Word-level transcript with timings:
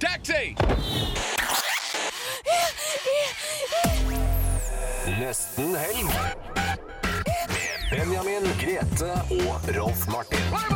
Taxi! 0.00 0.54
Nesten 5.18 5.74
helg. 5.74 6.10
Benjamin, 7.90 8.42
Grete 8.60 9.12
og 9.30 9.76
Rolf 9.76 10.06
Martin. 10.06 10.71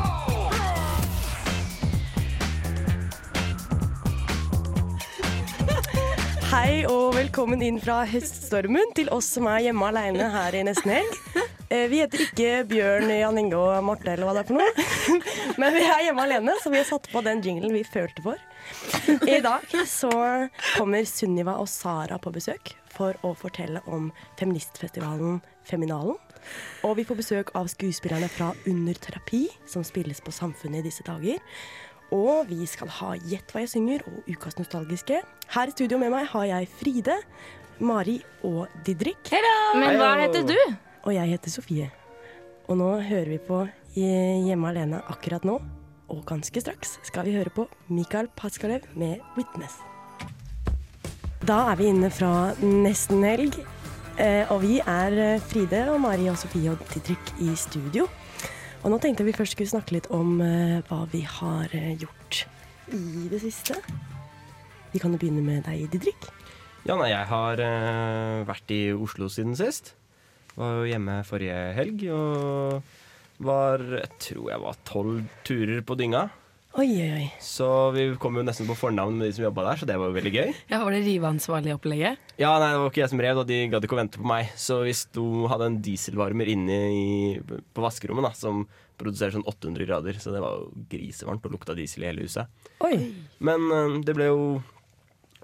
Hei 6.56 6.87
og 6.88 7.10
velkommen 7.12 7.60
inn 7.60 7.77
fra 7.77 7.98
høststormen 8.09 8.95
til 8.97 9.10
oss 9.12 9.27
som 9.34 9.45
er 9.51 9.66
hjemme 9.66 9.91
alene 9.91 10.30
her 10.33 10.55
i 10.56 10.62
nesten 10.64 10.88
helg. 10.95 11.19
Eh, 11.69 11.84
Vi 11.91 11.98
heter 12.01 12.23
ikke 12.23 12.62
Bjørn, 12.70 13.10
Jan 13.12 13.41
Inge 13.42 13.59
og 13.60 13.84
Marte 13.84 14.14
eller 14.14 14.24
hva 14.24 14.33
det 14.38 14.45
er 14.45 14.48
for 14.48 14.56
noe. 14.56 15.20
Men 15.61 15.77
vi 15.77 15.83
er 15.84 16.05
hjemme 16.06 16.24
alene, 16.24 16.55
så 16.62 16.73
vi 16.73 16.80
har 16.80 16.88
satt 16.88 17.11
på 17.12 17.20
den 17.27 17.42
jinglen 17.45 17.77
vi 17.77 17.83
følte 17.84 18.24
for. 18.24 18.41
I 19.28 19.42
dag 19.45 19.69
så 19.91 20.14
kommer 20.78 21.05
Sunniva 21.05 21.59
og 21.61 21.69
Sara 21.69 22.16
på 22.23 22.33
besøk 22.33 22.73
for 22.88 23.20
å 23.20 23.34
fortelle 23.36 23.84
om 23.84 24.09
feministfestivalen 24.41 25.42
Feminalen. 25.66 26.16
Og 26.86 26.97
vi 26.97 27.05
får 27.05 27.19
besøk 27.19 27.50
av 27.59 27.69
skuespillerne 27.69 28.30
fra 28.30 28.52
Under 28.70 28.97
terapi, 29.02 29.48
som 29.69 29.84
spilles 29.84 30.23
på 30.23 30.33
Samfunnet 30.33 30.84
i 30.84 30.88
disse 30.88 31.05
dager. 31.05 31.42
Og 32.15 32.46
vi 32.51 32.66
skal 32.70 32.91
ha 33.01 33.15
Gjett 33.27 33.51
hva 33.51 33.65
jeg 33.65 33.73
synger 33.74 34.05
og 34.06 34.28
Ukas 34.30 34.59
nostalgiske. 34.60 35.20
Her 35.55 35.70
i 35.70 35.74
studio 35.74 35.98
med 35.98 36.12
meg 36.14 36.28
har 36.31 36.47
jeg 36.53 36.69
Fride, 36.78 37.17
Mari 37.83 38.20
og 38.47 38.67
Didrik. 38.86 39.33
Men 39.77 39.98
hva 39.98 40.12
heter 40.22 40.47
du? 40.47 40.58
Og 41.06 41.14
jeg 41.14 41.34
heter 41.34 41.53
Sofie. 41.53 41.91
Og 42.66 42.78
nå 42.78 42.92
hører 43.06 43.33
vi 43.34 43.41
på 43.42 43.64
Hjemme 43.97 44.69
alene 44.69 45.00
akkurat 45.08 45.44
nå. 45.47 45.58
Og 46.12 46.22
ganske 46.28 46.61
straks 46.62 46.98
skal 47.06 47.27
vi 47.27 47.34
høre 47.34 47.50
på 47.50 47.66
Mikael 47.89 48.28
Paskalev 48.36 48.84
med 48.94 49.19
'Witness'. 49.34 49.81
Da 51.47 51.70
er 51.72 51.77
vi 51.77 51.88
inne 51.91 52.11
fra 52.11 52.55
nesten 52.61 53.25
helg. 53.25 53.59
Eh, 54.19 54.53
og 54.53 54.62
vi 54.62 54.78
er 54.81 55.12
eh, 55.12 55.41
Fride 55.41 55.83
og 55.92 56.00
Mari 56.00 56.28
og 56.33 56.38
Sofie 56.38 56.70
og 56.72 56.78
Didrik 56.94 57.34
i 57.41 57.55
studio. 57.55 58.06
Og 58.87 58.92
nå 58.92 59.01
tenkte 59.03 59.25
jeg 59.25 59.33
vi 59.33 59.34
først 59.34 59.56
skulle 59.56 59.73
snakke 59.73 59.97
litt 59.97 60.06
om 60.15 60.37
eh, 60.39 60.77
hva 60.87 61.01
vi 61.11 61.25
har 61.27 61.73
eh, 61.75 61.97
gjort 61.98 62.45
i 62.95 63.25
det 63.33 63.41
siste. 63.43 63.75
Vi 64.93 65.01
kan 65.03 65.11
jo 65.11 65.19
begynne 65.19 65.43
med 65.43 65.67
deg, 65.67 65.89
Didrik. 65.91 66.28
Ja, 66.87 66.95
nei, 66.95 67.09
jeg 67.11 67.27
har 67.27 67.59
eh, 67.65 68.45
vært 68.47 68.70
i 68.70 68.95
Oslo 68.95 69.27
siden 69.27 69.59
sist. 69.59 69.97
Var 70.55 70.78
jo 70.78 70.87
hjemme 70.87 71.19
forrige 71.27 71.59
helg 71.75 72.06
og 72.15 72.95
var 73.43 73.83
Jeg 73.83 74.20
tror 74.23 74.47
jeg 74.53 74.62
var 74.62 74.78
tolv 74.87 75.27
turer 75.45 75.83
på 75.83 75.98
dynga. 75.98 76.23
Oi, 76.77 76.91
oi. 77.00 77.27
Så 77.41 77.66
vi 77.94 78.02
kom 78.20 78.36
jo 78.36 78.42
nesten 78.44 78.66
på 78.69 78.74
fornavn 78.77 79.14
med 79.16 79.30
de 79.30 79.36
som 79.38 79.46
jobba 79.46 79.62
der, 79.64 79.78
så 79.80 79.86
det 79.88 79.94
var 79.96 80.10
jo 80.10 80.16
veldig 80.19 80.32
gøy. 80.34 80.50
Ja, 80.69 80.82
Var 80.84 80.92
det 80.92 81.06
riveansvarlig 81.06 81.72
opplegget? 81.72 82.20
Ja, 82.36 82.50
nei, 82.60 82.69
det 82.74 82.82
var 82.82 82.91
ikke 82.91 83.00
jeg 83.00 83.12
som 83.14 83.22
rev, 83.24 83.41
og 83.41 83.48
de 83.48 83.60
gadd 83.72 83.86
ikke 83.86 83.96
å 83.96 84.00
vente 84.02 84.20
på 84.20 84.28
meg. 84.28 84.50
Så 84.60 84.82
hvis 84.84 85.06
du 85.16 85.47
hadde 85.48 85.70
en 85.70 85.78
dieselvarmer 85.80 86.50
inne 86.52 86.77
i, 86.92 87.08
på 87.41 87.86
vaskerommet 87.86 88.28
da, 88.28 88.34
som 88.36 88.66
produserer 89.00 89.32
sånn 89.38 89.48
800 89.48 89.88
grader, 89.88 90.20
så 90.20 90.36
det 90.36 90.44
var 90.44 90.60
jo 90.60 90.84
grisevarmt 90.92 91.48
og 91.48 91.56
lukta 91.56 91.78
diesel 91.78 92.04
i 92.04 92.10
hele 92.10 92.28
huset. 92.28 92.69
Oi. 92.84 93.00
Men 93.41 93.72
eh, 93.72 93.98
det 94.04 94.12
ble 94.19 94.28
jo 94.28 94.41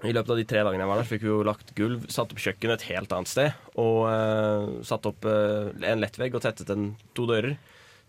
I 0.05 0.13
løpet 0.13 0.35
av 0.35 0.37
de 0.37 0.45
tre 0.53 0.61
dagene 0.61 0.85
jeg 0.85 0.93
var 0.93 1.01
der, 1.01 1.11
fikk 1.15 1.25
vi 1.25 1.33
jo 1.33 1.43
lagt 1.49 1.73
gulv, 1.77 2.09
satt 2.13 2.29
opp 2.29 2.45
kjøkkenet 2.45 2.77
et 2.77 2.89
helt 2.91 3.13
annet 3.15 3.33
sted. 3.33 3.61
Og 3.79 4.03
uh, 4.05 4.81
satt 4.85 5.09
opp 5.09 5.25
uh, 5.25 5.71
en 5.81 6.03
lettvegg 6.03 6.35
og 6.37 6.45
tettet 6.45 6.69
en 6.75 6.91
to 7.17 7.25
dører. 7.25 7.55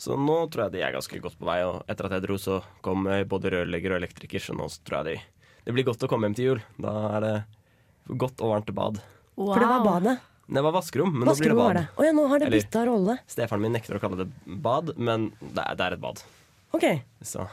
Så 0.01 0.17
nå 0.19 0.37
tror 0.53 0.67
jeg 0.67 0.75
de 0.75 0.83
er 0.85 0.95
ganske 0.97 1.21
godt 1.23 1.39
på 1.39 1.49
vei. 1.49 1.61
Og 1.69 1.83
etter 1.91 2.09
at 2.09 2.17
jeg 2.17 2.25
dro, 2.27 2.39
så 2.41 2.61
kom 2.85 3.07
eh, 3.09 3.23
både 3.29 3.53
rørlegger 3.55 3.95
og 3.95 4.03
elektriker, 4.03 4.43
så 4.43 4.57
nå 4.57 4.69
tror 4.85 5.03
jeg 5.03 5.07
de, 5.15 5.51
det 5.65 5.75
blir 5.77 5.87
godt 5.87 6.05
å 6.05 6.11
komme 6.11 6.29
hjem 6.29 6.39
til 6.39 6.49
jul. 6.51 6.63
Da 6.83 6.95
er 7.15 7.25
det 7.25 7.35
godt 8.21 8.43
og 8.45 8.55
varmt 8.57 8.73
bad. 8.77 9.03
For 9.39 9.63
det 9.63 9.71
var 9.71 9.85
badet. 9.87 10.17
Det 10.45 10.61
var 10.61 10.75
vaskerom, 10.77 11.15
men 11.15 11.25
nå 11.25 11.33
blir 11.39 11.55
det 11.55 11.57
bad. 11.57 11.79
det. 11.79 11.85
Oh, 11.97 12.05
ja, 12.05 12.13
nå 12.13 12.27
har 12.29 12.43
det 12.43 12.51
bytta 12.53 12.83
rolle. 12.91 13.17
Stefaren 13.33 13.63
min 13.65 13.73
nekter 13.73 13.97
å 13.97 14.01
kalle 14.03 14.27
det 14.27 14.29
bad, 14.45 14.93
men 15.01 15.31
det 15.41 15.63
er, 15.63 15.79
det 15.79 15.87
er 15.87 15.97
et 15.97 16.03
bad. 16.03 16.21
OK. 16.77 16.85
Så 17.25 17.47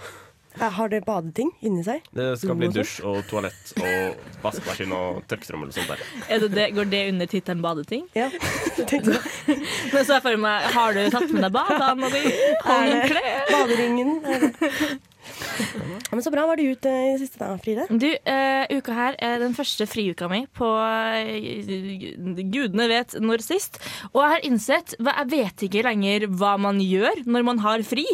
Har 0.59 0.89
det 0.91 1.01
badeting 1.05 1.51
inni 1.63 1.83
seg? 1.85 2.01
det 2.11 2.25
skal 2.41 2.57
bli 2.59 2.67
og 2.67 2.75
dusj 2.75 2.95
og 3.07 3.21
toalett 3.29 3.71
og 3.79 4.17
vaskemaskin 4.43 4.91
og 4.95 5.21
tørketrommel 5.31 5.71
og 5.71 5.75
sånt 5.77 5.93
der. 5.93 6.03
Er 6.27 6.43
det 6.43 6.49
det 6.55 6.67
går 6.75 6.89
det 6.91 7.01
under 7.13 7.29
tittelen 7.31 7.61
badeting? 7.63 8.03
Ja. 8.17 8.27
Tenkte 8.89 9.15
du. 9.15 9.19
Men 9.47 10.03
så 10.03 10.11
er 10.11 10.17
jeg 10.17 10.25
for 10.27 10.41
meg, 10.43 10.67
har 10.75 10.97
du 10.97 11.01
tatt 11.13 11.31
med 11.31 11.47
deg 11.47 11.55
badene 11.55 12.11
di? 12.13 12.23
Håndkle? 12.67 13.23
Baderingen. 13.51 14.13
er 14.25 14.45
det. 14.47 14.51
Ja, 14.61 15.10
men 16.11 16.23
så 16.23 16.33
bra. 16.33 16.45
Var 16.49 16.61
du 16.61 16.65
eh, 16.65 17.11
i 17.13 17.19
siste, 17.21 17.39
da, 17.41 17.51
Fride? 17.61 17.87
Du, 17.89 18.07
uh, 18.07 18.63
uka 18.77 18.95
her 18.97 19.19
er 19.21 19.39
den 19.43 19.55
første 19.57 19.87
friuka 19.89 20.29
mi 20.31 20.43
på 20.57 20.67
uh, 20.67 22.41
gudene 22.41 22.89
vet 22.91 23.15
når 23.21 23.45
sist. 23.45 23.81
Og 24.13 24.21
jeg 24.23 24.35
har 24.35 24.47
innsett 24.47 24.97
Jeg 24.99 25.29
vet 25.31 25.65
ikke 25.67 25.85
lenger 25.87 26.27
hva 26.31 26.57
man 26.61 26.81
gjør 26.83 27.23
når 27.25 27.47
man 27.47 27.63
har 27.63 27.85
fri. 27.87 28.05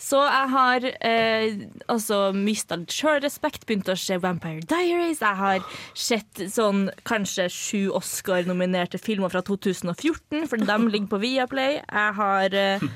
Så 0.00 0.20
jeg 0.24 0.50
har 0.54 0.86
eh, 1.04 1.64
altså 1.92 2.18
mista 2.36 2.78
litt 2.80 2.94
sjølrespekt, 2.94 3.66
begynt 3.68 3.90
å 3.92 3.96
se 3.98 4.16
Vampire 4.22 4.64
Diaries. 4.70 5.20
Jeg 5.20 5.40
har 5.40 5.66
sett 5.92 6.44
sånn 6.52 6.86
kanskje 7.08 7.50
sju 7.52 7.82
Oscar-nominerte 7.98 9.00
filmer 9.02 9.32
fra 9.32 9.44
2014, 9.44 10.46
for 10.48 10.64
de 10.64 10.78
ligger 10.88 11.10
på 11.12 11.20
Viaplay. 11.26 11.80
Jeg 11.82 12.16
har 12.20 12.56
eh, 12.60 12.88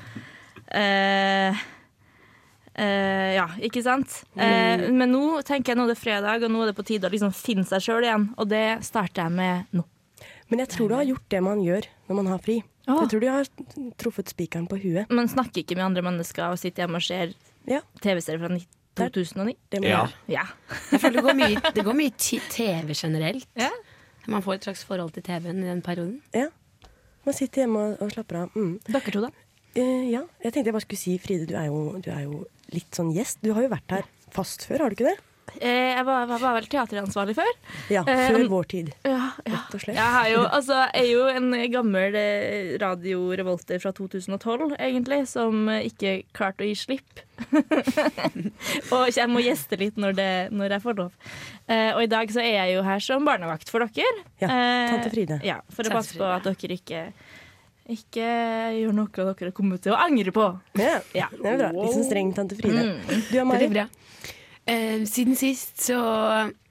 eh, 0.81 1.61
Eh, 2.79 3.35
ja, 3.35 3.45
ikke 3.65 3.81
sant? 3.83 4.21
Eh, 4.39 4.87
men 4.95 5.11
nå 5.11 5.41
tenker 5.47 5.73
jeg 5.73 5.79
nå 5.79 5.85
er 5.87 5.93
det 5.93 5.99
fredag, 5.99 6.45
og 6.47 6.53
nå 6.53 6.63
er 6.63 6.71
det 6.71 6.77
på 6.77 6.85
tide 6.87 7.09
å 7.09 7.13
liksom 7.13 7.33
finne 7.35 7.65
seg 7.67 7.83
sjøl 7.83 8.05
igjen. 8.07 8.29
Og 8.39 8.49
det 8.51 8.65
starter 8.87 9.25
jeg 9.25 9.35
med 9.35 9.75
nå. 9.75 9.83
Men 10.49 10.63
jeg 10.63 10.71
tror 10.73 10.89
du 10.89 10.95
har 10.97 11.05
gjort 11.05 11.27
det 11.29 11.41
man 11.45 11.61
gjør 11.61 11.87
når 12.07 12.19
man 12.21 12.31
har 12.31 12.41
fri. 12.45 12.57
Åh. 12.89 13.03
Jeg 13.03 13.11
tror 13.11 13.21
du 13.21 13.27
har 13.29 13.49
truffet 14.01 14.31
spikeren 14.31 14.65
på 14.69 14.79
huet. 14.81 15.11
Man 15.13 15.29
snakker 15.29 15.61
ikke 15.61 15.77
med 15.77 15.89
andre 15.91 16.05
mennesker 16.07 16.47
og 16.49 16.61
sitter 16.61 16.85
hjemme 16.85 17.01
og 17.01 17.05
ser 17.05 17.35
Ja, 17.69 17.83
TV-serier 18.01 18.41
fra 18.41 19.09
2009. 19.13 19.53
det 19.69 19.81
må 19.83 19.91
Ja. 19.91 20.07
Ja. 20.27 20.45
Jeg 20.91 21.03
føler 21.03 21.19
det 21.19 21.25
går 21.27 21.37
mye, 21.37 21.73
det 21.75 21.85
går 21.85 21.99
mye 21.99 22.15
TV 22.17 22.95
generelt. 22.95 23.45
Ja. 23.59 23.69
Man 24.27 24.41
får 24.41 24.53
et 24.57 24.69
slags 24.69 24.83
forhold 24.87 25.13
til 25.13 25.23
TV-en 25.23 25.61
i 25.63 25.67
den 25.69 25.83
perioden. 25.85 26.21
Ja. 26.33 26.47
Man 27.25 27.35
sitter 27.37 27.65
hjemme 27.65 27.79
og, 27.79 28.01
og 28.01 28.11
slapper 28.11 28.41
av. 28.41 28.55
Mm. 28.55 28.79
Dere 28.89 29.13
to, 29.13 29.21
da? 29.21 29.29
Eh, 29.77 30.09
ja, 30.11 30.23
jeg 30.43 30.51
tenkte 30.53 30.69
jeg 30.71 30.75
bare 30.75 30.85
skulle 30.87 31.01
si, 31.05 31.17
Fride, 31.21 31.45
du 31.49 31.55
er, 31.59 31.67
jo, 31.69 31.81
du 32.01 32.09
er 32.13 32.23
jo 32.25 32.43
litt 32.73 32.91
sånn 32.95 33.13
gjest. 33.15 33.41
Du 33.45 33.51
har 33.53 33.65
jo 33.65 33.73
vært 33.75 33.97
her 33.99 34.07
fast 34.33 34.65
før, 34.69 34.85
har 34.85 34.89
du 34.93 34.97
ikke 34.99 35.11
det? 35.11 35.17
Eh, 35.65 35.95
jeg 35.97 36.03
var, 36.05 36.27
var, 36.29 36.37
var 36.43 36.53
vel 36.59 36.67
teateransvarlig 36.69 37.33
før. 37.33 37.47
Ja, 37.89 38.03
Eh, 38.05 38.19
før 38.29 38.43
om- 38.43 38.49
vår 38.51 38.67
tid. 38.69 38.91
Ja, 39.03 39.31
ja. 39.45 39.55
Rett 39.55 39.73
og 39.73 39.81
slett. 39.81 39.95
Jeg, 39.97 40.11
har 40.15 40.27
jo, 40.29 40.43
altså, 40.45 40.75
jeg 40.93 41.07
er 41.07 41.09
jo 41.09 41.23
en 41.33 41.71
gammel 41.73 42.17
radiorevolter 42.83 43.81
fra 43.81 43.91
2012, 43.97 44.75
egentlig, 44.77 45.23
som 45.31 45.65
ikke 45.73 46.19
klarte 46.37 46.65
å 46.65 46.69
gi 46.69 46.75
slipp. 46.77 47.23
og 48.93 49.09
jeg 49.15 49.29
må 49.31 49.41
gjeste 49.41 49.79
litt 49.81 49.97
når, 49.97 50.15
det, 50.19 50.29
når 50.53 50.75
jeg 50.77 50.85
får 50.85 50.99
lov. 51.01 51.17
Uh, 51.69 51.91
og 51.95 52.03
i 52.05 52.11
dag 52.11 52.31
så 52.33 52.41
er 52.43 52.53
jeg 52.59 52.77
jo 52.77 52.85
her 52.85 53.03
som 53.09 53.25
barnevakt 53.27 53.69
for 53.73 53.85
dere. 53.85 54.23
Ja, 54.41 54.49
tante 54.93 55.11
Fride. 55.13 55.41
Ja, 55.45 55.59
For 55.73 55.87
å 55.89 55.93
passe 55.97 56.17
på 56.19 56.29
at 56.29 56.45
dere 56.45 56.77
ikke 56.77 57.07
ikke 57.89 58.25
gjør 58.79 58.93
noe 58.93 59.33
dere 59.39 59.51
kommer 59.55 59.79
til 59.81 59.93
å 59.95 59.99
angre 59.99 60.31
på. 60.35 60.45
Ja, 60.79 60.99
Ja. 61.15 61.27
det 61.31 61.45
er 61.45 61.57
bra. 61.57 61.69
Litt 61.73 61.95
sånn 61.95 62.05
streng 62.09 62.33
tante 62.37 62.55
Fride. 62.59 62.83
Mm. 62.85 62.99
Du 63.07 63.15
og 63.15 63.31
Det 63.31 63.45
Mari? 63.49 63.67
bra. 63.73 63.87
Eh, 64.69 64.99
siden 65.09 65.35
sist 65.35 65.81
så 65.87 65.97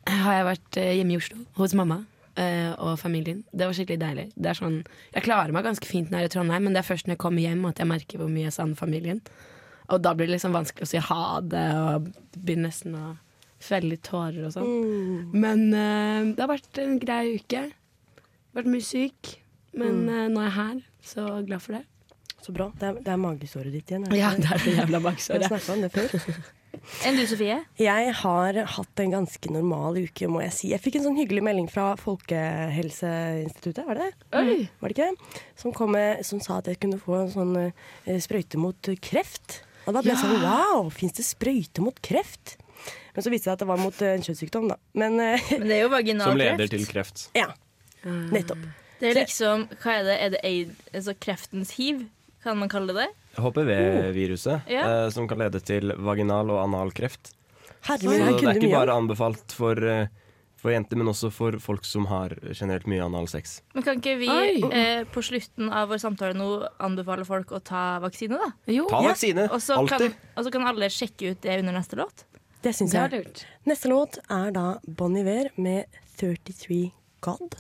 har 0.06 0.32
jeg 0.38 0.46
vært 0.46 0.76
eh, 0.78 0.92
hjemme 1.00 1.12
i 1.16 1.18
Oslo 1.18 1.36
hos 1.58 1.74
mamma 1.74 2.04
eh, 2.36 2.70
og 2.78 2.98
familien. 3.00 3.42
Det 3.52 3.66
var 3.66 3.74
skikkelig 3.74 3.98
deilig. 4.00 4.26
Det 4.36 4.46
er 4.52 4.58
sånn, 4.60 4.80
jeg 5.14 5.22
klarer 5.26 5.52
meg 5.52 5.64
ganske 5.66 5.84
fint 5.90 6.10
når 6.10 6.20
jeg 6.22 6.28
er 6.28 6.30
i 6.30 6.34
Trondheim, 6.36 6.62
men 6.68 6.72
det 6.76 6.84
er 6.84 6.88
først 6.94 7.06
når 7.08 7.16
jeg 7.16 7.22
kommer 7.26 7.42
hjem 7.42 7.64
at 7.68 7.78
jeg 7.82 7.90
merker 7.90 8.18
hvor 8.22 8.30
mye 8.30 8.46
jeg 8.46 8.54
savner 8.54 8.76
familien. 8.78 9.20
Og 9.90 10.02
da 10.04 10.12
blir 10.14 10.28
det 10.28 10.36
liksom 10.36 10.52
vanskelig 10.54 10.84
å 10.84 10.90
si 10.92 10.98
ha 11.02 11.40
det, 11.40 11.64
og 11.74 12.08
begynner 12.36 12.68
nesten 12.68 12.94
å 12.94 13.16
felle 13.58 13.88
litt 13.96 14.04
tårer 14.06 14.44
og 14.46 14.52
sånn. 14.54 14.68
Mm. 14.68 15.32
Men 15.34 15.62
eh, 15.74 16.34
det 16.36 16.44
har 16.44 16.52
vært 16.54 16.78
en 16.84 16.98
grei 17.02 17.34
uke. 17.40 17.64
Vært 18.54 18.70
mye 18.70 18.84
syk, 18.84 19.34
men 19.74 20.04
Mm. 20.06 20.08
eh, 20.08 20.28
nå 20.28 20.40
er 20.40 20.48
jeg 20.50 20.56
her, 20.60 20.78
så 21.08 21.24
glad 21.46 21.64
for 21.64 21.78
det. 21.78 21.84
Så 22.44 22.54
bra. 22.54 22.68
Det 22.78 22.86
er, 22.86 23.00
det 23.02 23.10
er 23.12 23.18
magesåret 23.20 23.74
ditt 23.74 23.90
igjen. 23.90 24.06
er 24.06 24.14
det 24.14 24.20
Ja, 24.20 24.30
det 24.38 24.46
er 24.54 24.62
det 24.62 24.76
jævla 24.76 25.00
Vi 25.02 25.10
har 25.10 25.48
snakka 25.50 25.74
om 25.74 25.82
det 25.84 25.90
før. 25.96 26.38
Enn 27.08 27.16
du, 27.18 27.24
Sofie? 27.26 27.56
Jeg 27.80 28.12
har 28.20 28.58
hatt 28.76 29.00
en 29.02 29.14
ganske 29.16 29.50
normal 29.52 29.98
uke, 30.04 30.28
må 30.30 30.42
jeg 30.44 30.54
si. 30.54 30.70
Jeg 30.70 30.82
fikk 30.84 30.98
en 30.98 31.08
sånn 31.08 31.18
hyggelig 31.18 31.42
melding 31.44 31.66
fra 31.72 31.90
Folkehelseinstituttet, 32.00 33.82
var 33.88 33.98
det 33.98 34.06
det? 34.06 34.28
Oi! 34.38 34.68
Var 34.80 34.92
det 34.92 34.96
ikke? 34.96 35.34
Som, 35.58 35.74
kom 35.76 35.92
med, 35.96 36.22
som 36.28 36.42
sa 36.44 36.60
at 36.62 36.70
jeg 36.70 36.80
kunne 36.82 37.00
få 37.02 37.18
en 37.24 37.32
sånn 37.34 37.54
uh, 37.58 38.14
sprøyte 38.22 38.60
mot 38.60 38.90
kreft. 39.04 39.60
Og 39.88 39.96
da 39.96 40.04
ble 40.04 40.12
jeg 40.14 40.22
sånn 40.22 40.44
wow, 40.44 40.88
fins 40.92 41.16
det 41.18 41.26
sprøyte 41.26 41.84
mot 41.84 41.98
kreft? 42.04 42.58
Men 43.16 43.24
så 43.24 43.32
viste 43.32 43.48
det 43.48 43.50
seg 43.50 43.56
at 43.56 43.64
det 43.64 43.70
var 43.72 43.80
mot 43.82 44.02
eh, 44.04 44.12
en 44.14 44.22
kjønnssykdom, 44.22 44.68
da. 44.70 44.76
Men 45.00 45.16
eh, 45.18 45.48
Men 45.58 45.64
det 45.66 45.78
er 45.80 45.80
jo 45.82 45.88
vaginal 45.90 46.30
Som 46.30 46.38
leder 46.38 46.60
kreft. 46.60 46.76
til 46.76 46.84
kreft. 46.92 47.24
ja. 47.34 47.48
Nettopp. 48.06 48.68
Det 49.00 49.10
er 49.12 49.20
liksom, 49.22 49.68
hva 49.82 49.92
er 50.00 50.04
det? 50.08 50.16
Er 50.20 50.30
det 50.34 50.40
aid, 50.44 50.70
altså 50.94 51.14
kreftens 51.20 51.70
hiv? 51.78 52.06
Kan 52.42 52.58
man 52.58 52.68
kalle 52.70 52.94
det 52.94 53.02
det? 53.06 53.08
HPV-viruset, 53.38 54.62
Ja. 54.70 55.04
eh, 55.04 55.10
som 55.10 55.28
kan 55.28 55.38
lede 55.38 55.60
til 55.60 55.92
vaginal- 55.98 56.50
og 56.50 56.62
analkreft. 56.64 57.32
Herregud, 57.82 58.10
Så 58.18 58.40
det 58.40 58.48
er 58.48 58.60
ikke 58.60 58.72
bare 58.74 58.96
anbefalt 58.96 59.52
for, 59.52 59.74
eh, 59.84 60.06
for 60.56 60.70
jenter, 60.72 60.96
men 60.96 61.06
også 61.06 61.30
for 61.32 61.52
folk 61.58 61.84
som 61.84 62.06
har 62.06 62.30
generelt 62.52 62.86
mye 62.86 63.00
analsex. 63.04 63.60
Men 63.74 63.82
kan 63.84 64.00
ikke 64.00 64.18
vi 64.18 64.28
eh, 64.28 65.04
på 65.04 65.22
slutten 65.22 65.70
av 65.72 65.88
vår 65.88 65.98
samtale 66.02 66.34
nå 66.34 66.68
anbefale 66.80 67.24
folk 67.24 67.46
å 67.50 67.62
ta 67.62 68.00
vaksine, 68.00 68.30
da? 68.38 68.52
Jo, 68.66 68.86
Ta 68.88 69.02
Ja. 69.02 69.08
vaksine! 69.12 69.48
Kan, 69.48 69.60
Alltid! 69.78 70.14
og 70.36 70.44
så 70.44 70.50
kan 70.52 70.62
alle 70.66 70.86
sjekke 70.90 71.30
ut 71.30 71.40
det 71.40 71.58
under 71.60 71.72
neste 71.72 71.96
låt. 71.96 72.24
Det 72.62 72.74
syns 72.74 72.92
jeg. 72.92 73.10
Det 73.10 73.44
Neste 73.66 73.88
låt 73.88 74.18
er 74.28 74.50
da 74.50 74.78
Bon 74.86 75.14
Iver 75.16 75.50
med 75.56 75.86
33 76.16 76.90
God. 77.20 77.54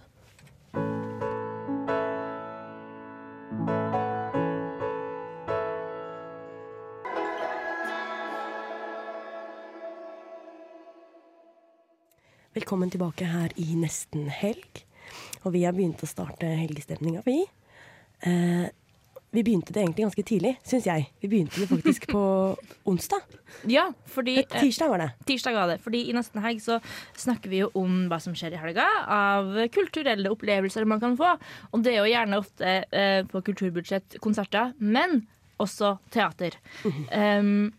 Velkommen 12.56 12.90
tilbake 12.90 13.26
her 13.28 13.52
i 13.60 13.74
nesten 13.78 14.28
helg. 14.32 14.82
Og 15.44 15.52
vi 15.54 15.64
har 15.66 15.74
begynt 15.76 16.00
å 16.02 16.08
starte 16.08 16.48
helgestemninga, 16.58 17.20
vi. 17.26 17.42
Eh, 18.26 18.66
vi 19.36 19.42
begynte 19.44 19.74
det 19.76 19.82
egentlig 19.82 20.06
ganske 20.06 20.24
tidlig, 20.26 20.54
syns 20.66 20.86
jeg. 20.88 21.04
Vi 21.20 21.28
begynte 21.28 21.60
det 21.60 21.68
faktisk 21.68 22.06
på 22.10 22.22
onsdag. 22.88 23.26
Ja, 23.68 23.84
fordi 24.08 24.38
Eh, 24.40 24.60
Tirsdag 24.62 24.88
var 24.94 25.02
det. 25.04 25.08
Tirsdag 25.28 25.58
var 25.58 25.68
det. 25.74 25.78
Fordi 25.84 26.00
i 26.08 26.14
nesten 26.16 26.40
helg 26.42 26.62
så 26.64 26.78
snakker 27.20 27.52
vi 27.52 27.60
jo 27.62 27.70
om 27.78 28.06
hva 28.08 28.18
som 28.24 28.34
skjer 28.36 28.56
i 28.56 28.62
helga 28.62 28.86
av 29.12 29.52
kulturelle 29.74 30.32
opplevelser 30.32 30.88
man 30.88 31.02
kan 31.04 31.18
få. 31.20 31.34
Og 31.72 31.84
det 31.84 31.94
er 31.94 32.00
jo 32.00 32.12
gjerne 32.14 32.40
ofte 32.40 32.78
eh, 32.88 33.20
på 33.28 33.44
kulturbudsjett 33.50 34.16
konserter, 34.24 34.72
men 34.80 35.26
også 35.60 35.96
teater. 36.14 36.54
Um, 37.12 37.74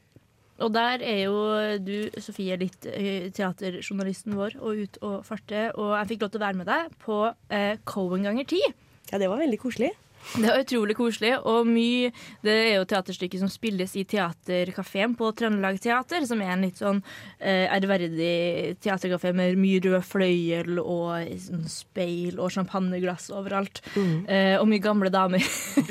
og 0.60 0.74
der 0.76 1.04
er 1.06 1.22
jo 1.24 1.38
du, 1.84 1.96
Sofie, 2.22 2.58
litt 2.60 2.88
eh, 2.92 3.30
teaterjournalisten 3.36 4.36
vår 4.38 4.58
og 4.60 4.84
ut 4.84 5.00
og 5.06 5.16
farte. 5.28 5.70
Og 5.80 5.96
jeg 5.96 6.12
fikk 6.14 6.26
lov 6.26 6.34
til 6.34 6.42
å 6.42 6.46
være 6.46 6.60
med 6.62 6.70
deg 6.70 7.00
på 7.04 7.22
eh, 7.56 7.80
Cohen 7.90 8.28
ganger 8.28 8.48
ti. 8.50 8.62
Ja, 9.10 9.18
det 9.18 9.30
var 9.32 9.42
veldig 9.42 9.60
koselig. 9.62 9.94
Det 10.36 10.46
var 10.46 10.60
utrolig 10.62 10.96
koselig, 10.98 11.32
og 11.48 11.66
mye 11.68 12.12
Det 12.46 12.54
er 12.54 12.76
jo 12.78 12.86
teaterstykket 12.90 13.42
som 13.42 13.50
spilles 13.50 13.96
i 13.98 14.04
Teaterkafeen 14.10 15.16
på 15.18 15.32
Trøndelag 15.38 15.80
Teater, 15.82 16.26
som 16.30 16.42
er 16.44 16.52
en 16.54 16.66
litt 16.68 16.78
sånn 16.80 17.00
eh, 17.40 17.66
ærverdig 17.74 18.78
teaterkafé 18.84 19.32
med 19.36 19.58
mye 19.60 19.82
rød 19.84 20.06
fløyel 20.06 20.78
og 20.84 21.32
sånn 21.42 21.66
speil 21.72 22.38
og 22.40 22.52
champagneglass 22.54 23.30
overalt. 23.34 23.82
Eh, 23.98 24.56
og 24.60 24.68
mye 24.70 24.84
gamle 24.84 25.10
damer. 25.14 25.44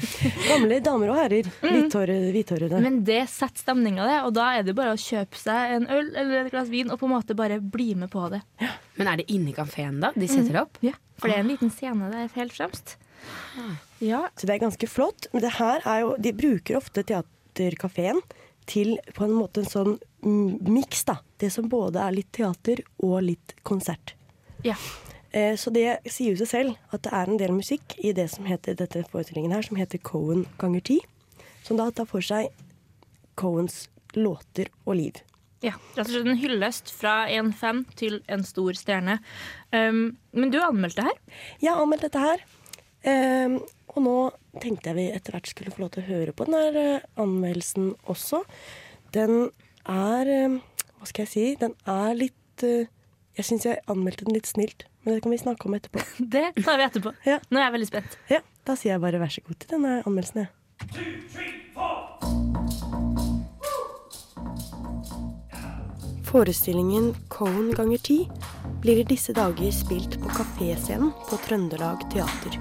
Gamle 0.48 0.78
damer 0.84 1.12
og 1.12 1.18
herrer. 1.18 1.48
Hvithårede. 1.62 2.30
hvithårede. 2.34 2.80
Men 2.84 3.02
det 3.06 3.24
setter 3.32 3.64
stemninga, 3.64 4.06
det, 4.08 4.20
og 4.28 4.32
da 4.38 4.52
er 4.58 4.64
det 4.66 4.76
bare 4.78 4.94
å 4.94 5.00
kjøpe 5.00 5.38
seg 5.38 5.74
en 5.78 5.88
øl 5.92 6.12
eller 6.14 6.44
et 6.46 6.52
glass 6.54 6.70
vin 6.72 6.92
og 6.92 7.00
på 7.00 7.08
en 7.08 7.14
måte 7.16 7.36
bare 7.38 7.58
bli 7.60 7.90
med 7.98 8.10
på 8.12 8.28
det. 8.32 8.40
Men 8.98 9.10
er 9.10 9.20
det 9.20 9.28
inni 9.34 9.54
kafeen, 9.56 10.00
da? 10.02 10.12
De 10.14 10.28
setter 10.30 10.54
det 10.54 10.62
opp? 10.62 10.80
Ja, 10.84 10.94
For 11.18 11.30
det 11.30 11.38
er 11.38 11.44
en 11.44 11.52
liten 11.52 11.74
scene 11.74 12.10
der 12.14 12.30
helt 12.38 12.54
fremst. 12.56 12.96
Ja, 14.00 14.28
Så 14.36 14.46
det 14.46 14.54
er 14.54 14.62
ganske 14.66 14.86
flott. 14.86 15.26
Men 15.32 15.42
det 15.42 15.56
her 15.58 15.82
er 15.84 16.00
jo 16.04 16.16
De 16.22 16.32
bruker 16.32 16.76
ofte 16.78 17.02
Teaterkafeen 17.02 18.20
til 18.68 18.98
på 19.16 19.24
en 19.24 19.32
måte 19.32 19.62
en 19.64 19.70
sånn 19.70 19.94
miks, 20.68 21.04
da. 21.08 21.16
Det 21.40 21.48
som 21.50 21.68
både 21.72 22.02
er 22.04 22.12
litt 22.12 22.28
teater 22.36 22.82
og 22.98 23.22
litt 23.24 23.54
konsert. 23.64 24.14
ja. 24.64 24.76
Eh, 25.30 25.56
så 25.60 25.68
det 25.68 25.98
sier 26.08 26.32
jo 26.32 26.38
seg 26.40 26.48
selv 26.48 26.76
at 26.96 27.02
det 27.04 27.10
er 27.12 27.28
en 27.28 27.36
del 27.36 27.52
musikk 27.52 27.98
i 28.00 28.14
det 28.16 28.30
som 28.32 28.46
heter 28.48 28.72
dette 28.78 29.02
forestillingen 29.10 29.52
her, 29.52 29.60
som 29.62 29.76
heter 29.76 30.00
Cohen 30.00 30.46
ganger 30.56 30.80
ti. 30.80 30.96
Som 31.62 31.76
da 31.76 31.90
tar 31.92 32.06
for 32.08 32.24
seg 32.24 32.48
Cohens 33.36 33.90
låter 34.16 34.70
og 34.86 34.96
liv. 34.96 35.20
Ja, 35.60 35.74
rett 35.98 36.06
og 36.06 36.14
slett 36.14 36.30
en 36.32 36.40
hyllest 36.40 36.88
fra 36.94 37.28
en 37.28 37.52
fan 37.52 37.84
til 37.98 38.22
en 38.26 38.44
stor 38.46 38.72
stjerne. 38.78 39.18
Um, 39.72 40.16
men 40.32 40.48
du 40.54 40.56
anmeldte 40.64 41.04
her. 41.04 41.18
Jeg 41.60 41.74
har 41.74 41.82
anmeldt 41.82 42.06
dette 42.08 42.24
her. 42.24 42.44
Ehm, 43.04 43.58
og 43.98 44.04
nå 44.06 44.16
tenkte 44.62 44.90
jeg 44.92 44.98
vi 44.98 45.06
etter 45.14 45.34
hvert 45.34 45.50
skulle 45.50 45.72
få 45.74 45.82
lov 45.84 45.90
til 45.94 46.04
å 46.04 46.08
høre 46.08 46.34
på 46.36 46.46
den 46.48 46.56
her 46.58 46.78
eh, 46.78 47.06
anmeldelsen 47.20 47.92
også. 48.10 48.42
Den 49.14 49.50
er 49.88 50.30
eh, 50.34 50.58
Hva 50.98 51.08
skal 51.08 51.24
jeg 51.26 51.32
si? 51.32 51.44
Den 51.60 51.74
er 51.88 52.14
litt 52.18 52.64
eh, 52.66 52.90
Jeg 53.38 53.46
syns 53.46 53.66
jeg 53.68 53.82
anmeldte 53.90 54.26
den 54.26 54.34
litt 54.38 54.50
snilt, 54.50 54.86
men 55.04 55.14
det 55.16 55.22
kan 55.24 55.34
vi 55.34 55.40
snakke 55.42 55.68
om 55.68 55.76
etterpå. 55.78 56.02
Det 56.34 56.46
tar 56.62 56.78
vi 56.80 56.86
etterpå. 56.88 57.14
Ja. 57.26 57.38
Nå 57.50 57.60
er 57.60 57.68
jeg 57.68 57.76
veldig 57.78 57.90
spent. 57.92 58.18
Ja, 58.32 58.40
Da 58.66 58.76
sier 58.78 58.96
jeg 58.96 59.04
bare 59.04 59.22
vær 59.22 59.32
så 59.32 59.44
god 59.46 59.58
til 59.62 59.76
denne 59.76 59.92
anmeldelsen, 60.04 60.46
jeg. 60.46 60.54
Forestillingen 66.28 67.14
Cone 67.32 67.72
ganger 67.72 68.02
ti 68.04 68.18
blir 68.82 69.00
i 69.00 69.06
disse 69.08 69.32
dager 69.32 69.72
spilt 69.72 70.18
på 70.20 70.34
kaféscenen 70.36 71.14
på 71.30 71.40
Trøndelag 71.46 72.04
Teater. 72.12 72.60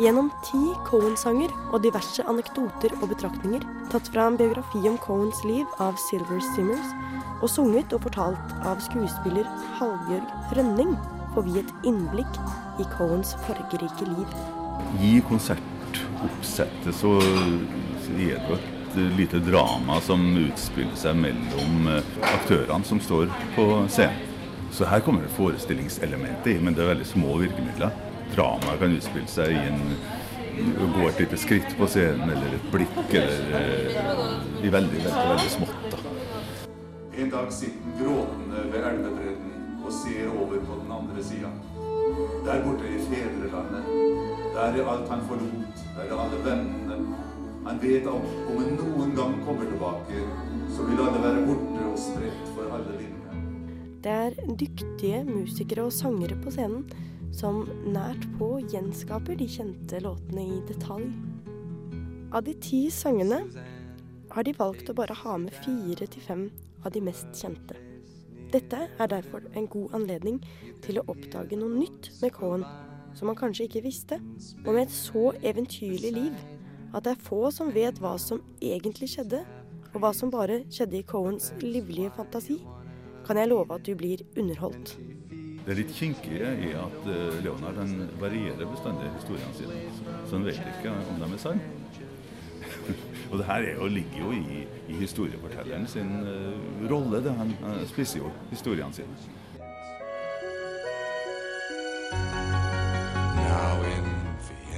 Gjennom 0.00 0.30
ti 0.40 0.58
Cohen-sanger 0.88 1.50
og 1.74 1.82
diverse 1.84 2.24
anekdoter 2.30 2.94
og 3.02 3.10
betraktninger 3.10 3.66
tatt 3.92 4.06
fra 4.08 4.30
en 4.30 4.38
biografi 4.40 4.80
om 4.88 4.96
Cohens 5.04 5.42
liv 5.44 5.68
av 5.82 5.98
Silver 6.00 6.40
Simmers, 6.54 6.94
og 7.40 7.50
sunget 7.52 7.92
og 7.92 8.06
fortalt 8.06 8.54
av 8.64 8.80
skuespiller 8.86 9.44
Halvbjørg 9.76 10.56
Rønning, 10.56 10.94
får 11.34 11.46
vi 11.50 11.58
et 11.60 11.74
innblikk 11.90 12.40
i 12.80 12.88
Cohens 12.94 13.34
fargerike 13.44 14.08
liv. 14.08 14.38
I 15.04 15.12
konsertoppsettet 15.28 16.96
så 16.96 17.18
så 18.10 18.16
er 18.16 18.40
det 18.48 18.56
et 18.56 19.18
lite 19.18 19.38
drama 19.44 20.00
som 20.02 20.22
utspiller 20.40 20.96
seg 20.98 21.18
mellom 21.20 21.90
eh, 21.92 22.14
aktørene 22.32 22.88
som 22.88 23.00
står 23.04 23.28
på 23.54 23.66
scenen. 23.92 24.26
Så 24.70 24.86
her 24.86 25.02
kommer 25.02 25.26
det 25.26 25.34
forestillingselementet 25.34 26.54
i, 26.54 26.60
men 26.62 26.76
det 26.76 26.84
er 26.84 26.92
veldig 26.92 27.06
små 27.06 27.36
virkemidler. 27.40 27.90
Dramaet 28.36 28.80
kan 28.80 28.96
utspille 28.96 29.30
seg 29.30 29.54
i 29.54 29.62
en 29.70 29.80
gå 30.94 31.08
et 31.08 31.20
lite 31.22 31.38
skritt 31.40 31.72
på 31.78 31.86
scenen, 31.88 32.30
eller 32.30 32.56
et 32.56 32.66
blikk, 32.72 32.98
eller 33.14 33.54
eh, 33.60 34.64
i 34.66 34.72
veldig, 34.72 35.00
veldig, 35.04 35.26
veldig 35.32 35.50
smått. 35.54 35.86
da. 35.92 36.00
En 37.20 37.30
dag 37.32 37.52
sitter 37.52 37.84
han 37.84 37.96
gråtende 38.00 38.64
ved 38.72 38.86
elvebredden 38.90 39.82
og 39.84 39.92
ser 39.92 40.28
over 40.30 40.62
på 40.68 40.78
den 40.82 40.92
andre 40.98 41.24
sida. 41.24 41.50
Der 42.46 42.62
borte 42.64 42.88
i 42.88 43.00
fedrelandet. 43.08 43.90
Der 44.54 44.78
er 44.80 44.90
alt 44.92 45.10
han 45.10 45.26
forlot. 45.28 45.84
Der 45.96 46.06
er 46.06 46.22
alle 46.24 46.40
vennene. 46.44 47.00
Han 47.66 47.82
vet 47.82 48.08
at 48.08 48.30
om 48.48 48.56
han 48.56 48.76
noen 48.78 49.14
gang 49.16 49.36
kommer 49.44 49.68
tilbake, 49.68 50.24
så 50.74 50.86
vil 50.88 51.02
alle 51.04 51.22
være 51.22 51.46
borte 51.46 51.86
og 51.90 51.98
spredt 52.00 52.52
for 52.54 52.72
alle 52.76 52.96
vinder. 52.98 53.16
Det 54.00 54.12
er 54.16 54.56
dyktige 54.60 55.24
musikere 55.28 55.84
og 55.84 55.92
sangere 55.92 56.38
på 56.40 56.52
scenen 56.54 56.86
som 57.34 57.62
nært 57.86 58.24
på 58.38 58.58
gjenskaper 58.70 59.38
de 59.38 59.46
kjente 59.48 60.00
låtene 60.04 60.46
i 60.56 60.58
detalj. 60.68 61.06
Av 62.34 62.44
de 62.46 62.54
ti 62.62 62.84
sangene 62.94 63.42
har 64.30 64.46
de 64.46 64.54
valgt 64.58 64.90
å 64.90 64.96
bare 64.98 65.16
ha 65.24 65.36
med 65.42 65.54
fire 65.64 66.06
til 66.06 66.22
fem 66.26 66.44
av 66.84 66.92
de 66.94 67.02
mest 67.04 67.30
kjente. 67.34 67.78
Dette 68.50 68.86
er 68.98 69.10
derfor 69.10 69.44
en 69.54 69.68
god 69.70 69.94
anledning 69.98 70.40
til 70.82 70.98
å 70.98 71.06
oppdage 71.10 71.58
noe 71.58 71.70
nytt 71.70 72.10
med 72.22 72.34
Cohen, 72.34 72.64
som 73.14 73.30
man 73.30 73.38
kanskje 73.38 73.66
ikke 73.66 73.84
visste, 73.86 74.18
og 74.64 74.72
med 74.74 74.86
et 74.86 74.94
så 74.94 75.30
eventyrlig 75.42 76.12
liv 76.14 76.42
at 76.94 77.06
det 77.06 77.14
er 77.14 77.24
få 77.26 77.50
som 77.54 77.70
vet 77.74 77.98
hva 78.02 78.16
som 78.18 78.42
egentlig 78.62 79.12
skjedde, 79.12 79.44
og 79.90 80.02
hva 80.02 80.10
som 80.14 80.30
bare 80.30 80.64
skjedde 80.70 80.98
i 80.98 81.06
Cohens 81.06 81.50
livlige 81.62 82.10
fantasi 82.14 82.60
kan 83.26 83.38
jeg 83.38 83.50
love 83.50 83.74
at 83.74 83.86
du 83.86 83.94
blir 83.98 84.22
underholdt. 84.38 84.96
Det 85.66 85.76
litt 85.76 85.92
kinkige 85.92 86.54
er 86.54 86.78
at 86.80 87.08
eh, 87.12 87.40
Leonard 87.44 87.76
den 87.76 88.08
varierer 88.20 88.64
bestandig 88.70 89.10
historiene 89.18 89.52
sine. 89.58 89.82
Så 90.26 90.38
han 90.38 90.46
vet 90.48 90.62
ikke 90.72 90.94
om 90.94 91.20
de 91.20 91.28
er 91.28 91.42
sanne. 91.42 91.76
Og 93.30 93.38
det 93.38 93.46
her 93.46 93.66
er 93.68 93.76
jo, 93.76 93.86
ligger 93.86 94.24
jo 94.24 94.32
i, 94.32 94.64
i 94.88 94.96
historiefortelleren 95.02 95.86
sin 95.86 96.10
uh, 96.24 96.90
rolle. 96.90 97.20
Det. 97.22 97.34
Han, 97.38 97.52
uh, 97.62 97.84
spisser 97.88 98.18
jo 98.24 98.32
historiene 98.50 98.92
sine. 98.94 99.14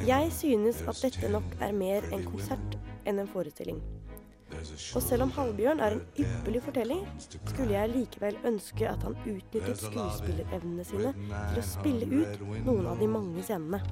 Jeg 0.07 0.33
synes 0.35 0.83
at 0.89 0.99
dette 1.03 1.29
nok 1.31 1.57
er 1.61 1.73
mer 1.73 2.03
en 2.13 2.25
konsert 2.27 2.79
enn 3.07 3.23
en 3.23 3.29
forestilling. 3.31 3.79
Og 4.95 5.03
selv 5.03 5.27
om 5.27 5.33
Halvbjørn 5.37 5.81
er 5.81 5.97
en 5.97 6.03
ypperlig 6.19 6.63
fortelling, 6.67 7.03
skulle 7.47 7.73
jeg 7.73 7.93
likevel 7.95 8.39
ønske 8.53 8.89
at 8.89 9.03
han 9.07 9.17
utnyttet 9.23 9.81
skuespillerevnene 9.87 10.87
sine 10.87 11.15
til 11.17 11.63
å 11.63 11.67
spille 11.67 12.09
ut 12.13 12.47
noen 12.67 12.89
av 12.93 13.03
de 13.03 13.11
mange 13.11 13.45
scenene. 13.47 13.83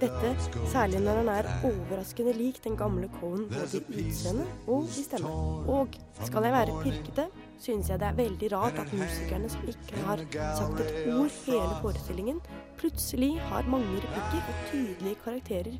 Dette 0.00 0.30
særlig 0.72 1.00
når 1.04 1.18
han 1.20 1.28
er 1.30 1.48
overraskende 1.68 2.32
lik 2.34 2.56
den 2.64 2.76
gamle 2.80 3.06
Cohen 3.20 3.44
både 3.52 3.82
i 3.92 4.06
utseende 4.08 4.46
og 4.66 4.88
i 4.88 5.04
stemme. 5.04 5.34
Og 5.70 5.98
skal 6.24 6.48
jeg 6.48 6.54
være 6.56 6.78
pirkete, 6.80 7.26
synes 7.60 7.90
jeg 7.92 8.00
det 8.00 8.08
er 8.08 8.16
veldig 8.18 8.50
rart 8.54 8.80
at 8.82 8.94
musikerne 8.96 9.50
som 9.52 9.68
ikke 9.70 10.02
har 10.08 10.24
sagt 10.58 10.80
et 10.82 11.12
ord 11.12 11.36
hele 11.44 11.76
forestillingen, 11.84 12.40
plutselig 12.80 13.34
har 13.52 13.68
mange 13.70 14.00
replikker 14.06 14.48
og 14.48 14.64
tydelige 14.72 15.20
karakterer 15.26 15.76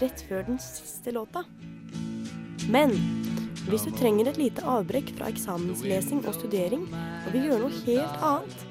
rett 0.00 0.24
før 0.28 0.44
den 0.48 0.58
siste 0.62 1.12
låta. 1.14 1.44
Men 2.68 2.92
hvis 3.66 3.86
du 3.86 3.90
trenger 3.96 4.30
et 4.30 4.38
lite 4.38 4.64
avbrekk 4.66 5.12
fra 5.18 5.30
eksamenslesing 5.32 6.24
og 6.26 6.36
studering 6.36 6.86
og 7.26 7.32
vil 7.34 7.48
gjøre 7.48 7.62
noe 7.64 7.82
helt 7.86 8.22
annet, 8.26 8.66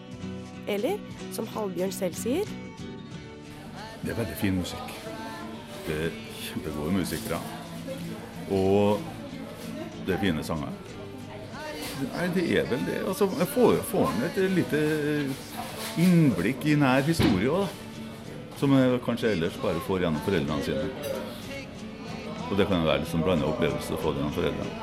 eller 0.67 1.01
som 1.36 1.48
Halvbjørn 1.53 1.91
selv 1.94 2.15
sier 2.17 2.48
Det 4.01 4.13
er 4.13 4.17
veldig 4.17 4.38
fin 4.39 4.55
musikk. 4.58 4.96
Det 5.86 5.98
er 6.08 6.17
kjempegode 6.41 6.94
musikere. 6.94 7.39
Og 8.53 9.01
det 10.05 10.15
er 10.15 10.22
fine 10.22 10.44
sanger. 10.46 10.74
Nei, 12.01 12.27
det 12.36 12.46
er 12.60 12.67
vel 12.70 12.84
det. 12.86 13.00
Altså, 13.08 13.29
jeg 13.39 13.48
får, 13.48 13.79
får 13.89 14.22
et 14.27 14.38
lite 14.51 14.82
innblikk 16.01 16.65
i 16.70 16.75
nær 16.79 17.05
historie 17.08 17.50
òg, 17.50 17.65
da. 17.65 17.85
Som 18.65 18.74
jeg 18.74 18.98
kanskje 19.05 19.29
ellers 19.36 19.57
bare 19.62 19.77
får 19.86 20.00
gjennom 20.01 20.22
foreldrene 20.25 20.63
sine. 20.65 20.86
Og 22.50 22.57
det 22.57 22.65
kan 22.65 22.79
jo 22.81 22.88
være 22.88 23.03
litt 23.03 23.12
sånn 23.12 23.22
blanda 23.22 23.45
opplevelse 23.45 23.93
å 23.93 24.00
få 24.01 24.10
det 24.15 24.24
gjennom 24.24 24.34
foreldrene. 24.34 24.74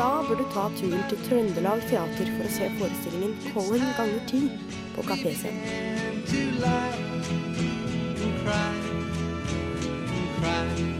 Da 0.00 0.10
bør 0.26 0.42
du 0.42 0.46
ta 0.50 0.64
turen 0.80 1.06
til 1.12 1.22
Trøndelag 1.28 1.86
Teater 1.86 2.34
for 2.34 2.42
å 2.42 2.54
se 2.58 2.66
forestillingen 2.82 3.38
'Colin 3.54 3.86
ganger 3.94 4.22
ti 4.26 4.42
på 4.96 5.06
Kafé 5.06 5.30
Scene. 5.38 5.62
Oi, 10.42 10.97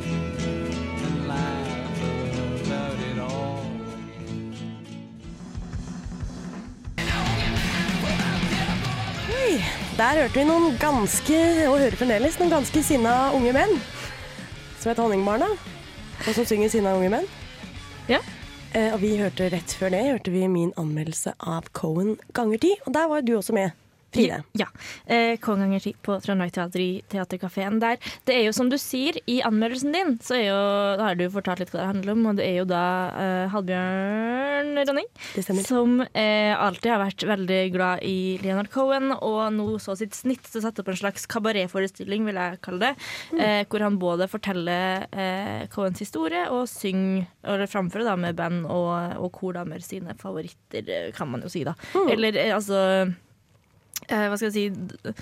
der 9.99 10.21
hørte 10.23 10.39
vi 10.39 10.45
noen 10.47 10.77
ganske, 10.79 11.39
og 11.67 11.81
hører 11.81 11.97
fremdeles, 11.99 12.37
noen 12.39 12.53
ganske 12.53 12.83
sinna 12.87 13.33
unge 13.35 13.51
menn. 13.57 13.73
Som 14.79 14.93
heter 14.93 15.03
Honningbarna, 15.03 15.49
og 16.23 16.29
som 16.37 16.47
synger 16.47 16.71
sinna 16.71 16.93
unge 16.95 17.11
menn. 17.17 17.27
Ja. 18.07 18.21
Eh, 18.77 18.93
og 18.93 19.01
vi 19.03 19.17
hørte 19.19 19.49
rett 19.51 19.75
før 19.75 19.91
det 19.95 20.05
hørte 20.07 20.31
vi 20.31 20.45
min 20.51 20.71
anmeldelse 20.79 21.33
av 21.41 21.67
Cohen 21.75 22.15
ganger 22.37 22.63
ti, 22.63 22.71
og 22.85 22.95
der 22.95 23.11
var 23.11 23.27
du 23.27 23.35
også 23.41 23.57
med, 23.57 23.75
Fride. 24.15 24.43
Ja. 24.57 24.67
Eh, 25.07 25.37
ganger 25.43 25.83
ti 25.85 25.93
på 26.03 26.17
Trondheim 26.25 26.51
Teater 26.51 26.81
i 26.81 27.03
Teaterkafeen 27.13 27.77
der. 27.83 27.99
Det 28.25 28.37
er 28.37 28.47
jo 28.47 28.55
som 28.57 28.71
du 28.73 28.79
sier 28.81 29.19
i 29.29 29.39
anmeldelsen 29.45 29.93
din, 29.93 30.15
så 30.25 30.39
er 30.39 30.45
jo, 30.47 30.61
har 31.03 31.19
du 31.19 31.27
fortalt 31.33 31.61
litt 31.61 31.73
hva 31.75 31.83
det 31.83 31.91
handler 31.91 32.15
om, 32.15 32.25
og 32.31 32.39
det 32.39 32.47
er 32.47 32.57
jo 32.63 32.69
da 32.71 32.85
eh, 33.13 33.45
Halbjørn 33.53 34.73
Rønning 34.79 35.11
som 35.67 36.01
eh, 36.07 36.55
alltid 36.57 36.91
har 36.93 37.03
vært 37.03 37.27
veldig 37.29 37.61
glad 37.75 38.07
i 38.07 38.39
Leonard 38.43 38.73
Cohen, 38.73 39.13
og 39.13 39.41
nå 39.55 39.69
så 39.83 39.97
sitt 39.99 40.17
snitt 40.17 40.47
til 40.47 40.63
å 40.63 40.65
sette 40.65 40.83
opp 40.83 40.91
en 40.93 41.01
slags 41.03 41.29
kabaretforestilling, 41.31 42.25
vil 42.29 42.41
jeg 42.41 42.63
kalle 42.65 42.89
det, 42.89 42.93
eh, 43.37 43.61
hvor 43.69 43.85
han 43.85 44.01
både 44.01 44.29
forteller 44.31 45.07
eh, 45.13 45.69
Cohens 45.73 46.01
historie 46.03 46.47
og 46.55 46.65
synger, 46.71 47.29
eller 47.45 47.71
framfører 47.71 48.09
da 48.09 48.19
med 48.21 48.39
band 48.39 48.67
og, 48.73 49.19
og 49.21 49.33
kordamer 49.37 49.85
sine 49.85 50.17
favoritter, 50.19 50.85
eh, 50.89 51.09
kan 51.17 51.31
man 51.31 51.45
jo 51.45 51.53
si 51.53 51.65
da. 51.69 51.77
Eller 52.09 52.37
eh, 52.39 52.55
altså 52.57 52.81
Hva 54.07 54.37
skal 54.37 54.47
jeg 54.47 54.53
si? 54.53 54.69
D- 54.69 55.15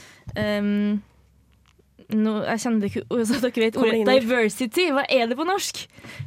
nå, 2.15 2.33
jeg 2.47 2.63
kjenner 2.63 2.87
ikke 2.87 3.25
så 3.27 3.39
dere 3.43 3.63
vet 3.65 3.77
ordet 3.81 4.05
diversity. 4.07 4.85
Hva 4.95 5.03
er 5.11 5.27
det 5.31 5.37
på 5.39 5.47
norsk? 5.47 5.81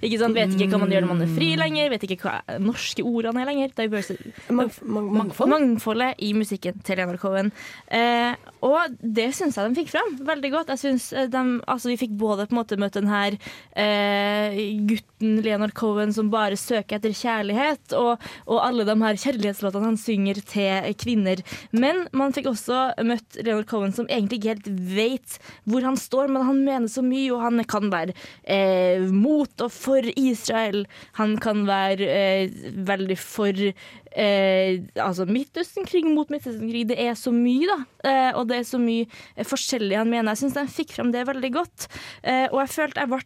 Ikke 0.03 0.19
sant, 0.19 0.35
Vet 0.35 0.55
ikke 0.55 0.73
hva 0.73 0.81
man 0.83 0.91
gjør 0.93 1.05
når 1.05 1.11
man 1.13 1.23
er 1.23 1.31
fri 1.31 1.49
lenger. 1.59 1.91
Vet 1.93 2.05
ikke 2.07 2.19
hva 2.25 2.57
norske 2.63 3.05
ordene 3.07 3.43
er 3.43 3.49
lenger. 3.49 3.71
Diversity. 3.77 4.33
Mangf 4.51 4.81
mang, 4.83 5.07
mangfold? 5.15 5.51
Mangfoldet 5.53 6.19
i 6.25 6.33
musikken 6.35 6.81
til 6.83 6.99
Leonard 6.99 7.21
Cohen. 7.21 7.51
Eh, 7.87 8.35
og 8.65 8.97
det 8.99 9.29
syns 9.37 9.55
jeg 9.55 9.69
de 9.69 9.79
fikk 9.79 9.93
fram 9.93 10.17
veldig 10.27 10.51
godt. 10.55 10.73
Jeg 10.75 10.83
synes 10.83 11.09
eh, 11.13 11.29
de, 11.31 11.43
altså 11.63 11.93
Vi 11.93 11.99
fikk 12.01 12.17
både 12.19 12.47
på 12.49 12.55
en 12.55 12.59
måte 12.59 12.79
møtt 12.81 12.97
den 12.99 13.09
her 13.11 13.37
eh, 13.79 14.59
gutten 14.89 15.39
Leonard 15.45 15.75
Cohen 15.79 16.11
som 16.15 16.31
bare 16.33 16.59
søker 16.59 16.99
etter 16.99 17.15
kjærlighet, 17.15 17.95
og, 17.97 18.19
og 18.49 18.61
alle 18.63 18.85
de 18.87 18.95
her 18.99 19.19
kjærlighetslåtene 19.19 19.91
han 19.91 19.99
synger 19.99 20.41
til 20.49 20.91
kvinner. 20.99 21.43
Men 21.71 22.05
man 22.15 22.35
fikk 22.35 22.51
også 22.51 22.89
møtt 23.07 23.39
Leonard 23.39 23.69
Cohen 23.71 23.95
som 23.95 24.09
egentlig 24.09 24.41
ikke 24.41 24.53
helt 24.55 24.69
vet 24.95 25.39
hvor 25.69 25.85
han 25.85 25.97
står, 25.99 26.31
men 26.33 26.45
han 26.47 26.63
mener 26.65 26.91
så 26.91 27.03
mye, 27.05 27.29
og 27.35 27.43
han 27.45 27.63
kan 27.69 27.89
være 27.93 28.15
eh, 28.43 29.05
mot 29.13 29.65
og 29.65 29.71
for 29.73 30.05
Israel. 30.15 30.85
Han 31.19 31.37
kan 31.41 31.65
være 31.69 32.09
eh, 32.09 32.59
veldig 32.89 33.17
for 33.21 33.63
eh, 33.69 34.81
altså 34.99 35.27
Midtøstenkrig 35.29 36.05
mot 36.09 36.31
Midtøstenkrig. 36.33 36.87
Det 36.91 36.99
er 37.03 37.15
så 37.19 37.33
mye, 37.35 37.69
da. 37.69 37.79
Eh, 38.09 38.31
og 38.35 38.49
det 38.51 38.61
er 38.61 38.69
så 38.69 38.81
mye 38.81 39.07
eh, 39.07 39.45
forskjellig 39.47 39.99
han 39.99 40.11
mener. 40.11 40.33
Jeg 40.33 40.45
syns 40.45 40.59
han 40.61 40.71
fikk 40.79 40.95
fram 40.97 41.13
det 41.15 41.27
veldig 41.29 41.53
godt. 41.55 41.89
Eh, 42.23 42.47
og 42.51 42.61
jeg 42.63 42.75
følte 42.75 43.05
jeg 43.05 43.13
ble 43.13 43.23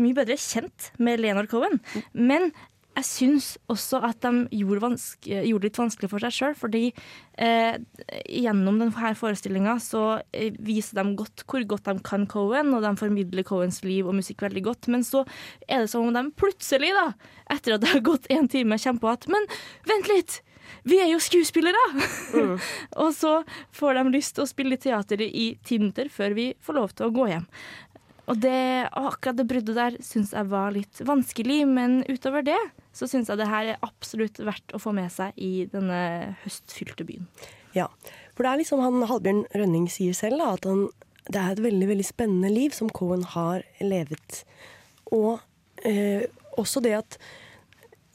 mye 0.00 0.16
bedre 0.16 0.36
kjent 0.40 0.90
med 1.02 1.20
Leonard 1.20 1.50
Cohen. 1.50 1.80
Men 2.14 2.50
jeg 3.00 3.08
syns 3.08 3.46
også 3.72 4.00
at 4.06 4.20
de 4.24 4.44
gjorde, 4.60 4.92
gjorde 5.24 5.62
det 5.62 5.70
litt 5.70 5.80
vanskelig 5.80 6.10
for 6.12 6.24
seg 6.24 6.34
sjøl, 6.36 6.56
fordi 6.58 6.82
eh, 7.40 7.78
gjennom 8.28 8.80
denne 8.80 9.14
forestillinga 9.16 9.78
så 9.82 10.04
eh, 10.36 10.52
viser 10.60 11.00
de 11.00 11.16
godt 11.18 11.44
hvor 11.48 11.64
godt 11.72 11.88
de 11.88 11.96
kan 12.06 12.26
Cohen, 12.30 12.74
og 12.76 12.84
de 12.84 12.92
formidler 13.00 13.46
Cohens 13.46 13.82
liv 13.86 14.08
og 14.08 14.18
musikk 14.20 14.44
veldig 14.46 14.64
godt. 14.68 14.90
Men 14.92 15.06
så 15.06 15.24
er 15.66 15.84
det 15.84 15.90
som 15.92 16.06
om 16.06 16.14
de 16.14 16.26
plutselig, 16.36 16.92
da, 16.96 17.10
etter 17.52 17.76
at 17.76 17.84
det 17.84 17.92
har 17.94 18.06
gått 18.06 18.30
en 18.32 18.48
time, 18.50 18.80
kommer 18.80 19.04
på 19.04 19.12
at 19.14 19.28
Men 19.32 19.50
vent 19.88 20.12
litt! 20.12 20.40
Vi 20.86 21.00
er 21.02 21.08
jo 21.10 21.18
skuespillere! 21.22 21.80
og 23.02 23.14
så 23.16 23.40
får 23.74 23.98
de 23.98 24.04
lyst 24.14 24.36
til 24.36 24.44
å 24.44 24.50
spille 24.50 24.78
teater 24.80 25.22
i 25.26 25.52
ti 25.66 25.80
minutter 25.80 26.10
før 26.12 26.36
vi 26.36 26.50
får 26.62 26.78
lov 26.78 26.94
til 26.94 27.08
å 27.08 27.14
gå 27.14 27.30
hjem. 27.32 27.48
Og 28.30 28.38
det, 28.38 28.86
akkurat 28.94 29.38
det 29.40 29.48
bruddet 29.50 29.74
der 29.78 29.96
syns 30.04 30.30
jeg 30.36 30.46
var 30.52 30.70
litt 30.76 31.02
vanskelig, 31.02 31.64
men 31.66 32.00
utover 32.06 32.46
det 32.46 32.60
så 32.96 33.06
syns 33.10 33.30
jeg 33.30 33.38
det 33.38 33.48
her 33.50 33.72
er 33.72 33.84
absolutt 33.86 34.40
verdt 34.42 34.74
å 34.74 34.80
få 34.82 34.92
med 34.96 35.10
seg 35.14 35.36
i 35.38 35.66
denne 35.70 36.00
høstfylte 36.42 37.06
byen. 37.06 37.28
Ja, 37.76 37.86
for 38.34 38.44
det 38.44 38.50
er 38.50 38.62
liksom 38.62 38.82
han 38.82 39.06
Halbjørn 39.06 39.44
Rønning 39.54 39.86
sier 39.92 40.16
selv, 40.16 40.40
da, 40.42 40.54
at 40.58 40.66
han, 40.66 40.88
det 41.30 41.38
er 41.38 41.54
et 41.54 41.62
veldig 41.62 41.90
veldig 41.92 42.06
spennende 42.08 42.50
liv 42.52 42.74
som 42.74 42.90
Cohen 42.90 43.22
har 43.36 43.62
levet. 43.84 44.42
Og 45.14 45.38
eh, 45.86 46.26
også 46.58 46.82
det 46.84 46.96
at 46.98 47.18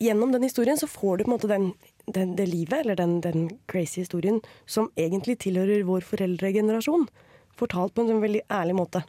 gjennom 0.03 0.33
den 0.35 0.43
historien 0.43 0.79
så 0.79 0.89
får 0.91 1.17
du 1.17 1.25
på 1.25 1.29
en 1.29 1.35
måte 1.37 1.51
den, 1.51 1.69
den, 2.11 2.35
det 2.35 2.49
livet, 2.51 2.81
eller 2.81 2.99
den, 2.99 3.21
den 3.23 3.47
crazy 3.71 4.01
historien, 4.03 4.41
som 4.67 4.91
egentlig 4.99 5.39
tilhører 5.45 5.87
vår 5.87 6.03
foreldregenerasjon. 6.09 7.07
Fortalt 7.55 7.95
på 7.95 8.03
en 8.03 8.11
sånn 8.11 8.25
veldig 8.25 8.43
ærlig 8.51 8.75
måte. 8.75 9.05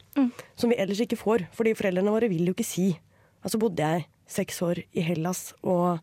Som 0.55 0.71
vi 0.71 0.79
ellers 0.79 1.01
ikke 1.03 1.19
får, 1.19 1.49
fordi 1.57 1.75
foreldrene 1.75 2.13
våre 2.13 2.31
vil 2.31 2.47
jo 2.47 2.55
ikke 2.55 2.67
si. 2.67 2.93
Altså 3.43 3.59
bodde 3.59 3.83
jeg 3.83 4.07
seks 4.27 4.61
år 4.65 4.81
i 4.91 5.03
Hellas 5.05 5.53
og, 5.63 6.01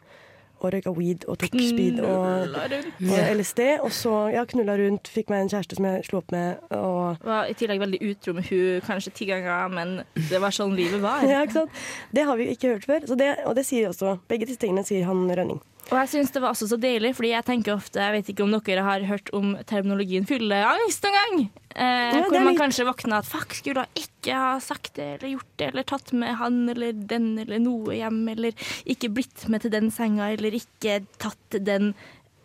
og 0.61 0.73
røyka 0.73 0.93
weed 0.97 1.27
og 1.29 1.39
tok 1.43 1.57
speed 1.59 2.01
og, 2.05 2.55
og 2.55 3.35
LSD, 3.37 3.61
og 3.85 3.93
så 3.93 4.15
ja, 4.35 4.47
knulla 4.49 4.79
rundt, 4.81 5.11
fikk 5.13 5.33
meg 5.33 5.45
en 5.45 5.53
kjæreste 5.53 5.79
som 5.79 5.89
jeg 5.91 6.07
slo 6.09 6.23
opp 6.23 6.33
med, 6.35 6.63
og 6.77 7.21
Var 7.25 7.53
i 7.53 7.59
tillegg 7.59 7.83
veldig 7.85 8.01
utro 8.11 8.37
med 8.39 8.49
hun 8.49 8.89
kanskje 8.89 9.15
ti 9.21 9.29
ganger, 9.29 9.69
men 9.75 9.95
det 10.31 10.41
var 10.41 10.57
sånn 10.57 10.75
livet 10.79 11.05
var. 11.05 11.27
ja, 11.33 11.45
ikke 11.45 11.61
sant? 11.61 11.85
Det 12.17 12.25
har 12.29 12.41
vi 12.41 12.49
ikke 12.55 12.75
hørt 12.77 12.89
før. 12.89 13.07
Så 13.11 13.19
det, 13.21 13.31
og 13.45 13.57
det 13.59 13.69
sier 13.69 13.93
også 13.93 14.17
Begge 14.31 14.49
disse 14.49 14.63
tingene 14.63 14.87
sier 14.87 15.05
han 15.09 15.27
Rønning. 15.35 15.61
Og 15.91 15.99
jeg 16.01 16.09
syns 16.15 16.31
det 16.33 16.41
var 16.41 16.55
også 16.55 16.67
så 16.71 16.79
deilig, 16.81 17.11
fordi 17.19 17.31
jeg 17.35 17.45
tenker 17.45 17.75
ofte 17.75 18.01
Jeg 18.01 18.15
vet 18.15 18.29
ikke 18.33 18.45
om 18.47 18.55
dere 18.57 18.85
har 18.87 19.03
hørt 19.05 19.29
om 19.37 19.51
terminologien 19.69 20.25
fylleangst 20.29 21.05
noen 21.05 21.17
gang? 21.19 21.43
Eh, 21.75 22.15
ja, 22.17 22.23
hvor 22.25 22.39
man 22.41 22.55
litt- 22.55 22.61
kanskje 22.63 22.87
våkner 22.89 23.19
at 23.19 23.29
fuck, 23.29 23.53
skulle 23.59 23.85
jeg 23.85 24.07
ikke 24.07 24.39
ha 24.39 24.55
sagt 24.65 24.95
det 24.97 25.09
eller 25.19 25.35
gjort 25.35 25.51
det, 25.61 25.69
eller 25.73 25.83
tatt 25.91 26.13
med 26.17 26.37
han 26.41 26.69
eller 26.73 26.93
den 26.95 27.39
eller 27.43 27.59
noe 27.61 27.99
hjem, 27.99 28.23
eller 28.33 28.53
ikke 28.87 29.11
blitt 29.13 29.45
med 29.53 29.61
til 29.67 29.71
den 29.75 29.91
senga, 29.91 30.31
eller 30.33 30.57
ikke 30.57 31.03
tatt 31.21 31.59
den 31.67 31.93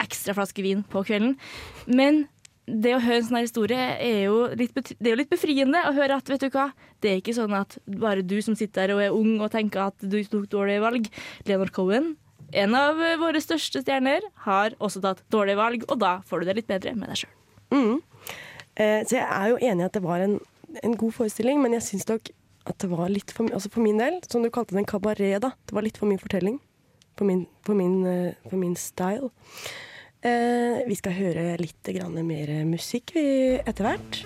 ekstra 0.04 0.34
flaske 0.36 0.64
vin 0.66 0.84
på 0.84 1.06
kvelden. 1.08 1.38
Men 1.88 2.26
det 2.70 2.92
å 2.96 3.02
høre 3.02 3.22
en 3.22 3.28
sånn 3.30 3.42
historie 3.42 3.78
er 3.98 4.26
jo, 4.28 4.48
litt, 4.58 4.74
det 4.76 5.06
er 5.08 5.14
jo 5.16 5.20
litt 5.24 5.32
befriende 5.32 5.80
å 5.90 5.94
høre 5.96 6.18
at 6.20 6.28
vet 6.30 6.44
du 6.44 6.50
hva, 6.54 6.68
det 7.02 7.10
er 7.12 7.22
ikke 7.22 7.34
sånn 7.38 7.54
at 7.58 7.78
bare 7.88 8.22
du 8.22 8.36
som 8.46 8.56
sitter 8.58 8.88
der 8.92 8.96
og 8.96 9.02
er 9.08 9.16
ung 9.16 9.40
og 9.42 9.52
tenker 9.56 9.88
at 9.88 9.98
du 10.04 10.20
tok 10.24 10.50
dårlige 10.52 10.84
valg. 10.84 11.08
Leonard 11.48 11.72
Cohen, 11.74 12.12
en 12.52 12.76
av 12.78 13.00
våre 13.22 13.42
største 13.44 13.84
stjerner, 13.84 14.26
har 14.46 14.76
også 14.80 15.02
tatt 15.04 15.24
dårlige 15.34 15.60
valg, 15.60 15.84
og 15.90 16.00
da 16.02 16.20
får 16.28 16.42
du 16.42 16.50
det 16.50 16.56
litt 16.62 16.70
bedre 16.70 16.96
med 16.98 17.12
deg 17.12 17.24
sjøl. 17.24 17.36
Mm. 17.70 18.00
Eh, 18.80 19.02
så 19.06 19.20
jeg 19.20 19.26
er 19.26 19.52
jo 19.52 19.60
enig 19.60 19.84
i 19.84 19.88
at 19.90 19.98
det 19.98 20.04
var 20.06 20.24
en, 20.24 20.40
en 20.84 20.96
god 21.00 21.16
forestilling, 21.18 21.62
men 21.64 21.76
jeg 21.78 21.86
syns 21.86 22.08
nok 22.10 22.32
at 22.70 22.82
det 22.82 22.90
var 22.92 23.12
litt 23.12 23.34
for, 23.34 23.48
mye 23.48 23.58
altså 23.58 23.72
for 23.74 23.86
min 23.86 24.02
del, 24.02 24.20
som 24.30 24.44
du 24.44 24.52
kalte 24.54 24.76
det 24.76 24.84
en 24.84 24.90
kabaret, 24.90 25.40
da. 25.44 25.54
Det 25.66 25.76
var 25.76 25.86
litt 25.86 26.00
for 26.00 26.10
mye 26.10 26.22
fortelling. 26.22 26.60
For 27.20 27.28
min, 27.28 27.46
for 27.66 27.76
min, 27.76 28.02
eh, 28.08 28.36
for 28.48 28.60
min 28.62 28.76
style. 28.80 29.32
Eh, 30.24 30.82
vi 30.88 30.96
skal 31.00 31.16
høre 31.16 31.58
litt 31.60 31.90
mer 32.24 32.52
musikk 32.68 33.16
etter 33.16 33.84
hvert. 33.84 34.24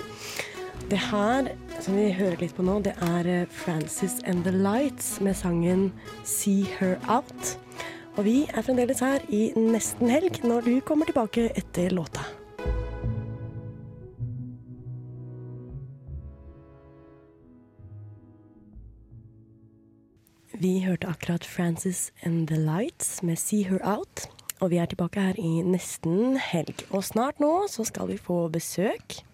Det 0.89 0.99
her 0.99 1.47
som 1.81 1.95
vi 1.95 2.11
hører 2.11 2.37
litt 2.41 2.55
på 2.57 2.65
nå, 2.65 2.79
det 2.83 2.93
er 3.01 3.45
Frances 3.49 4.19
and 4.25 4.43
the 4.43 4.51
Lights 4.51 5.19
med 5.21 5.35
sangen 5.35 5.91
'See 6.25 6.65
Her 6.79 6.97
Out'. 7.07 7.57
Og 8.13 8.25
vi 8.27 8.43
er 8.45 8.61
fremdeles 8.61 8.99
her 9.01 9.23
i 9.33 9.47
nesten 9.57 10.11
helg 10.13 10.43
når 10.45 10.67
du 10.67 10.73
kommer 10.85 11.09
tilbake 11.09 11.47
etter 11.57 11.89
låta. 11.97 12.21
Vi 20.53 20.77
hørte 20.85 21.09
akkurat 21.09 21.45
Frances 21.45 22.11
and 22.21 22.47
the 22.47 22.55
Lights 22.55 23.23
med 23.23 23.35
'See 23.37 23.63
Her 23.63 23.81
Out'. 23.81 24.29
Og 24.59 24.69
vi 24.69 24.77
er 24.77 24.85
tilbake 24.85 25.19
her 25.19 25.33
i 25.37 25.61
nesten 25.61 26.37
helg. 26.37 26.85
Og 26.91 27.03
snart 27.03 27.39
nå 27.39 27.65
så 27.67 27.83
skal 27.83 28.07
vi 28.07 28.17
få 28.17 28.47
besøk. 28.47 29.25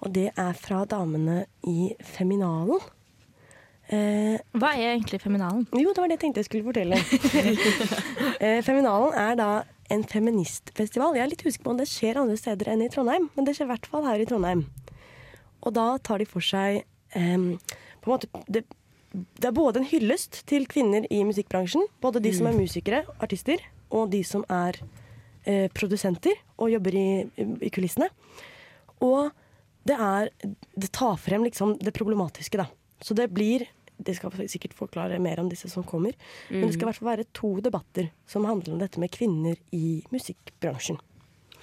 Og 0.00 0.14
det 0.14 0.30
er 0.36 0.52
fra 0.52 0.84
damene 0.84 1.46
i 1.62 1.94
Feminalen. 2.04 2.80
Eh, 3.88 4.36
Hva 4.60 4.74
er 4.76 4.94
egentlig 4.94 5.20
feminalen? 5.22 5.64
jo, 5.72 5.92
det 5.94 6.02
var 6.02 6.10
det 6.10 6.18
jeg 6.18 6.22
tenkte 6.26 6.42
jeg 6.42 6.48
skulle 6.50 6.68
fortelle. 6.68 6.98
eh, 8.44 8.58
Feminalen 8.66 9.14
er 9.16 9.38
da 9.40 9.50
en 9.88 10.02
feministfestival. 10.04 11.16
Jeg 11.16 11.24
er 11.24 11.30
litt 11.32 11.44
usikker 11.46 11.64
på 11.64 11.72
om 11.72 11.78
det 11.80 11.88
skjer 11.88 12.20
andre 12.20 12.36
steder 12.36 12.68
enn 12.74 12.82
i 12.84 12.90
Trondheim, 12.92 13.30
men 13.36 13.46
det 13.48 13.54
skjer 13.56 13.70
i 13.70 13.72
hvert 13.72 13.88
fall 13.88 14.04
her 14.04 14.20
i 14.20 14.26
Trondheim. 14.28 14.66
Og 15.64 15.72
da 15.78 15.86
tar 16.04 16.20
de 16.20 16.26
for 16.28 16.44
seg 16.44 16.82
em, 17.16 17.54
på 18.04 18.10
en 18.10 18.12
måte, 18.12 18.28
det, 18.52 18.66
det 19.40 19.48
er 19.48 19.56
både 19.56 19.80
en 19.80 19.88
hyllest 19.88 20.42
til 20.50 20.68
kvinner 20.68 21.08
i 21.08 21.22
musikkbransjen, 21.24 21.88
både 22.04 22.20
de 22.22 22.34
som 22.36 22.50
er 22.50 22.58
musikere, 22.58 23.00
artister, 23.24 23.64
og 23.88 24.10
de 24.12 24.20
som 24.28 24.44
er 24.52 24.76
eh, 25.48 25.66
produsenter 25.72 26.36
og 26.60 26.68
jobber 26.74 26.94
i, 27.00 27.08
i 27.64 27.72
kulissene. 27.72 28.10
Og 29.00 29.30
det 29.88 29.96
er 29.96 30.28
Det 30.76 30.90
tar 30.92 31.16
frem 31.16 31.46
liksom 31.48 31.78
det 31.80 31.94
problematiske, 31.96 32.60
da. 32.60 32.68
Så 33.00 33.14
det 33.16 33.30
blir 33.32 33.64
Det 33.98 34.14
skal 34.16 34.34
sikkert 34.50 34.76
forklare 34.78 35.18
mer 35.22 35.40
om 35.42 35.50
disse 35.50 35.70
som 35.72 35.84
kommer. 35.86 36.14
Men 36.48 36.68
det 36.68 36.76
skal 36.76 36.86
i 36.86 36.90
hvert 36.92 37.00
fall 37.00 37.12
være 37.12 37.28
to 37.36 37.56
debatter 37.64 38.10
som 38.30 38.46
handler 38.48 38.76
om 38.76 38.82
dette 38.82 39.02
med 39.02 39.12
kvinner 39.14 39.58
i 39.74 39.98
musikkbransjen. 40.14 41.00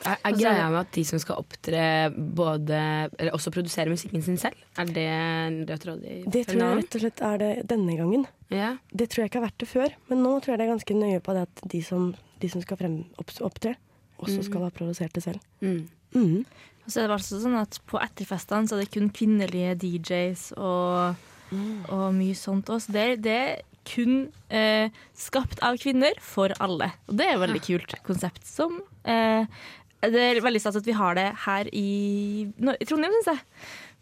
Er, 0.03 0.17
er 0.27 0.35
greia 0.35 0.65
med 0.67 0.81
at 0.81 0.91
de 0.93 1.05
som 1.07 1.19
skal 1.21 1.39
opptre, 1.39 1.81
både 2.11 2.77
Eller 3.15 3.31
også 3.33 3.53
produsere 3.53 3.89
musikken 3.89 4.21
sin 4.25 4.37
selv? 4.41 4.59
Er 4.77 4.89
det 4.91 5.05
en 5.07 5.61
rød 5.69 5.81
tråd 5.85 6.03
i 6.03 6.17
Det 6.27 6.43
tror 6.49 6.61
jeg 6.61 6.79
rett 6.81 6.97
og 6.97 7.03
slett 7.05 7.23
er 7.23 7.41
det 7.41 7.51
denne 7.71 7.95
gangen. 7.95 8.25
Ja. 8.51 8.75
Det 8.91 9.07
tror 9.09 9.23
jeg 9.23 9.31
ikke 9.31 9.39
har 9.39 9.47
vært 9.47 9.63
det 9.63 9.69
før, 9.71 9.95
men 10.11 10.23
nå 10.25 10.35
tror 10.39 10.53
jeg 10.53 10.61
det 10.61 10.67
er 10.67 10.73
ganske 10.73 10.97
nøye 10.99 11.23
på 11.23 11.35
det 11.37 11.45
at 11.47 11.65
de 11.71 11.81
som, 11.85 12.09
de 12.43 12.51
som 12.51 12.63
skal 12.65 12.79
frem, 12.81 12.97
opp, 13.21 13.31
opptre, 13.47 13.75
også 14.21 14.45
skal 14.47 14.67
ha 14.67 14.73
produsert 14.75 15.15
det 15.15 15.23
selv. 15.25 15.39
Mm. 15.63 15.87
Mm. 16.15 16.43
Og 16.85 16.91
så 16.91 17.01
er 17.01 17.09
det 17.09 17.15
altså 17.17 17.39
sånn 17.41 17.57
at 17.59 17.79
På 17.89 17.97
etterfestene 17.99 18.69
så 18.69 18.77
er 18.77 18.85
det 18.85 18.93
kun 18.93 19.09
kvinnelige 19.15 19.73
DJs 19.81 20.51
og, 20.59 21.23
og 21.89 22.13
mye 22.17 22.35
sånt 22.37 22.69
også. 22.73 22.91
Det, 22.95 23.05
det 23.25 23.35
er 23.45 23.61
kun 23.85 24.31
eh, 24.49 24.89
skapt 25.13 25.59
av 25.65 25.77
kvinner 25.77 26.13
for 26.25 26.53
alle. 26.59 26.91
Og 27.07 27.17
det 27.19 27.25
er 27.27 27.35
et 27.35 27.43
veldig 27.43 27.61
kult 27.67 27.95
konsept 28.07 28.45
som 28.49 28.79
eh, 29.05 29.45
Det 30.05 30.21
er 30.21 30.39
veldig 30.41 30.61
stas 30.61 30.75
at 30.79 30.85
vi 30.89 30.95
har 30.97 31.15
det 31.17 31.27
her 31.45 31.69
i, 31.73 32.47
no, 32.57 32.73
i 32.79 32.85
Trondheim, 32.85 33.13
syns 33.21 33.31
jeg. 33.35 33.43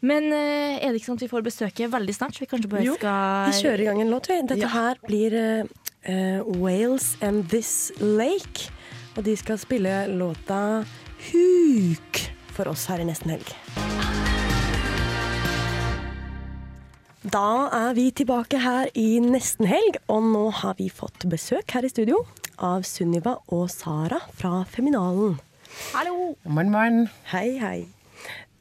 Men 0.04 0.26
eh, 0.36 0.80
er 0.84 0.92
det 0.92 1.00
ikke 1.00 1.12
sånn 1.14 1.20
at 1.22 1.26
vi 1.28 1.32
får 1.32 1.46
besøke 1.46 1.88
veldig 1.92 2.16
snart? 2.16 2.36
Så 2.36 2.44
vi 2.44 2.50
kanskje 2.52 2.72
bare 2.72 2.84
Jo, 2.88 2.96
skal 3.00 3.52
Vi 3.52 3.60
kjører 3.62 3.84
i 3.84 3.90
gang 3.92 4.02
en 4.04 4.12
låt. 4.12 4.28
vi. 4.32 4.40
Dette 4.50 4.66
Ja. 4.66 4.72
her 4.74 5.00
blir 5.08 5.36
eh, 5.40 5.64
eh, 6.12 6.42
Wales 6.60 7.14
and 7.24 7.48
This 7.52 7.92
Lake. 8.02 8.70
Og 9.16 9.24
de 9.24 9.36
skal 9.38 9.60
spille 9.62 10.08
låta 10.12 10.84
Huk 11.32 12.24
for 12.56 12.68
oss 12.68 12.88
her 12.92 13.00
i 13.00 13.08
nesten 13.08 13.32
helg. 13.36 14.13
Da 17.24 17.70
er 17.72 17.94
vi 17.96 18.10
tilbake 18.12 18.60
her 18.60 18.90
i 19.00 19.16
nesten 19.24 19.68
helg, 19.70 19.96
og 20.12 20.26
nå 20.34 20.48
har 20.60 20.76
vi 20.80 20.90
fått 20.92 21.24
besøk 21.32 21.72
her 21.76 21.86
i 21.88 21.92
studio 21.92 22.20
av 22.64 22.84
Sunniva 22.88 23.38
og 23.56 23.70
Sara 23.72 24.20
fra 24.36 24.64
Feminalen. 24.70 25.38
Hallo! 25.94 26.34
Morgen, 26.44 26.72
morgen. 26.74 27.06
Hei, 27.32 27.48
hei. 27.62 27.78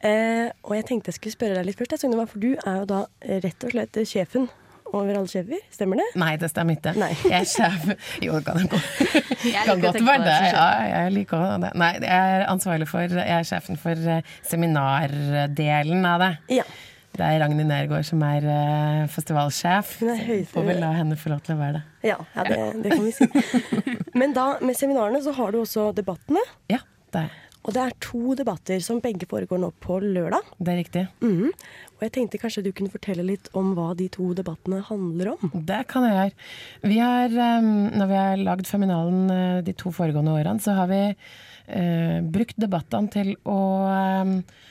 Eh, 0.02 0.48
og 0.66 0.76
jeg 0.78 0.86
tenkte 0.88 1.10
jeg 1.12 1.18
skulle 1.18 1.34
spørre 1.34 1.58
deg 1.58 1.68
litt 1.68 1.78
først, 1.78 1.98
Sunniva, 2.04 2.26
for 2.30 2.42
du 2.42 2.52
er 2.54 2.78
jo 2.82 2.86
da 2.90 3.00
rett 3.42 3.66
og 3.66 3.74
slett 3.74 3.98
sjefen 4.08 4.46
over 4.92 5.16
alle 5.16 5.30
sjefer, 5.30 5.60
stemmer 5.72 5.98
det? 6.02 6.06
Nei, 6.20 6.30
det 6.38 6.50
stemmer 6.52 6.76
ikke. 6.76 6.92
Nei. 7.00 7.10
Jeg 7.24 7.34
er 7.38 7.48
sjef 7.48 7.86
Jo, 8.22 8.38
det 8.38 8.44
kan, 8.46 8.66
godt- 8.68 9.20
Jeg 9.54 9.66
kan 9.66 9.80
godt 9.82 10.00
være 10.04 10.24
det. 10.26 10.38
Ja, 10.52 10.66
jeg 10.92 11.12
liker 11.18 11.38
også 11.40 11.58
det. 11.64 11.70
Nei, 11.82 11.90
jeg 12.04 12.38
er 12.38 12.46
ansvarlig 12.52 12.88
for 12.90 13.06
Jeg 13.18 13.34
er 13.40 13.48
sjefen 13.48 13.80
for 13.80 14.08
eh, 14.16 14.34
seminardelen 14.46 16.06
av 16.12 16.26
det. 16.26 16.32
Ja. 16.60 16.66
Det 17.12 17.20
er 17.26 17.42
Ragnhild 17.42 17.68
Nergård 17.68 18.06
som 18.08 18.22
er 18.24 18.46
uh, 18.48 19.02
festivalsjef. 19.12 19.98
Hun 20.00 20.12
er 20.14 20.22
høy- 20.24 20.46
Får 20.48 20.64
vel 20.70 20.80
la 20.80 20.94
henne 20.96 21.18
få 21.20 21.32
lov 21.34 21.42
til 21.44 21.54
å 21.56 21.60
være 21.60 21.78
det. 21.80 21.82
Ja, 22.08 22.16
ja 22.36 22.44
det, 22.48 22.58
det 22.86 22.94
kan 22.94 23.04
vi 23.04 23.12
si. 23.12 23.28
Men 24.20 24.32
da, 24.36 24.46
med 24.64 24.78
seminarene 24.78 25.20
så 25.24 25.34
har 25.36 25.52
du 25.52 25.60
også 25.62 25.90
debattene. 25.96 26.40
Ja, 26.72 26.78
det, 27.12 27.26
er 27.26 27.60
Og 27.68 27.76
det 27.76 27.82
er 27.84 27.94
to 28.02 28.32
debatter 28.40 28.80
som 28.82 29.02
begge 29.04 29.28
foregår 29.28 29.60
nå 29.60 29.68
på 29.84 30.00
lørdag. 30.02 30.48
det 30.58 30.72
er 30.72 30.80
riktig. 30.80 31.04
Mhm. 31.20 31.52
Og 31.98 32.06
jeg 32.08 32.14
tenkte 32.16 32.40
kanskje 32.42 32.64
du 32.66 32.72
kunne 32.74 32.90
fortelle 32.90 33.22
litt 33.22 33.46
om 33.54 33.74
hva 33.76 33.92
de 33.94 34.08
to 34.10 34.32
debattene 34.34 34.80
handler 34.88 35.34
om. 35.36 35.52
Det 35.68 35.84
kan 35.92 36.02
jeg 36.08 36.16
gjøre. 36.16 36.48
Vi 36.90 36.96
har, 36.98 37.28
eh, 37.30 37.68
når 38.00 38.08
vi 38.10 38.16
har 38.18 38.40
lagd 38.42 38.66
Feminalen 38.66 39.20
eh, 39.30 39.60
de 39.68 39.76
to 39.78 39.92
foregående 39.94 40.32
årene, 40.34 40.58
så 40.64 40.74
har 40.80 40.88
vi 40.90 41.02
eh, 41.12 42.18
brukt 42.34 42.56
debattene 42.58 43.12
til 43.14 43.36
å 43.46 43.60
eh, 43.92 44.36
eh, 44.40 44.70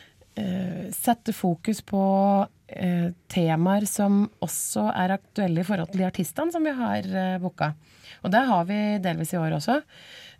sette 0.95 1.33
fokus 1.35 1.81
på 1.83 2.01
eh, 2.71 3.11
temaer 3.31 3.85
som 3.89 4.23
også 4.43 4.87
er 4.95 5.15
aktuelle 5.17 5.61
i 5.61 5.67
forhold 5.67 5.91
til 5.91 6.03
de 6.03 6.07
artistene 6.07 6.53
som 6.53 6.65
vi 6.65 6.73
har 6.75 7.07
eh, 7.07 7.37
booka. 7.41 7.73
Og 8.21 8.33
det 8.33 8.43
har 8.47 8.67
vi 8.69 8.79
delvis 9.03 9.33
i 9.35 9.39
år 9.41 9.57
også. 9.57 9.79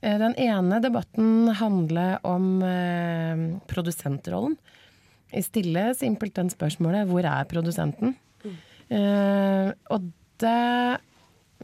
Eh, 0.02 0.18
den 0.22 0.36
ene 0.40 0.82
debatten 0.84 1.52
handler 1.60 2.20
om 2.28 2.50
eh, 2.66 3.46
produsentrollen. 3.72 4.58
I 5.32 5.44
stille 5.46 5.94
simpelthen 5.96 6.50
spørsmålet 6.52 7.08
'hvor 7.08 7.24
er 7.24 7.48
produsenten?' 7.48 8.18
Eh, 8.92 9.72
og 9.88 10.08
det, 10.44 11.00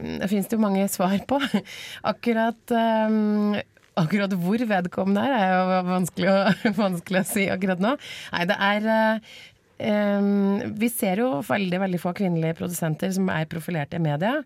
det 0.00 0.28
finnes 0.30 0.46
det 0.48 0.56
jo 0.56 0.62
mange 0.62 0.86
svar 0.88 1.18
på. 1.28 1.36
Akkurat, 2.12 2.72
eh, 2.72 3.60
akkurat 4.02 4.34
hvor 4.40 4.64
vedkommende 4.70 5.24
er, 5.26 5.36
er 5.36 5.52
jo 5.52 5.82
vanskelig 5.88 6.30
å, 6.32 6.38
vanskelig 6.84 7.22
å 7.22 7.28
si 7.28 7.46
akkurat 7.52 7.82
nå. 7.82 7.94
Nei, 8.34 8.46
det 8.50 8.58
er 8.68 8.88
eh, 8.94 10.32
Vi 10.82 10.90
ser 10.92 11.22
jo 11.24 11.30
veldig, 11.46 11.82
veldig 11.84 12.02
få 12.02 12.14
kvinnelige 12.18 12.58
produsenter 12.60 13.12
som 13.14 13.30
er 13.34 13.48
profilerte 13.50 14.00
i 14.00 14.04
media. 14.04 14.38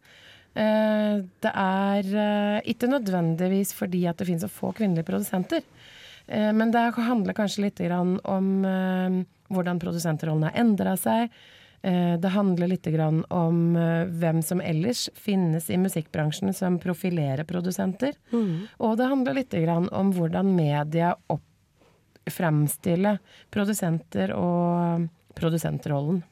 Eh, 0.53 1.23
det 1.45 1.55
er 1.65 2.13
eh, 2.27 2.59
ikke 2.75 2.91
nødvendigvis 2.93 3.75
fordi 3.77 4.05
at 4.11 4.21
det 4.21 4.29
finnes 4.29 4.47
så 4.47 4.53
få 4.53 4.75
kvinnelige 4.77 5.09
produsenter. 5.09 5.65
Men 6.33 6.71
det 6.71 6.81
handler 6.95 7.35
kanskje 7.35 7.65
litt 7.65 7.81
om 7.91 8.53
hvordan 8.63 9.81
produsentrollen 9.83 10.47
har 10.47 10.55
endra 10.63 10.95
seg. 10.97 11.33
Eh, 11.83 12.17
Det 12.23 12.29
handler 12.31 12.69
litt 12.71 12.87
grann 12.87 13.25
om 13.31 13.77
eh, 13.77 14.05
hvem 14.07 14.43
som 14.43 14.61
ellers 14.61 15.09
finnes 15.19 15.69
i 15.71 15.77
musikkbransjen 15.83 16.55
som 16.55 16.79
profilerer 16.79 17.45
produsenter. 17.45 18.15
Og 18.79 18.97
det 19.01 19.09
handler 19.11 19.35
litt 19.35 19.51
grann 19.51 19.89
om 19.93 20.13
hvordan 20.15 20.55
media 20.55 21.15
opp 21.29 21.43
fremstiller 22.31 23.19
produsenter 23.51 24.31
og 24.37 25.09
produsentrollen. 25.35 26.23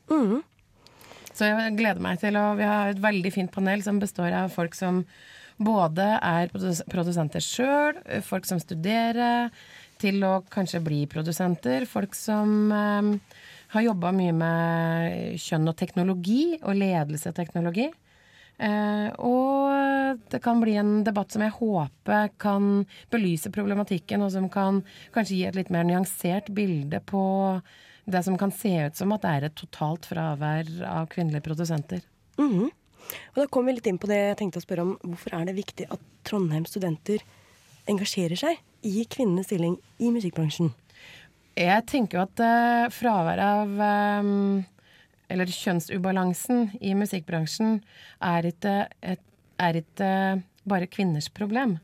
Så 1.35 1.49
jeg 1.49 1.77
gleder 1.79 2.01
meg 2.05 2.21
til 2.21 2.37
å 2.37 2.55
Vi 2.59 2.63
har 2.69 2.91
et 2.93 3.01
veldig 3.03 3.33
fint 3.33 3.51
panel 3.51 3.83
som 3.83 3.99
består 3.99 4.33
av 4.33 4.51
folk 4.55 4.75
som 4.75 5.05
både 5.59 6.07
er 6.23 6.49
produsenter 6.89 7.41
sjøl, 7.45 7.99
folk 8.23 8.47
som 8.47 8.61
studerer 8.63 9.51
til 10.01 10.23
å 10.25 10.41
kanskje 10.49 10.81
bli 10.81 11.03
produsenter, 11.11 11.85
folk 11.87 12.15
som 12.17 12.71
eh, 12.73 13.11
har 13.71 13.87
jobba 13.87 14.13
mye 14.15 14.35
med 14.35 15.41
kjønn 15.41 15.71
og 15.71 15.77
teknologi 15.79 16.45
og 16.61 16.79
ledelse 16.79 17.31
og 17.31 17.37
teknologi. 17.37 17.87
Eh, 18.61 19.07
og 19.25 20.19
det 20.33 20.41
kan 20.45 20.61
bli 20.61 20.75
en 20.77 20.99
debatt 21.07 21.33
som 21.33 21.45
jeg 21.45 21.55
håper 21.57 22.33
kan 22.43 22.83
belyse 23.13 23.53
problematikken, 23.55 24.25
og 24.27 24.35
som 24.35 24.51
kan 24.53 24.83
kanskje 25.15 25.39
gi 25.39 25.47
et 25.49 25.57
litt 25.57 25.71
mer 25.73 25.87
nyansert 25.89 26.51
bilde 26.57 27.01
på 27.09 27.23
det 28.11 28.25
som 28.27 28.37
kan 28.41 28.53
se 28.53 28.75
ut 28.89 28.99
som 28.99 29.15
at 29.15 29.25
det 29.25 29.33
er 29.33 29.47
et 29.49 29.57
totalt 29.57 30.09
fravær 30.11 30.69
av 30.89 31.09
kvinnelige 31.13 31.47
produsenter. 31.47 32.05
Mhm. 32.39 32.69
Og 33.33 33.39
da 33.41 33.47
kom 33.51 33.67
vi 33.67 33.75
litt 33.75 33.87
inn 33.91 33.99
på 33.99 34.11
det 34.11 34.19
jeg 34.19 34.39
tenkte 34.39 34.61
å 34.61 34.65
spørre 34.65 34.85
om. 34.85 34.93
Hvorfor 35.03 35.35
er 35.35 35.47
det 35.49 35.57
viktig 35.57 35.87
at 35.91 36.03
Trondheim 36.27 36.67
studenter 36.69 37.23
engasjerer 37.91 38.39
seg 38.39 38.61
i 38.87 39.07
kvinnenes 39.11 39.49
stilling 39.49 39.79
i 39.99 40.13
musikkbransjen? 40.15 40.71
Jeg 41.59 41.87
tenker 41.91 42.19
jo 42.19 42.25
at 42.27 42.43
uh, 42.45 42.93
fraværet 42.95 43.43
av 43.43 44.23
um, 44.23 44.63
Eller 45.31 45.51
kjønnsubalansen 45.51 46.71
i 46.81 46.95
musikkbransjen 46.99 47.81
er 48.25 48.51
ikke, 48.51 48.75
et, 49.03 49.23
er 49.63 49.79
ikke 49.83 50.11
bare 50.71 50.91
kvinners 50.91 51.31
problem. 51.33 51.79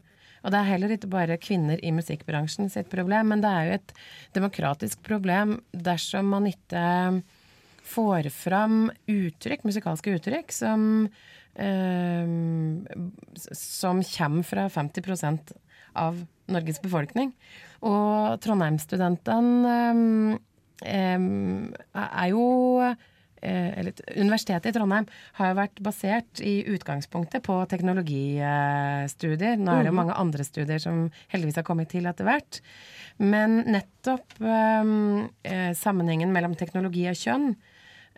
Og 0.46 0.52
det 0.54 0.60
er 0.60 0.68
heller 0.70 0.92
ikke 0.94 1.10
bare 1.10 1.38
kvinner 1.42 1.80
i 1.82 1.90
musikkbransjen 1.94 2.70
sitt 2.70 2.90
problem, 2.92 3.32
men 3.32 3.42
det 3.42 3.50
er 3.50 3.66
jo 3.66 3.78
et 3.80 3.94
demokratisk 4.36 5.02
problem 5.06 5.56
dersom 5.72 6.30
man 6.34 6.46
ikke 6.50 6.82
får 7.86 8.30
fram 8.34 8.86
uttrykk, 9.10 9.64
musikalske 9.66 10.14
uttrykk, 10.16 10.54
som, 10.54 11.08
eh, 11.54 12.30
som 13.54 14.02
kommer 14.02 14.46
fra 14.46 14.68
50% 14.70 15.52
av 15.94 16.26
Norges 16.52 16.80
befolkning. 16.82 17.32
Og 17.86 18.38
Trondheimsstudentene 18.44 19.74
eh, 20.86 21.26
er 22.06 22.28
jo 22.32 22.46
eh, 22.82 23.70
eller 23.80 23.92
Universitetet 24.16 24.70
i 24.70 24.74
Trondheim 24.76 25.08
har 25.38 25.52
jo 25.52 25.58
vært 25.60 25.82
basert 25.84 26.42
i 26.44 26.58
utgangspunktet 26.72 27.44
på 27.46 27.58
teknologistudier. 27.70 29.56
Nå 29.60 29.74
er 29.74 29.86
det 29.86 29.92
jo 29.92 30.00
mange 30.00 30.18
andre 30.18 30.46
studier 30.46 30.82
som 30.82 31.06
heldigvis 31.32 31.60
har 31.60 31.68
kommet 31.68 31.92
til 31.92 32.08
etter 32.08 32.28
hvert. 32.28 32.60
Men 33.22 33.62
nettopp 33.68 34.36
eh, 34.42 35.72
sammenhengen 35.78 36.34
mellom 36.34 36.56
teknologi 36.58 37.06
og 37.10 37.16
kjønn 37.16 37.48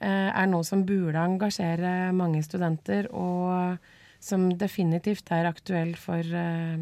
eh, 0.03 0.31
er 0.31 0.49
noe 0.51 0.67
som 0.67 0.87
burde 0.89 1.23
engasjere 1.23 2.11
mange 2.17 2.43
studenter, 2.47 3.11
og 3.15 3.79
som 4.19 4.49
definitivt 4.59 5.31
er 5.35 5.47
aktuell 5.51 5.95
for, 5.99 6.23
eh, 6.23 6.79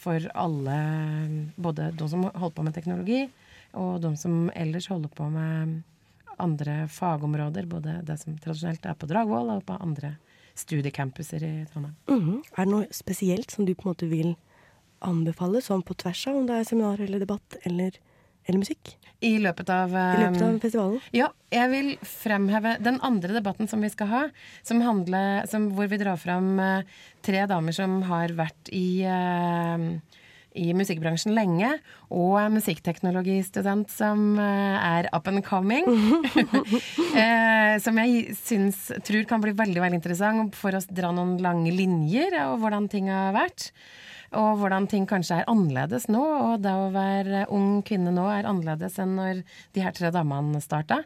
for 0.00 0.24
alle, 0.34 0.78
både 1.56 1.90
de 1.98 2.08
som 2.08 2.24
holder 2.24 2.56
på 2.56 2.64
med 2.66 2.74
teknologi, 2.74 3.20
og 3.78 4.00
de 4.02 4.14
som 4.16 4.48
ellers 4.56 4.88
holder 4.88 5.12
på 5.12 5.28
med 5.32 5.82
andre 6.38 6.86
fagområder, 6.88 7.66
både 7.66 7.98
det 8.06 8.18
som 8.20 8.36
tradisjonelt 8.38 8.86
er 8.86 8.96
på 8.98 9.08
Dragvoll, 9.10 9.50
og 9.52 9.64
på 9.66 9.76
andre 9.82 10.14
studiecampuser 10.58 11.44
i 11.44 11.54
Trondheim. 11.70 11.96
Mhm. 12.08 12.42
Er 12.56 12.64
det 12.64 12.72
noe 12.72 12.86
spesielt 12.90 13.50
som 13.50 13.64
du 13.64 13.74
på 13.74 13.86
en 13.86 13.94
måte 13.94 14.10
vil 14.10 14.36
anbefale, 15.00 15.62
sånn 15.62 15.84
på 15.86 15.94
tvers 15.94 16.26
av 16.26 16.36
om 16.36 16.46
det 16.46 16.56
er 16.58 16.64
seminar 16.64 17.00
eller 17.00 17.22
debatt 17.22 17.56
eller, 17.64 17.92
eller 18.48 18.64
musikk? 18.64 18.96
I 19.18 19.34
løpet 19.42 19.70
av, 19.74 19.90
I 19.90 20.20
løpet 20.22 20.42
av 20.44 20.52
eh, 20.52 20.60
festivalen? 20.62 21.00
Ja, 21.16 21.32
jeg 21.50 21.70
vil 21.72 21.88
fremheve 22.06 22.76
den 22.84 23.00
andre 23.04 23.34
debatten 23.34 23.66
som 23.70 23.82
vi 23.82 23.90
skal 23.90 24.10
ha, 24.12 24.20
som 24.66 24.82
handler, 24.84 25.42
som, 25.50 25.72
hvor 25.74 25.90
vi 25.90 25.98
drar 25.98 26.20
fram 26.20 26.52
eh, 26.62 27.00
tre 27.26 27.42
damer 27.50 27.74
som 27.74 27.98
har 28.06 28.30
vært 28.38 28.70
i, 28.70 29.02
eh, 29.02 29.86
i 30.54 30.68
musikkbransjen 30.76 31.34
lenge, 31.34 31.72
og 32.14 32.38
en 32.44 32.54
musikkteknologistudent 32.60 33.90
som 33.90 34.38
eh, 34.38 34.78
er 34.86 35.10
up 35.10 35.26
and 35.32 35.42
coming. 35.46 35.90
som 37.84 37.98
jeg 38.04 38.36
syns, 38.38 38.84
tror 39.02 39.26
kan 39.26 39.42
bli 39.42 39.56
veldig 39.58 39.82
veldig 39.82 39.98
interessant 39.98 40.54
for 40.58 40.78
å 40.78 40.84
dra 40.94 41.10
noen 41.10 41.40
lange 41.42 41.74
linjer 41.74 42.38
og 42.46 42.60
hvordan 42.62 42.86
ting 42.92 43.10
har 43.10 43.34
vært. 43.34 43.72
Og 44.36 44.58
hvordan 44.60 44.88
ting 44.90 45.06
kanskje 45.08 45.40
er 45.40 45.50
annerledes 45.50 46.08
nå. 46.12 46.20
Og 46.20 46.64
det 46.64 46.72
å 46.72 46.88
være 46.94 47.46
ung 47.54 47.82
kvinne 47.86 48.12
nå 48.14 48.26
er 48.32 48.48
annerledes 48.48 48.98
enn 49.00 49.14
når 49.18 49.42
de 49.76 49.84
her 49.84 49.94
tre 49.96 50.12
damene 50.14 50.60
starta. 50.64 51.02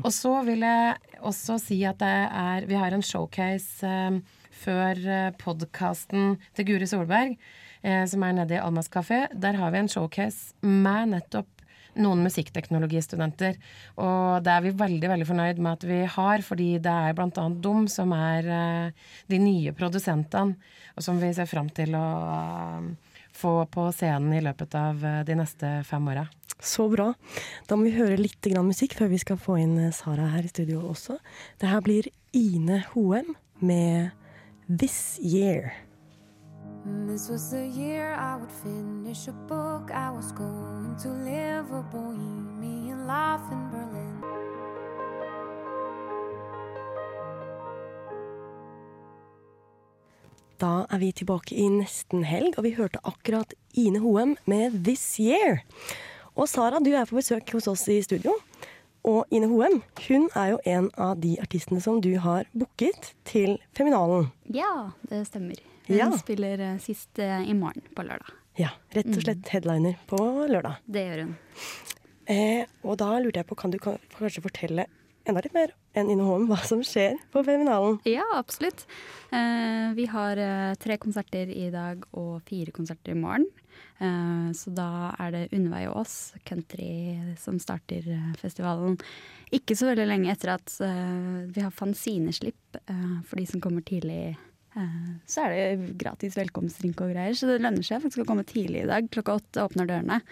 Og 0.00 0.10
så 0.14 0.38
vil 0.46 0.64
jeg 0.64 1.18
også 1.20 1.58
si 1.62 1.82
at 1.88 2.00
det 2.02 2.14
er 2.28 2.68
Vi 2.68 2.78
har 2.78 2.94
en 2.94 3.04
showcase 3.04 3.86
eh, 3.86 4.20
før 4.62 4.98
podkasten 5.40 6.36
til 6.54 6.68
Guri 6.68 6.86
Solberg, 6.86 7.34
eh, 7.82 8.04
som 8.06 8.22
er 8.22 8.36
nede 8.36 8.56
i 8.56 8.62
Almas 8.62 8.90
kafé. 8.92 9.26
Der 9.34 9.58
har 9.58 9.74
vi 9.74 9.82
en 9.82 9.90
showcase 9.90 10.54
med 10.62 11.16
nettopp 11.16 11.61
noen 12.00 12.24
musikkteknologistudenter. 12.24 13.58
Og 14.00 14.42
det 14.44 14.52
er 14.52 14.64
vi 14.64 14.74
veldig 14.82 15.10
veldig 15.12 15.28
fornøyd 15.28 15.62
med 15.62 15.72
at 15.76 15.86
vi 15.88 16.00
har, 16.16 16.44
fordi 16.46 16.68
det 16.82 16.92
er 16.92 17.16
bl.a. 17.16 17.46
dem 17.66 17.88
som 17.92 18.14
er 18.16 18.50
eh, 18.58 19.08
de 19.32 19.40
nye 19.42 19.74
produsentene, 19.76 20.56
og 20.96 21.04
som 21.04 21.20
vi 21.20 21.32
ser 21.36 21.50
fram 21.50 21.68
til 21.74 21.96
å 21.98 22.06
eh, 22.36 23.18
få 23.36 23.56
på 23.72 23.88
scenen 23.96 24.36
i 24.36 24.44
løpet 24.44 24.78
av 24.78 25.04
eh, 25.04 25.20
de 25.28 25.38
neste 25.38 25.74
fem 25.88 26.08
åra. 26.12 26.26
Så 26.62 26.86
bra. 26.88 27.10
Da 27.66 27.76
må 27.76 27.88
vi 27.88 27.96
høre 27.96 28.20
litt 28.20 28.46
musikk 28.62 28.94
før 28.94 29.10
vi 29.10 29.18
skal 29.18 29.40
få 29.40 29.58
inn 29.58 29.90
Sara 29.92 30.28
her 30.36 30.46
i 30.46 30.52
studio 30.52 30.84
også. 30.92 31.18
Det 31.58 31.70
her 31.72 31.82
blir 31.82 32.06
Ine 32.32 32.84
Hoem 32.92 33.34
med 33.58 34.12
This 34.70 35.18
Year. 35.18 35.72
This 37.06 37.28
was 37.28 37.50
the 37.50 37.66
year 37.66 38.14
I 38.14 38.36
would 38.36 38.50
finish 38.50 39.28
a 39.28 39.32
book. 39.32 39.90
I 39.90 40.10
was 40.10 40.32
going 40.32 40.96
to 41.02 41.08
live 41.08 41.70
a 41.70 41.82
bohemian 41.92 43.06
life 43.06 43.46
in 43.52 43.70
Berlin. 43.70 44.22
Da 50.58 50.86
er 50.90 50.98
vi 50.98 51.12
tilbake 51.12 51.54
i 51.54 51.68
nesten 51.68 52.24
helg, 52.24 52.54
og 52.58 52.64
vi 52.64 52.74
hørte 52.74 53.00
akkurat 53.04 53.54
Ine 53.74 53.98
Hoem 53.98 54.36
med 54.46 54.84
This 54.84 55.20
Year. 55.20 55.64
Og 56.34 56.48
Sara, 56.48 56.78
du 56.78 56.90
er 56.90 57.04
på 57.04 57.18
besøk 57.18 57.50
hos 57.52 57.66
oss 57.66 57.88
i 57.88 57.98
studio. 58.02 58.34
Og 59.02 59.26
Ine 59.30 59.50
Hoem 59.50 59.82
hun 60.08 60.28
er 60.34 60.54
jo 60.54 60.62
en 60.66 60.90
av 60.94 61.18
de 61.18 61.34
artistene 61.42 61.82
som 61.82 62.00
du 62.02 62.14
har 62.18 62.46
booket 62.54 63.12
til 63.26 63.58
Feminalen. 63.74 64.30
Ja, 64.54 64.90
det 65.10 65.26
stemmer. 65.26 65.71
Ja. 65.90 66.08
Hun 66.10 66.18
spiller 66.20 66.60
eh, 66.60 66.78
sist 66.82 67.18
eh, 67.18 67.42
i 67.48 67.54
morgen 67.58 67.82
på 67.94 68.04
lørdag. 68.06 68.30
Ja, 68.60 68.74
Rett 68.92 69.08
og 69.08 69.22
slett 69.24 69.48
headliner 69.48 69.96
på 70.10 70.18
lørdag. 70.50 70.82
Det 70.84 71.06
gjør 71.08 71.22
hun. 71.24 71.36
Eh, 72.30 72.66
og 72.84 72.98
da 73.00 73.14
lurte 73.18 73.40
jeg 73.40 73.48
på, 73.48 73.56
kan 73.58 73.72
du 73.72 73.80
kanskje 73.82 74.44
fortelle 74.44 74.86
enda 75.28 75.42
litt 75.44 75.54
mer 75.54 75.72
enn 75.98 76.10
Ine 76.10 76.24
Hoem 76.26 76.48
hva 76.50 76.58
som 76.66 76.82
skjer 76.86 77.18
på 77.34 77.42
Feminalen? 77.46 77.98
Ja, 78.08 78.24
absolutt. 78.38 78.84
Eh, 79.34 79.92
vi 79.96 80.06
har 80.10 80.40
eh, 80.40 80.74
tre 80.82 80.98
konserter 81.02 81.50
i 81.52 81.68
dag 81.74 82.04
og 82.18 82.42
fire 82.48 82.74
konserter 82.74 83.14
i 83.14 83.18
morgen. 83.18 83.46
Eh, 84.02 84.48
så 84.56 84.72
da 84.74 85.12
er 85.22 85.34
det 85.34 85.42
Undervei 85.52 85.84
og 85.90 86.02
oss, 86.04 86.16
country, 86.48 87.18
som 87.40 87.60
starter 87.62 88.08
festivalen. 88.40 88.98
Ikke 89.54 89.76
så 89.78 89.90
veldig 89.90 90.08
lenge 90.08 90.32
etter 90.32 90.54
at 90.56 90.72
vi 91.52 91.60
har 91.60 91.74
fanzineslipp 91.76 92.78
for 93.28 93.36
de 93.36 93.44
som 93.50 93.60
kommer 93.60 93.84
tidlig. 93.84 94.32
Så 95.28 95.44
er 95.44 95.52
det 95.52 95.92
gratis 96.00 96.38
velkomstdrink 96.38 97.04
og 97.04 97.12
greier, 97.12 97.36
så 97.36 97.50
det 97.50 97.60
lønner 97.60 97.84
seg 97.84 98.02
faktisk 98.04 98.24
å 98.24 98.28
komme 98.30 98.46
tidlig 98.48 98.84
i 98.84 98.90
dag. 98.90 99.08
Klokka 99.12 99.38
åtte 99.40 99.66
åpner 99.66 99.90
dørene. 99.90 100.22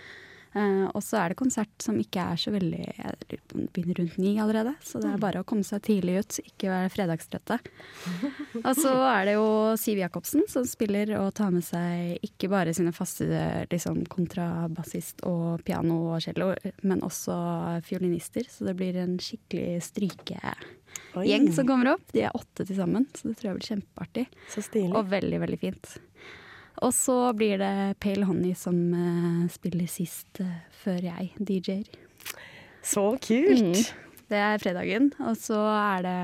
Eh, 0.50 0.86
og 0.90 0.98
så 1.06 1.20
er 1.20 1.30
det 1.30 1.38
konsert 1.38 1.70
som 1.78 1.94
ikke 2.02 2.24
er 2.32 2.38
så 2.42 2.50
veldig 2.50 2.80
Jeg 2.82 3.42
begynner 3.70 4.00
rundt 4.00 4.16
ni 4.18 4.32
allerede. 4.42 4.72
Så 4.82 4.98
det 5.02 5.12
er 5.12 5.22
bare 5.22 5.42
å 5.42 5.46
komme 5.46 5.66
seg 5.66 5.84
tidlig 5.86 6.16
ut, 6.18 6.38
ikke 6.42 6.72
være 6.72 6.90
fredagstrøtte. 6.90 7.58
og 8.64 8.72
så 8.78 8.94
er 9.12 9.28
det 9.28 9.36
jo 9.36 9.46
Siv 9.80 10.00
Jacobsen 10.02 10.46
som 10.50 10.66
spiller 10.66 11.14
og 11.20 11.30
tar 11.38 11.54
med 11.54 11.66
seg 11.66 12.18
ikke 12.26 12.50
bare 12.50 12.74
sine 12.74 12.94
faste 12.96 13.28
liksom, 13.70 14.02
kontrabassist 14.10 15.22
og 15.28 15.62
piano 15.66 16.00
og 16.16 16.24
cello, 16.24 16.50
men 16.82 17.06
også 17.06 17.36
fiolinister. 17.86 18.50
Så 18.50 18.66
det 18.66 18.74
blir 18.80 18.98
en 18.98 19.18
skikkelig 19.22 19.78
strykegjeng 21.10 21.50
som 21.54 21.68
kommer 21.68 21.94
opp. 21.94 22.04
De 22.14 22.24
er 22.26 22.36
åtte 22.36 22.66
til 22.66 22.78
sammen, 22.78 23.06
så 23.14 23.30
det 23.30 23.38
tror 23.38 23.50
jeg 23.50 23.58
blir 23.58 23.70
kjempeartig. 23.74 24.26
Så 24.52 24.64
stilig. 24.66 24.94
Og 24.96 25.10
veldig, 25.10 25.40
veldig 25.44 25.60
fint. 25.60 25.96
Og 26.80 26.94
så 26.96 27.16
blir 27.36 27.60
det 27.60 27.72
Pale 28.00 28.24
Honey 28.28 28.54
som 28.56 28.76
uh, 28.94 29.48
spiller 29.52 29.90
sist 29.90 30.40
uh, 30.40 30.60
før 30.82 31.02
jeg 31.10 31.32
DJ-er. 31.36 31.90
Så 32.82 33.10
kult! 33.20 33.60
Mm. 33.60 34.06
Det 34.30 34.38
er 34.38 34.62
fredagen, 34.62 35.10
og 35.26 35.34
så 35.40 35.58
er 35.58 36.06
det 36.06 36.18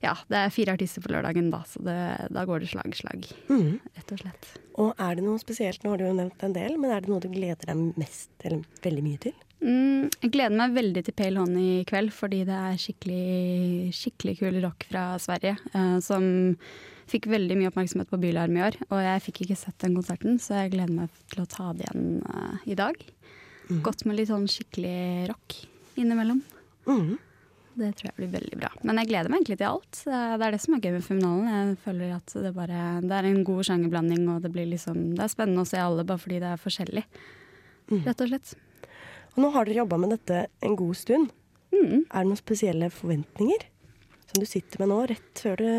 Ja, 0.00 0.14
det 0.30 0.38
er 0.38 0.52
fire 0.54 0.76
artister 0.78 1.02
på 1.04 1.10
lørdagen, 1.12 1.50
da, 1.52 1.60
så 1.68 1.82
det, 1.84 1.98
da 2.32 2.46
går 2.48 2.62
det 2.62 2.70
slag 2.70 2.94
i 2.94 3.00
slag. 3.02 3.26
Mm. 3.50 3.80
Rett 3.98 4.14
og 4.14 4.22
slett. 4.22 4.50
Og 4.80 5.02
er 5.02 5.18
det 5.18 5.26
noe 5.26 5.42
spesielt, 5.42 5.82
nå 5.84 5.92
har 5.92 6.00
du 6.00 6.06
jo 6.06 6.16
nevnt 6.16 6.46
en 6.46 6.56
del, 6.56 6.78
men 6.80 6.94
er 6.94 7.04
det 7.04 7.12
noe 7.12 7.20
du 7.20 7.28
gleder 7.28 7.68
deg 7.68 8.00
mest 8.00 8.46
eller 8.46 8.62
veldig 8.86 9.04
mye 9.04 9.20
til? 9.26 9.36
Mm, 9.60 10.08
jeg 10.22 10.32
gleder 10.32 10.56
meg 10.56 10.76
veldig 10.76 11.02
til 11.04 11.16
Pale 11.16 11.42
Honey 11.42 11.80
i 11.80 11.86
kveld, 11.88 12.12
fordi 12.16 12.44
det 12.48 12.56
er 12.56 12.78
skikkelig, 12.80 13.90
skikkelig 13.96 14.38
kul 14.40 14.60
rock 14.64 14.86
fra 14.88 15.04
Sverige. 15.20 15.58
eh, 15.74 15.98
som 16.00 16.24
fikk 17.10 17.26
veldig 17.26 17.56
mye 17.58 17.70
oppmerksomhet 17.70 18.10
på 18.10 18.20
Bylarm 18.22 18.56
i 18.56 18.62
år. 18.64 18.76
Og 18.88 19.00
jeg 19.02 19.24
fikk 19.26 19.42
ikke 19.44 19.58
sett 19.58 19.78
den 19.82 19.96
konserten, 19.98 20.38
så 20.38 20.62
jeg 20.62 20.76
gleder 20.76 20.94
meg 20.94 21.08
til 21.32 21.42
å 21.42 21.48
ta 21.50 21.72
det 21.74 21.88
igjen 21.88 22.22
eh, 22.22 22.70
i 22.72 22.78
dag. 22.78 22.94
Godt 23.84 24.06
med 24.06 24.16
litt 24.18 24.30
sånn 24.30 24.48
skikkelig 24.50 25.28
rock 25.30 25.58
innimellom. 26.00 26.40
Mm. 26.88 27.18
Det 27.80 27.90
tror 27.96 28.08
jeg 28.08 28.16
blir 28.16 28.32
veldig 28.32 28.56
bra. 28.58 28.70
Men 28.82 28.98
jeg 28.98 29.10
gleder 29.12 29.30
meg 29.30 29.42
egentlig 29.42 29.60
til 29.60 29.68
alt. 29.68 30.00
Det 30.04 30.46
er 30.46 30.54
det 30.56 30.58
som 30.64 30.74
er 30.74 30.80
gøy 30.82 30.96
med 30.96 31.04
finalen. 31.06 31.50
Jeg 31.52 31.76
føler 31.84 32.16
at 32.16 32.34
det, 32.34 32.50
bare, 32.56 32.80
det 33.04 33.14
er 33.14 33.28
en 33.28 33.44
god 33.46 33.68
sjangerblanding, 33.68 34.24
og 34.32 34.40
det, 34.42 34.50
blir 34.56 34.66
liksom, 34.72 35.12
det 35.14 35.22
er 35.22 35.30
spennende 35.30 35.62
å 35.62 35.70
se 35.70 35.78
alle 35.78 36.06
bare 36.08 36.18
fordi 36.18 36.40
det 36.42 36.50
er 36.50 36.64
forskjellig. 36.64 37.04
Rett 38.08 38.24
og 38.26 38.32
slett. 38.32 38.52
Og 39.34 39.42
nå 39.44 39.50
har 39.54 39.66
dere 39.66 39.82
jobba 39.82 40.00
med 40.02 40.14
dette 40.16 40.46
en 40.66 40.78
god 40.78 40.96
stund. 40.98 41.34
Mm. 41.74 42.06
Er 42.06 42.22
det 42.22 42.28
noen 42.28 42.40
spesielle 42.40 42.90
forventninger 42.92 43.68
som 44.30 44.42
du 44.42 44.46
sitter 44.46 44.82
med 44.82 44.92
nå, 44.92 45.02
rett 45.10 45.42
før 45.42 45.60
det 45.60 45.76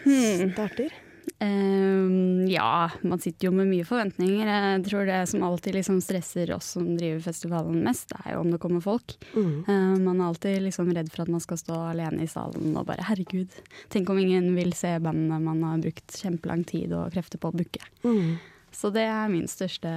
starter? 0.00 0.52
starter? 0.54 0.98
Um, 1.40 2.48
ja, 2.48 2.90
man 3.00 3.20
sitter 3.20 3.48
jo 3.48 3.52
med 3.54 3.68
mye 3.70 3.84
forventninger. 3.88 4.48
Jeg 4.48 4.82
tror 4.88 5.06
det 5.08 5.18
som 5.30 5.44
alltid 5.46 5.76
liksom 5.78 6.00
stresser 6.04 6.52
oss 6.52 6.72
som 6.76 6.88
driver 6.98 7.22
festivalen 7.24 7.80
mest, 7.84 8.12
er 8.24 8.34
jo 8.34 8.42
om 8.42 8.50
det 8.52 8.60
kommer 8.60 8.84
folk. 8.84 9.14
Mm. 9.32 9.64
Ehm, 9.68 10.04
man 10.04 10.20
er 10.20 10.26
alltid 10.28 10.58
liksom 10.66 10.90
redd 10.96 11.08
for 11.12 11.24
at 11.24 11.32
man 11.32 11.44
skal 11.44 11.60
stå 11.60 11.78
alene 11.90 12.24
i 12.24 12.30
salen 12.30 12.74
og 12.76 12.88
bare 12.90 13.06
herregud, 13.08 13.56
tenk 13.92 14.12
om 14.12 14.20
ingen 14.20 14.50
vil 14.56 14.74
se 14.76 14.92
bandene 15.00 15.40
man 15.44 15.64
har 15.64 15.80
brukt 15.84 16.18
kjempelang 16.20 16.66
tid 16.68 16.92
og 16.96 17.12
krefter 17.14 17.40
på 17.40 17.52
å 17.52 17.56
booke. 17.56 17.88
Mm. 18.04 18.36
Så 18.74 18.92
det 18.94 19.06
er 19.08 19.32
min 19.32 19.48
største 19.50 19.90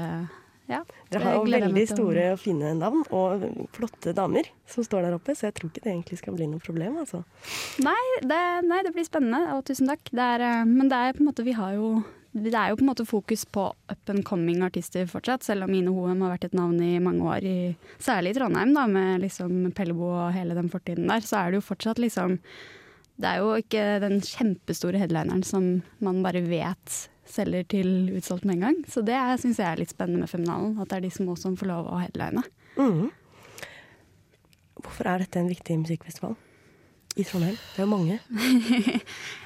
ja. 0.72 0.80
Dere 1.12 1.26
har 1.26 1.38
jo 1.38 1.44
veldig 1.52 1.84
store 1.90 2.26
og 2.34 2.40
fine 2.40 2.72
navn 2.78 3.04
og 3.12 3.44
flotte 3.76 4.14
damer 4.16 4.48
som 4.70 4.86
står 4.86 5.08
der 5.08 5.18
oppe, 5.18 5.36
så 5.36 5.50
jeg 5.50 5.58
tror 5.58 5.70
ikke 5.70 5.84
det 5.84 5.92
egentlig 5.92 6.20
skal 6.22 6.38
bli 6.38 6.48
noe 6.50 6.64
problem. 6.64 6.98
Altså. 7.04 7.24
Nei 7.84 8.00
det, 8.24 8.42
nei, 8.70 8.82
det 8.86 8.94
blir 8.96 9.08
spennende, 9.08 9.58
og 9.58 9.66
tusen 9.68 9.92
takk. 9.92 10.08
Det 10.12 10.28
er, 10.38 10.46
eh, 10.48 10.66
men 10.70 10.92
det 10.92 11.00
er 11.00 11.18
på 11.18 11.24
en 11.24 11.32
måte, 11.32 11.46
vi 11.48 11.56
har 11.58 11.76
jo 11.76 11.96
det 12.34 12.50
er 12.58 12.72
jo 12.72 12.78
på 12.80 12.82
en 12.82 12.90
måte 12.90 13.06
fokus 13.06 13.44
på 13.46 13.68
up 13.70 14.10
and 14.10 14.24
coming 14.26 14.64
artister 14.66 15.06
fortsatt, 15.06 15.44
selv 15.46 15.68
om 15.68 15.74
Ine 15.78 15.92
Hoem 15.94 16.24
har 16.26 16.32
vært 16.34 16.48
et 16.48 16.56
navn 16.58 16.80
i 16.82 16.96
mange 17.04 17.28
år, 17.30 17.46
i, 17.46 17.58
særlig 18.02 18.34
i 18.34 18.38
Trondheim, 18.40 18.72
da, 18.74 18.88
med 18.90 19.22
liksom 19.22 19.68
Pellebo 19.78 20.10
og 20.16 20.32
hele 20.34 20.58
den 20.58 20.72
fortiden 20.74 21.12
der. 21.12 21.22
Så 21.22 21.38
er 21.38 21.52
det 21.52 21.62
jo 21.62 21.68
fortsatt 21.68 22.02
liksom 22.02 22.40
Det 23.22 23.30
er 23.30 23.44
jo 23.44 23.54
ikke 23.62 23.84
den 24.02 24.18
kjempestore 24.26 24.98
headlineren 24.98 25.44
som 25.46 25.84
man 26.02 26.24
bare 26.26 26.42
vet 26.42 27.04
selger 27.34 27.68
til 27.74 27.92
utsolgt 28.18 28.48
med 28.48 28.60
en 28.60 28.66
gang. 28.68 28.80
Så 28.90 29.04
det 29.06 29.18
syns 29.42 29.60
jeg 29.62 29.68
er 29.70 29.82
litt 29.82 29.94
spennende 29.94 30.24
med 30.24 30.32
Feminalen, 30.32 30.78
at 30.80 30.92
det 30.92 31.00
er 31.00 31.06
de 31.08 31.14
små 31.14 31.36
som 31.40 31.58
får 31.60 31.70
lov 31.70 31.92
å 31.92 32.00
headline. 32.02 32.46
Mm. 32.78 33.12
Hvorfor 34.84 35.10
er 35.10 35.24
dette 35.24 35.40
en 35.40 35.52
viktig 35.52 35.78
musikkfestival 35.84 36.36
i 37.14 37.24
Trondheim? 37.28 37.58
Det 37.76 37.82
er 37.82 37.86
jo 37.86 37.92
mange. 37.92 38.20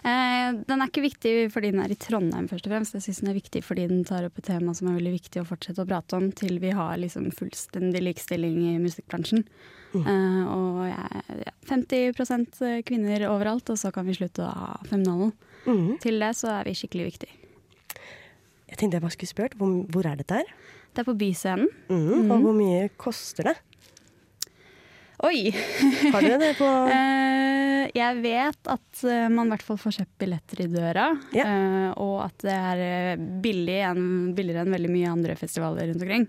Eh, 0.08 0.54
den 0.64 0.80
er 0.80 0.88
ikke 0.88 1.02
viktig 1.04 1.32
fordi 1.52 1.74
den 1.74 1.82
er 1.84 1.92
i 1.92 1.98
Trondheim, 2.00 2.46
først 2.48 2.70
og 2.70 2.72
fremst. 2.72 2.94
Jeg 2.96 3.04
syns 3.04 3.18
den 3.20 3.32
er 3.34 3.36
viktig 3.36 3.60
fordi 3.66 3.90
den 3.90 4.06
tar 4.08 4.24
opp 4.24 4.38
et 4.40 4.46
tema 4.48 4.72
som 4.78 4.88
er 4.88 4.96
veldig 4.96 5.12
viktig 5.18 5.42
å 5.42 5.48
fortsette 5.50 5.84
å 5.84 5.90
prate 5.90 6.16
om 6.16 6.30
til 6.32 6.62
vi 6.64 6.72
har 6.78 6.94
liksom 7.02 7.26
fullstendig 7.36 8.06
likestilling 8.06 8.56
i 8.70 8.78
musikkbransjen. 8.80 9.44
Eh, 9.98 10.40
og 10.54 10.80
jeg, 10.88 11.26
ja, 11.44 11.54
50% 11.68 12.64
kvinner 12.88 13.28
overalt, 13.34 13.68
og 13.74 13.82
så 13.82 13.92
kan 13.92 14.08
vi 14.08 14.16
slutte 14.16 14.46
å 14.48 14.54
ha 14.54 14.80
Feminalen. 14.88 15.36
Mm. 15.68 15.98
Til 16.04 16.24
det 16.24 16.32
så 16.40 16.54
er 16.56 16.70
vi 16.70 16.78
skikkelig 16.80 17.10
viktige. 17.10 17.47
Jeg 18.68 18.78
tenkte 18.82 18.98
jeg 19.00 19.04
bare 19.06 19.16
skulle 19.16 19.32
spurt, 19.32 19.56
hvor, 19.60 19.72
hvor 19.94 20.08
er 20.10 20.20
dette 20.20 20.42
her? 20.42 20.50
Det 20.94 21.04
er 21.04 21.08
på 21.08 21.18
Byscenen. 21.20 21.70
Mhm, 21.92 22.32
Og 22.32 22.42
hvor 22.44 22.56
mye 22.58 22.88
koster 23.00 23.52
det? 23.52 23.56
Oi! 25.26 25.50
Har 26.14 26.22
dere 26.22 26.38
det 26.44 26.52
på 26.60 26.68
Eh, 27.88 27.92
jeg 27.96 28.18
vet 28.20 28.68
at 28.70 29.00
eh, 29.08 29.28
man 29.32 29.48
i 29.48 29.54
hvert 29.54 29.64
fall 29.64 29.78
får 29.80 29.94
kjøpt 30.00 30.16
billetter 30.20 30.60
i 30.66 30.68
døra, 30.70 31.06
eh, 31.32 31.88
og 32.04 32.18
at 32.26 32.44
det 32.44 32.54
er 32.58 32.82
eh, 32.84 33.22
billig 33.46 33.78
en, 33.88 34.02
billigere 34.36 34.66
enn 34.66 34.74
veldig 34.76 34.92
mye 34.92 35.12
andre 35.14 35.36
festivaler 35.40 35.88
rundt 35.92 36.04
omkring. 36.04 36.26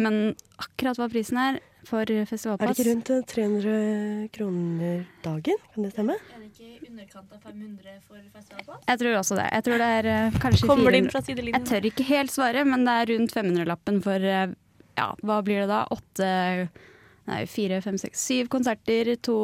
Men 0.00 0.16
akkurat 0.58 0.98
hva 0.98 1.06
prisen 1.12 1.38
er 1.38 1.60
for 1.86 2.02
festivalpass 2.26 2.72
Er 2.72 2.74
det 2.74 2.82
ikke 2.82 2.90
rundt 2.90 3.12
eh, 3.14 3.22
300 3.30 4.28
kroner 4.34 5.04
dagen? 5.22 5.62
Kan 5.76 5.86
det 5.86 5.92
stemme? 5.94 6.18
Er 6.56 6.64
det 6.64 6.76
ikke 6.78 6.86
i 6.86 6.90
underkant 6.90 7.32
av 7.36 7.40
500 7.44 7.96
for 8.06 8.20
festivalplass? 8.32 8.84
Jeg 8.88 9.00
tror 9.02 9.16
også 9.18 9.36
det. 9.36 9.46
Jeg 9.52 9.64
tror 9.66 9.82
det 9.82 9.88
er 9.96 10.06
uh, 10.08 10.36
kanskje 10.40 10.68
Kommer 10.70 10.94
det 10.94 11.00
inn 11.02 11.08
fra 11.12 11.20
sidelinjen? 11.20 11.58
Jeg 11.58 11.68
tør 11.68 11.88
ikke 11.90 12.06
helt 12.08 12.32
svare, 12.32 12.62
men 12.64 12.86
det 12.86 12.94
er 12.96 13.10
rundt 13.12 13.34
500-lappen 13.36 13.98
for 14.06 14.24
uh, 14.24 14.54
ja, 14.96 15.08
hva 15.20 15.36
blir 15.44 15.64
det 15.64 15.68
da? 15.68 15.82
Åtte 15.92 16.30
Nei, 17.26 17.40
fire, 17.50 17.80
fem, 17.82 17.96
seks, 17.98 18.22
syv 18.22 18.48
konserter, 18.48 19.08
to 19.18 19.36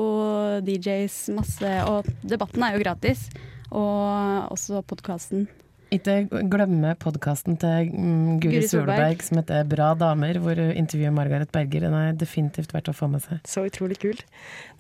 DJs, 0.63 1.17
masse 1.35 1.73
Og 1.91 2.07
debatten 2.23 2.63
er 2.63 2.77
jo 2.77 2.85
gratis. 2.85 3.27
Og 3.75 4.55
også 4.55 4.85
podkasten. 4.87 5.49
Ikke 5.93 6.15
glemme 6.49 6.95
podkasten 7.01 7.59
til 7.61 7.91
mm, 7.93 8.39
Guri 8.41 8.63
Guri 8.63 8.69
Solberg. 8.71 9.25
Som 9.27 9.43
heter 9.43 9.67
Bra 9.69 9.91
damer, 9.99 10.39
hvor 10.41 10.57
hun 10.57 10.73
intervjuer 10.73 11.13
Margaret 11.13 11.53
Berger. 11.53 11.85
Den 11.85 11.97
er 11.99 12.17
definitivt 12.17 12.73
verdt 12.73 12.89
å 12.89 12.97
få 12.97 13.11
med 13.13 13.25
seg. 13.25 13.43
Så 13.49 13.67
utrolig 13.69 13.99
kult. 14.01 14.25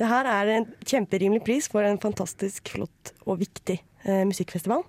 Det 0.00 0.08
her 0.08 0.28
er 0.30 0.54
en 0.56 0.66
kjemperimelig 0.88 1.44
pris 1.44 1.68
for 1.72 1.84
en 1.84 2.00
fantastisk 2.00 2.72
flott 2.72 3.12
og 3.26 3.42
viktig 3.44 3.76
eh, 3.78 4.24
musikkfestival. 4.28 4.86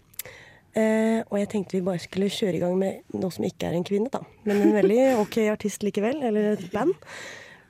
Eh, 0.74 1.20
og 1.28 1.38
jeg 1.38 1.52
tenkte 1.52 1.78
vi 1.78 1.86
bare 1.86 2.02
skulle 2.02 2.32
kjøre 2.34 2.58
i 2.58 2.64
gang 2.64 2.80
med 2.80 3.20
noe 3.20 3.34
som 3.34 3.46
ikke 3.46 3.70
er 3.70 3.78
en 3.78 3.86
kvinne, 3.86 4.10
da. 4.14 4.24
Men 4.48 4.64
en 4.64 4.76
veldig 4.80 5.02
ok 5.26 5.42
artist 5.52 5.84
likevel, 5.84 6.24
eller 6.24 6.54
et 6.56 6.70
band. 6.72 6.96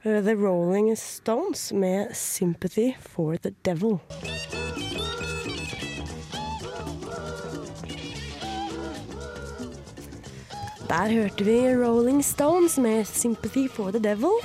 Eh, 0.05 0.21
The 0.21 0.37
Rolling 0.37 0.93
Stones 0.99 1.71
med 1.73 2.13
'Sympathy 2.13 2.93
for 3.01 3.35
the 3.41 3.55
Devil'. 3.65 3.99
Der 10.89 11.07
hørte 11.07 11.45
vi 11.47 11.55
Rolling 11.71 12.19
Stones 12.23 12.77
med 12.77 13.05
'Sympathy 13.05 13.69
for 13.69 13.91
the 13.91 13.99
Devil'. 13.99 14.43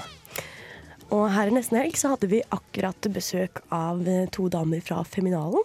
Og 1.10 1.32
her 1.32 1.50
i 1.50 1.50
nesten 1.50 1.78
helg 1.80 1.96
så 1.98 2.12
hadde 2.12 2.30
vi 2.30 2.42
akkurat 2.54 3.08
besøk 3.10 3.58
av 3.74 4.06
eh, 4.06 4.28
to 4.30 4.46
damer 4.48 4.80
fra 4.80 5.02
Feminalen. 5.02 5.64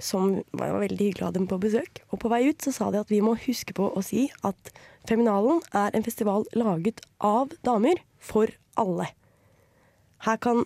Som 0.00 0.42
var 0.56 0.72
veldig 0.80 1.10
hyggelig 1.10 1.22
å 1.22 1.28
ha 1.28 1.34
dem 1.36 1.46
på 1.50 1.60
besøk. 1.60 2.00
Og 2.08 2.22
på 2.22 2.30
vei 2.32 2.48
ut 2.48 2.62
så 2.62 2.72
sa 2.72 2.90
de 2.90 3.02
at 3.02 3.12
vi 3.12 3.20
må 3.20 3.36
huske 3.36 3.76
på 3.76 3.90
å 3.92 4.02
si 4.02 4.30
at 4.48 4.72
Feminalen 5.08 5.60
er 5.76 5.92
en 5.92 6.06
festival 6.06 6.48
laget 6.56 7.04
av 7.20 7.52
damer 7.62 8.00
for 8.18 8.48
alle. 8.80 9.10
Her 10.24 10.40
kan 10.40 10.64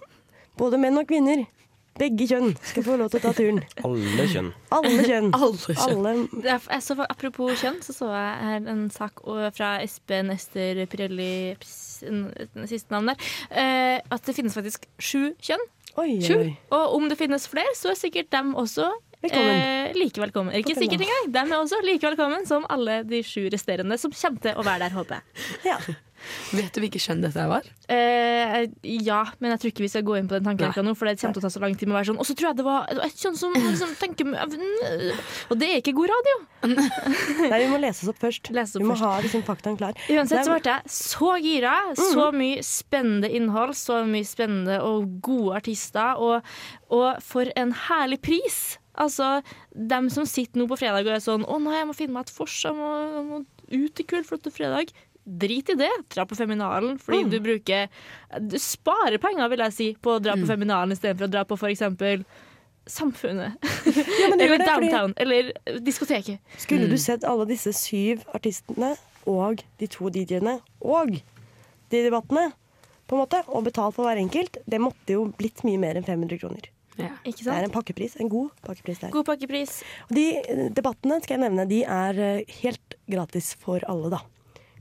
både 0.56 0.78
menn 0.78 1.02
og 1.02 1.10
kvinner, 1.10 1.48
begge 1.98 2.26
kjønn, 2.30 2.54
skal 2.64 2.84
få 2.86 2.94
lov 2.96 3.10
til 3.10 3.18
å 3.20 3.22
ta 3.24 3.32
turen. 3.36 3.58
Alle 3.86 4.26
kjønn. 4.30 4.52
Alle 4.72 5.02
kjønn. 5.08 5.32
Alle 5.40 5.74
Alle, 5.86 6.14
er- 6.44 6.68
Jeg 6.70 6.82
så, 6.86 6.96
apropos 7.08 7.60
kjønn, 7.60 7.80
så 7.84 7.92
så 7.96 8.08
jeg 8.14 8.46
her 8.46 8.70
en 8.72 8.86
sak 8.94 9.20
fra 9.56 9.72
Espen 9.84 10.30
Ester 10.30 10.84
Pirelli 10.86 11.56
Siste 12.00 12.90
navn 12.94 13.10
der. 13.12 13.28
eh, 13.50 14.00
at 14.10 14.24
det 14.26 14.34
finnes 14.36 14.54
faktisk 14.56 14.86
sju 14.98 15.34
kjønn. 15.42 15.62
oi, 16.00 16.20
Sju. 16.22 16.34
oi. 16.38 16.50
Og 16.72 16.94
om 16.96 17.08
det 17.10 17.18
finnes 17.18 17.46
flere, 17.50 17.72
så 17.76 17.90
er 17.92 17.98
sikkert 17.98 18.30
dem 18.30 18.54
også 18.54 18.88
Velkommen. 19.20 19.50
eh, 19.52 19.92
like 19.98 20.16
velkommen. 20.22 20.54
Ikke 20.56 20.72
sikkert 20.78 21.02
engang. 21.04 21.26
Dem 21.34 21.52
er 21.52 21.58
også 21.60 21.82
like 21.84 22.00
velkommen 22.06 22.46
som 22.48 22.64
alle 22.70 23.02
de 23.04 23.20
sju 23.22 23.50
resterende 23.52 23.98
som 24.00 24.10
kommer 24.16 24.40
til 24.40 24.54
å 24.56 24.64
være 24.64 24.86
der, 24.86 24.94
håper 24.96 25.18
jeg. 25.18 25.22
Ja. 25.66 25.76
Vet 26.52 26.74
du 26.74 26.80
hvilket 26.82 27.02
kjønn 27.04 27.22
dette 27.24 27.44
var? 27.50 27.66
Eh, 27.90 28.66
ja, 29.06 29.20
men 29.40 29.54
jeg 29.54 29.62
tror 29.62 29.72
ikke 29.72 29.84
vi 29.84 29.90
skal 29.92 30.04
gå 30.06 30.16
inn 30.18 30.28
på 30.30 30.36
den 30.36 30.46
tankerekka 30.46 30.84
nå, 30.84 30.94
for 30.98 31.08
det 31.08 31.16
kommer 31.20 31.36
til 31.36 31.42
å 31.42 31.46
ta 31.46 31.52
så 31.54 31.62
lang 31.62 31.76
tid 31.78 31.88
med 31.88 31.96
å 31.96 31.98
være 31.98 32.10
sånn. 32.10 32.20
Og 32.22 32.28
så 32.28 32.36
tror 32.38 32.50
jeg 32.50 32.58
det 32.60 32.66
var 32.66 32.90
et 33.06 33.22
kjønn 33.24 33.38
som 33.40 33.56
liksom 33.70 33.94
tenker 34.00 34.34
Og 35.50 35.60
det 35.60 35.70
er 35.70 35.80
ikke 35.82 35.96
god 35.96 36.12
radio. 36.12 36.36
Nei, 37.50 37.62
vi 37.64 37.70
må 37.72 37.80
lese 37.82 38.04
oss 38.04 38.12
opp 38.12 38.20
først. 38.22 38.52
Oss 38.52 38.76
opp 38.76 38.84
vi 38.84 38.88
må 38.90 38.96
først. 38.96 39.06
ha 39.06 39.24
liksom 39.26 39.46
faktaen 39.46 39.80
klar. 39.80 39.96
Uansett 40.12 40.44
så 40.46 40.58
ble 40.58 40.74
jeg 40.74 40.94
så 40.98 41.32
gira. 41.42 41.76
Så 41.98 42.28
mye 42.36 42.66
spennende 42.66 43.30
innhold, 43.40 43.74
så 43.78 44.02
mye 44.08 44.28
spennende 44.28 44.80
og 44.86 45.08
gode 45.24 45.56
artister. 45.62 46.20
Og, 46.20 46.46
og 46.92 47.24
for 47.24 47.50
en 47.58 47.74
herlig 47.88 48.20
pris! 48.26 48.60
Altså, 49.00 49.38
dem 49.72 50.10
som 50.12 50.26
sitter 50.28 50.60
nå 50.60 50.66
på 50.68 50.76
fredag 50.80 51.06
og 51.06 51.14
er 51.14 51.22
sånn 51.24 51.46
'Å 51.46 51.60
nei, 51.62 51.78
jeg 51.78 51.88
må 51.88 51.94
finne 51.96 52.16
meg 52.16 52.26
et 52.26 52.34
fors, 52.34 52.56
jeg 52.66 52.74
må, 52.76 52.88
jeg 53.14 53.24
må 53.28 53.38
ut 53.70 54.02
i 54.02 54.04
kveld 54.04 54.26
er 54.26 54.50
fredag'. 54.52 54.92
Drit 55.24 55.68
i 55.70 55.74
det. 55.78 55.90
Dra 56.14 56.24
på 56.26 56.34
Feminalen, 56.38 56.98
fordi 56.98 57.24
du 57.30 57.38
bruker 57.44 57.88
Du 58.48 58.56
sparer 58.58 59.18
penger, 59.20 59.48
vil 59.52 59.58
jeg 59.66 59.72
si, 59.76 59.88
på 60.00 60.16
å 60.16 60.22
dra 60.22 60.34
på 60.38 60.46
Feminalen 60.48 60.92
istedenfor 60.96 61.28
å 61.28 61.30
dra 61.34 61.44
på 61.44 61.58
f.eks. 61.60 61.82
Samfunnet. 62.90 63.52
men 64.30 64.40
eller 64.40 64.58
det, 64.58 64.66
fordi- 64.66 64.88
Downtown. 64.90 65.14
Eller 65.16 65.52
diskoteket. 65.84 66.40
Skulle 66.58 66.88
du 66.90 66.96
sett 66.98 67.24
alle 67.28 67.44
disse 67.46 67.72
syv 67.76 68.24
artistene 68.34 68.96
og 69.28 69.62
de 69.78 69.86
to 69.86 70.08
DJ-ene 70.10 70.56
og 70.80 71.20
de 71.90 72.00
debattene, 72.06 72.48
på 73.06 73.16
en 73.18 73.22
måte, 73.24 73.40
og 73.50 73.64
betalt 73.66 73.94
for 73.96 74.06
hver 74.06 74.18
enkelt, 74.22 74.56
det 74.70 74.78
måtte 74.80 75.14
jo 75.16 75.24
blitt 75.36 75.62
mye 75.66 75.78
mer 75.82 75.98
enn 75.98 76.06
500 76.06 76.38
kroner. 76.40 76.68
Ja. 76.96 77.10
Ikke 77.26 77.44
Det 77.44 77.54
er 77.54 77.64
en 77.66 77.72
pakkepris. 77.74 78.16
En 78.20 78.28
god 78.30 78.50
pakkepris 78.66 79.00
der. 79.02 79.10
God 79.14 79.26
pakkepris. 79.26 79.82
Og 80.08 80.14
de 80.16 80.26
eh, 80.38 80.68
debattene 80.74 81.20
skal 81.22 81.36
jeg 81.38 81.44
nevne, 81.50 81.68
de 81.70 81.82
er 81.84 82.18
eh, 82.20 82.44
helt 82.62 82.94
gratis 83.10 83.54
for 83.58 83.82
alle, 83.90 84.10
da. 84.14 84.20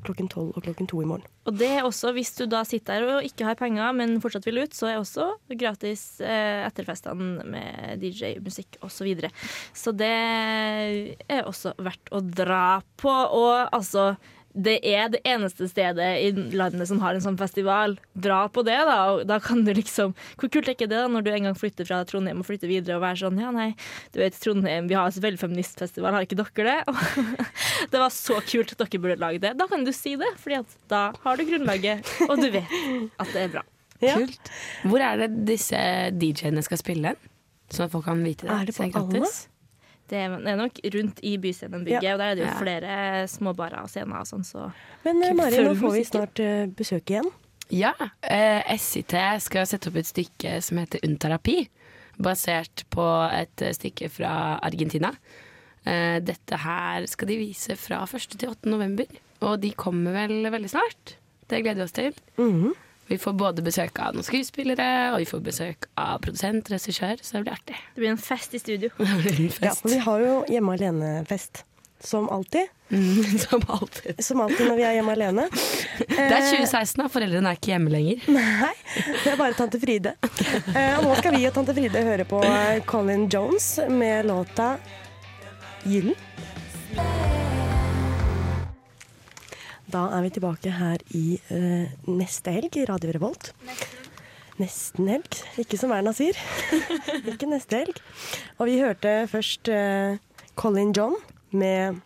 Klokken 0.08 0.30
tolv 0.32 0.56
og 0.56 0.64
klokken 0.64 0.88
to 0.88 1.02
i 1.04 1.08
morgen. 1.08 1.26
Og 1.50 1.56
det 1.60 1.70
er 1.80 1.86
også, 1.88 2.14
hvis 2.16 2.32
du 2.38 2.46
da 2.50 2.62
sitter 2.68 3.04
der 3.04 3.18
og 3.18 3.26
ikke 3.26 3.48
har 3.48 3.58
penger, 3.60 3.92
men 3.98 4.20
fortsatt 4.24 4.46
vil 4.48 4.62
ut, 4.64 4.76
så 4.76 4.92
er 4.92 5.00
også 5.00 5.28
gratis 5.60 6.04
eh, 6.24 6.64
etterfestene 6.68 7.46
med 7.50 8.04
DJ-musikk 8.04 8.80
osv. 8.80 8.96
Så, 9.00 9.08
videre. 9.08 9.32
så 9.76 9.94
det 9.96 10.12
er 11.28 11.48
også 11.48 11.74
verdt 11.80 12.12
å 12.16 12.22
dra 12.24 12.80
på. 13.00 13.12
Og 13.12 13.70
altså 13.76 14.14
det 14.58 14.80
er 14.88 15.12
det 15.14 15.20
eneste 15.30 15.68
stedet 15.70 16.08
i 16.24 16.30
landet 16.58 16.90
som 16.90 17.00
har 17.04 17.14
en 17.14 17.24
sånn 17.24 17.38
festival. 17.38 17.96
Dra 18.18 18.42
på 18.52 18.64
det, 18.66 18.78
da. 18.90 18.98
Og 19.14 19.22
da 19.30 19.38
kan 19.44 19.62
du 19.66 19.72
liksom 19.76 20.16
Hvor 20.40 20.50
kult 20.52 20.68
er 20.68 20.76
ikke 20.76 20.90
det 20.90 20.98
da 20.98 21.08
når 21.12 21.26
du 21.26 21.32
en 21.32 21.50
gang 21.50 21.58
flytter 21.58 21.86
fra 21.88 22.02
Trondheim 22.10 22.42
og 22.42 22.48
flytter 22.48 22.72
videre 22.72 22.98
og 22.98 23.04
være 23.04 23.22
sånn 23.22 23.40
Ja, 23.40 23.52
nei, 23.56 23.70
du 24.14 24.20
vet 24.22 24.38
Trondheim, 24.42 24.90
vi 24.90 24.98
har 24.98 25.10
et 25.10 25.22
veldig 25.22 25.42
feministfestival, 25.42 26.18
har 26.18 26.26
ikke 26.26 26.40
dere 26.40 26.66
det? 26.70 27.36
det 27.94 28.02
var 28.02 28.14
så 28.14 28.40
kult 28.42 28.74
at 28.74 28.82
dere 28.82 29.04
burde 29.04 29.20
lage 29.22 29.44
det. 29.46 29.54
Da 29.60 29.70
kan 29.70 29.86
du 29.86 29.94
si 29.96 30.16
det, 30.20 30.32
Fordi 30.42 30.62
at 30.64 30.78
da 30.92 31.04
har 31.24 31.38
du 31.38 31.46
grunnlaget, 31.50 32.16
og 32.28 32.42
du 32.42 32.50
vet 32.54 32.74
at 33.20 33.36
det 33.36 33.46
er 33.48 33.54
bra. 33.60 33.66
Ja. 34.00 34.14
Kult. 34.16 34.48
Hvor 34.88 35.04
er 35.04 35.18
det 35.20 35.42
disse 35.44 35.76
DJ-ene 36.16 36.62
skal 36.64 36.80
spille? 36.80 37.12
Sånn 37.68 37.90
at 37.90 37.92
folk 37.92 38.06
kan 38.08 38.22
vite 38.24 38.48
det. 38.48 38.54
Er 38.56 38.70
det 38.70 38.78
på 38.78 38.86
Alna? 38.88 39.28
Det 40.10 40.18
er 40.18 40.56
nok 40.58 40.80
rundt 40.96 41.20
i 41.24 41.36
Byscenenbygget, 41.38 42.02
Ja. 42.04 42.14
og 42.16 42.20
der 42.20 42.32
er 42.32 42.36
det 42.36 42.44
jo 42.46 42.50
Ja. 42.52 42.60
flere 42.60 43.28
småbarer 43.30 43.84
og 43.84 43.90
scener 43.90 44.20
og 44.20 44.26
sånn, 44.28 44.44
så 44.46 44.72
Men 45.06 45.22
eh, 45.24 45.34
Mari, 45.38 45.58
nå 45.64 45.76
får 45.78 45.94
vi 45.94 46.04
snart 46.04 46.40
eh, 46.40 46.66
besøk 46.68 47.06
igjen. 47.14 47.30
Ja. 47.70 47.94
Eh, 48.24 48.64
SIT 48.78 49.14
skal 49.42 49.66
sette 49.70 49.88
opp 49.92 49.96
et 50.02 50.06
stykke 50.10 50.62
som 50.66 50.78
heter 50.82 51.00
Unterapi. 51.06 51.68
Basert 52.20 52.84
på 52.90 53.06
et 53.32 53.62
eh, 53.62 53.72
stykke 53.78 54.10
fra 54.10 54.60
Argentina. 54.66 55.12
Eh, 55.86 56.20
dette 56.20 56.58
her 56.58 57.06
skal 57.08 57.28
de 57.30 57.38
vise 57.38 57.78
fra 57.78 58.02
1. 58.06 58.38
til 58.38 58.50
8. 58.50 58.66
november. 58.70 59.06
Og 59.42 59.62
de 59.62 59.72
kommer 59.72 60.12
vel 60.18 60.44
veldig 60.52 60.70
snart. 60.74 61.16
Det 61.48 61.62
gleder 61.64 61.76
vi 61.76 61.84
oss 61.88 61.92
til. 61.96 62.14
Mhm. 62.38 62.74
Vi 63.10 63.18
får 63.18 63.34
både 63.34 63.64
besøk 63.66 63.98
av 64.04 64.14
noen 64.14 64.26
skuespillere, 64.26 64.90
og 65.14 65.24
vi 65.24 65.30
får 65.30 65.42
besøk 65.46 65.88
av 65.98 66.20
produsent, 66.22 66.70
regissør, 66.70 67.18
så 67.22 67.40
det 67.40 67.46
blir 67.48 67.56
artig. 67.56 67.80
det 67.96 68.04
blir 68.04 68.12
en 68.14 68.22
fest 68.22 68.54
i 68.54 68.62
studio. 68.62 68.92
fest. 69.00 69.64
Ja, 69.66 69.74
og 69.74 69.90
vi 69.90 70.04
har 70.06 70.26
jo 70.26 70.36
Hjemme 70.50 70.78
alene-fest. 70.78 71.64
Som 72.00 72.30
alltid. 72.30 72.68
Som 73.50 73.62
alltid. 73.68 74.24
Som 74.24 74.42
alltid 74.42 74.68
når 74.68 74.76
vi 74.76 74.86
er 74.88 74.94
hjemme 74.98 75.12
alene. 75.12 75.48
Det 76.00 76.16
er 76.16 76.46
2016, 76.48 77.04
og 77.04 77.12
foreldrene 77.12 77.52
er 77.52 77.60
ikke 77.60 77.74
hjemme 77.74 77.92
lenger. 77.92 78.24
Nei, 78.38 78.72
det 78.96 79.34
er 79.34 79.38
bare 79.42 79.58
tante 79.58 79.82
Fride. 79.82 80.16
Eh, 80.24 80.96
og 80.96 81.10
nå 81.10 81.18
skal 81.20 81.36
vi 81.36 81.44
og 81.50 81.54
tante 81.58 81.76
Fride 81.76 82.06
høre 82.08 82.30
på 82.30 82.42
eh, 82.48 82.80
Colin 82.88 83.28
Jones 83.28 83.76
med 83.92 84.32
låta 84.32 84.78
'Gyllen'. 85.84 87.49
Da 89.90 90.04
er 90.14 90.22
vi 90.22 90.30
tilbake 90.36 90.72
her 90.78 91.02
i 91.18 91.40
uh, 91.50 91.90
neste 92.06 92.54
helg 92.54 92.76
i 92.78 92.86
Radio 92.86 93.14
Revolt. 93.16 93.50
Nesten 94.60 95.08
helg. 95.10 95.40
Ikke 95.62 95.80
som 95.82 95.94
Erna 95.96 96.14
sier. 96.14 96.38
Ikke 97.32 97.50
neste 97.50 97.82
helg. 97.82 98.02
Og 98.60 98.70
vi 98.70 98.78
hørte 98.84 99.24
først 99.32 99.72
uh, 99.74 100.20
Colin 100.60 100.94
John 100.94 101.18
med 101.50 102.04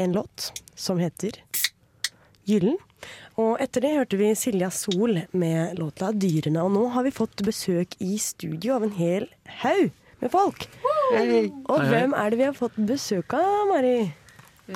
en 0.00 0.12
låt 0.12 0.50
som 0.76 1.00
heter 1.00 1.40
'Gyllen'. 2.44 2.76
Og 3.40 3.56
etter 3.62 3.80
det 3.80 3.96
hørte 3.96 4.20
vi 4.20 4.34
Silja 4.36 4.68
Sol 4.74 5.22
med 5.32 5.80
låta 5.80 6.12
'Dyrene'. 6.12 6.60
Og 6.60 6.76
nå 6.76 6.86
har 6.92 7.08
vi 7.08 7.16
fått 7.22 7.40
besøk 7.46 7.96
i 8.04 8.18
studio 8.20 8.76
av 8.76 8.84
en 8.84 8.96
hel 9.00 9.30
haug 9.64 9.88
med 10.20 10.32
folk. 10.32 10.68
Og 11.72 11.88
hvem 11.88 12.12
er 12.12 12.30
det 12.30 12.38
vi 12.38 12.50
har 12.50 12.56
fått 12.58 12.76
besøk 12.76 13.32
av, 13.32 13.70
Mari? 13.72 14.10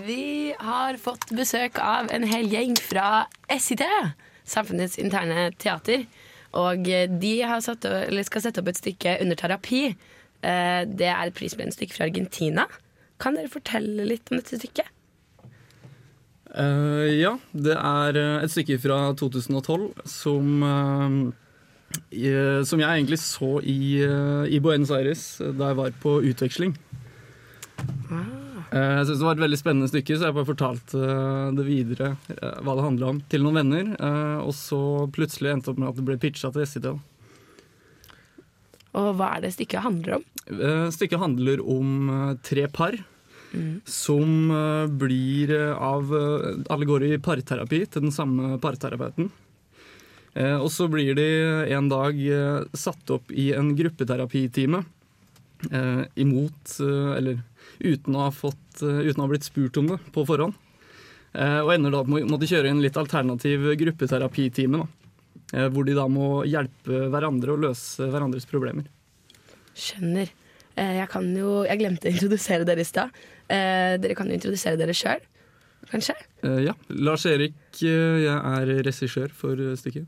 Vi 0.02 0.54
har 0.58 0.96
fått 0.98 1.28
besøk 1.36 1.78
av 1.78 2.08
en 2.14 2.24
hel 2.26 2.48
gjeng 2.50 2.74
fra 2.82 3.26
SIT, 3.52 3.82
Samfunnets 4.44 4.98
interne 5.00 5.50
teater. 5.56 6.06
Og 6.54 6.82
de 7.20 7.34
har 7.42 7.60
satt, 7.64 7.84
eller 7.88 8.22
skal 8.26 8.42
sette 8.44 8.60
opp 8.62 8.68
et 8.72 8.78
stykke 8.80 9.16
under 9.22 9.38
terapi. 9.38 9.84
Eh, 10.44 10.82
Det 10.86 11.06
er 11.08 11.26
et 11.30 11.34
prisbelønt 11.34 11.74
stykke 11.76 11.94
fra 11.96 12.04
Argentina. 12.10 12.66
Kan 13.18 13.34
dere 13.38 13.48
fortelle 13.48 14.04
litt 14.06 14.30
om 14.30 14.38
dette 14.40 14.58
stykket? 14.58 14.90
Uh, 16.54 17.08
ja, 17.10 17.32
det 17.52 17.74
er 17.74 18.16
eh, 18.20 18.44
et 18.44 18.52
stykke 18.52 18.76
fra 18.78 18.98
2012 19.18 19.88
som, 20.06 20.62
uh, 20.62 21.32
i- 22.14 22.62
som 22.64 22.78
jeg 22.78 22.86
egentlig 22.86 23.18
så 23.18 23.58
i, 23.64 24.04
uh, 24.06 24.44
i 24.46 24.60
Buenos 24.62 24.92
Aires 24.94 25.24
da 25.40 25.72
jeg 25.72 25.76
var 25.80 25.90
på 26.04 26.20
utveksling. 26.22 26.76
Eh, 27.80 28.33
Jeg 28.74 29.06
synes 29.06 29.20
det 29.20 29.26
var 29.28 29.36
et 29.36 29.42
veldig 29.44 29.58
spennende 29.60 29.86
stykke, 29.90 30.16
så 30.18 30.26
jeg 30.26 30.34
bare 30.34 30.48
fortalte 30.48 30.98
eh, 30.98 31.50
det 31.54 31.64
videre, 31.68 32.08
eh, 32.34 32.56
hva 32.66 32.74
det 32.74 32.86
handla 32.88 33.10
om, 33.12 33.20
til 33.30 33.44
noen 33.44 33.58
venner. 33.60 33.90
eh, 33.94 34.38
Og 34.42 34.50
så 34.58 34.80
plutselig 35.14 35.52
endte 35.52 35.68
det 35.70 35.74
opp 35.76 35.82
med 35.82 35.90
at 35.92 35.98
det 36.00 36.06
ble 36.08 36.16
pitcha 36.24 36.50
til 36.56 36.66
SITL. 36.66 36.96
Og 38.98 39.08
hva 39.18 39.28
er 39.36 39.44
det 39.44 39.52
stykket 39.54 39.82
handler 39.84 40.16
om? 40.18 40.24
Eh, 40.54 40.88
Stykket 40.94 41.22
handler 41.22 41.62
om 41.62 41.94
eh, 42.10 42.34
tre 42.46 42.66
par 42.70 42.98
som 43.86 44.50
eh, 44.50 44.88
blir 44.90 45.52
eh, 45.54 45.78
av 45.78 46.10
eh, 46.10 46.64
Alle 46.74 46.88
går 46.90 47.04
i 47.06 47.18
parterapi 47.22 47.84
til 47.86 48.08
den 48.08 48.14
samme 48.14 48.56
parterapeuten. 48.62 49.28
Eh, 50.34 50.56
Og 50.58 50.66
så 50.74 50.88
blir 50.90 51.14
de 51.14 51.28
en 51.76 51.86
dag 51.92 52.18
eh, 52.18 52.64
satt 52.74 53.14
opp 53.14 53.30
i 53.30 53.52
en 53.54 53.70
gruppeterapitime 53.78 54.82
eh, 55.70 56.02
imot 56.18 56.74
eh, 56.82 57.12
Eller 57.20 57.38
uten 57.80 58.14
å 58.16 58.26
ha 58.26 58.30
fått 58.34 58.82
eh, 58.82 59.02
Uten 59.08 59.20
å 59.22 59.26
ha 59.26 59.30
blitt 59.32 59.46
spurt 59.46 59.76
om 59.80 59.86
det 59.92 59.98
på 60.14 60.24
forhånd. 60.26 60.54
Eh, 61.34 61.60
Og 61.64 61.72
ender 61.74 61.90
da 61.94 62.02
med 62.04 62.24
å 62.26 62.30
måtte 62.34 62.46
kjøre 62.50 62.70
en 62.70 62.82
litt 62.82 62.96
alternativ 63.00 63.64
gruppeterapitime. 63.80 64.86
Eh, 65.52 65.68
Hvor 65.68 65.84
de 65.86 65.94
da 65.94 66.06
må 66.08 66.44
hjelpe 66.46 67.08
hverandre 67.10 67.52
og 67.56 67.62
løse 67.66 68.06
hverandres 68.10 68.46
problemer. 68.50 68.86
Skjønner. 69.74 70.30
Eh, 70.76 70.96
Jeg 71.00 71.08
kan 71.10 71.28
jo 71.36 71.62
Jeg 71.64 71.78
glemte 71.80 72.08
å 72.08 72.14
introdusere 72.14 72.64
dere 72.66 72.80
i 72.80 72.88
stad. 72.88 73.10
Eh, 73.48 73.96
Dere 73.98 74.14
kan 74.14 74.26
jo 74.28 74.34
introdusere 74.38 74.76
dere 74.80 74.94
sjøl, 74.96 75.20
kanskje? 75.90 76.14
Eh, 76.42 76.62
ja. 76.64 76.72
Lars 76.88 77.26
Erik, 77.26 77.54
eh, 77.82 78.24
jeg 78.24 78.38
er 78.38 78.66
regissør 78.82 79.30
for 79.30 79.56
stykket. 79.76 80.06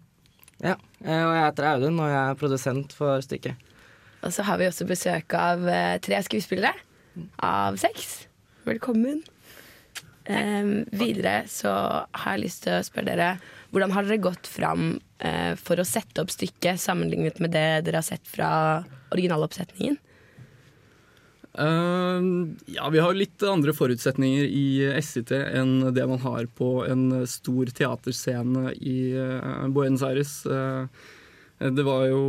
Ja, 0.63 0.77
eh, 1.05 1.23
og 1.27 1.35
jeg 1.37 1.43
heter 1.45 1.67
Audun, 1.75 2.01
og 2.01 2.09
jeg 2.09 2.23
er 2.31 2.39
produsent 2.41 2.93
for 2.97 3.21
stykket. 3.21 3.57
Og 4.25 4.33
så 4.33 4.43
har 4.43 4.57
vi 4.59 4.65
også 4.71 4.87
besøk 4.89 5.35
av 5.37 5.61
tre 6.01 6.17
skuespillere 6.25 6.73
av 7.43 7.77
sex. 7.81 8.27
Velkommen. 8.67 9.23
Um, 10.27 10.83
videre 10.91 11.45
så 11.47 11.71
har 12.03 12.33
jeg 12.35 12.43
lyst 12.49 12.65
til 12.65 12.75
å 12.75 12.83
spørre 12.83 13.13
dere 13.13 13.29
hvordan 13.71 13.93
har 13.95 14.09
dere 14.09 14.25
gått 14.25 14.49
fram 14.51 14.97
uh, 15.23 15.53
for 15.61 15.79
å 15.79 15.87
sette 15.87 16.19
opp 16.19 16.33
stykket 16.35 16.83
sammenlignet 16.83 17.39
med 17.39 17.55
det 17.55 17.69
dere 17.87 18.01
har 18.01 18.07
sett 18.07 18.27
fra 18.27 18.51
originaloppsetningen? 19.15 20.01
Uh, 21.57 22.53
ja, 22.69 22.89
vi 22.93 23.01
har 23.01 23.17
litt 23.17 23.43
andre 23.47 23.73
forutsetninger 23.73 24.51
i 24.51 24.67
SIT 25.01 25.31
enn 25.37 25.93
det 25.95 26.05
man 26.11 26.21
har 26.27 26.51
på 26.59 26.73
en 26.85 27.23
stor 27.31 27.71
teaterscene 27.71 28.75
i 28.77 28.99
uh, 29.15 29.65
Buenos 29.73 30.05
Aires. 30.05 30.41
Uh, 30.45 30.91
det 31.63 31.87
var 31.87 32.11
jo 32.11 32.25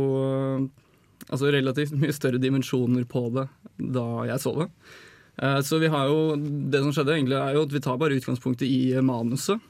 altså 1.28 1.52
relativt 1.52 1.94
mye 1.96 2.14
større 2.16 2.40
dimensjoner 2.42 3.04
på 3.08 3.28
det 3.36 3.48
da 3.78 4.06
jeg 4.28 4.42
så 4.42 4.54
det. 4.62 4.68
Eh, 5.38 5.60
så 5.62 5.78
vi 5.78 5.90
har 5.92 6.08
jo 6.10 6.36
Det 6.36 6.82
som 6.82 6.92
skjedde, 6.92 7.14
egentlig 7.14 7.38
er 7.38 7.54
jo 7.54 7.64
at 7.66 7.74
vi 7.74 7.80
tar 7.84 7.98
bare 8.00 8.18
utgangspunktet 8.18 8.66
i 8.68 8.94
manuset. 9.00 9.60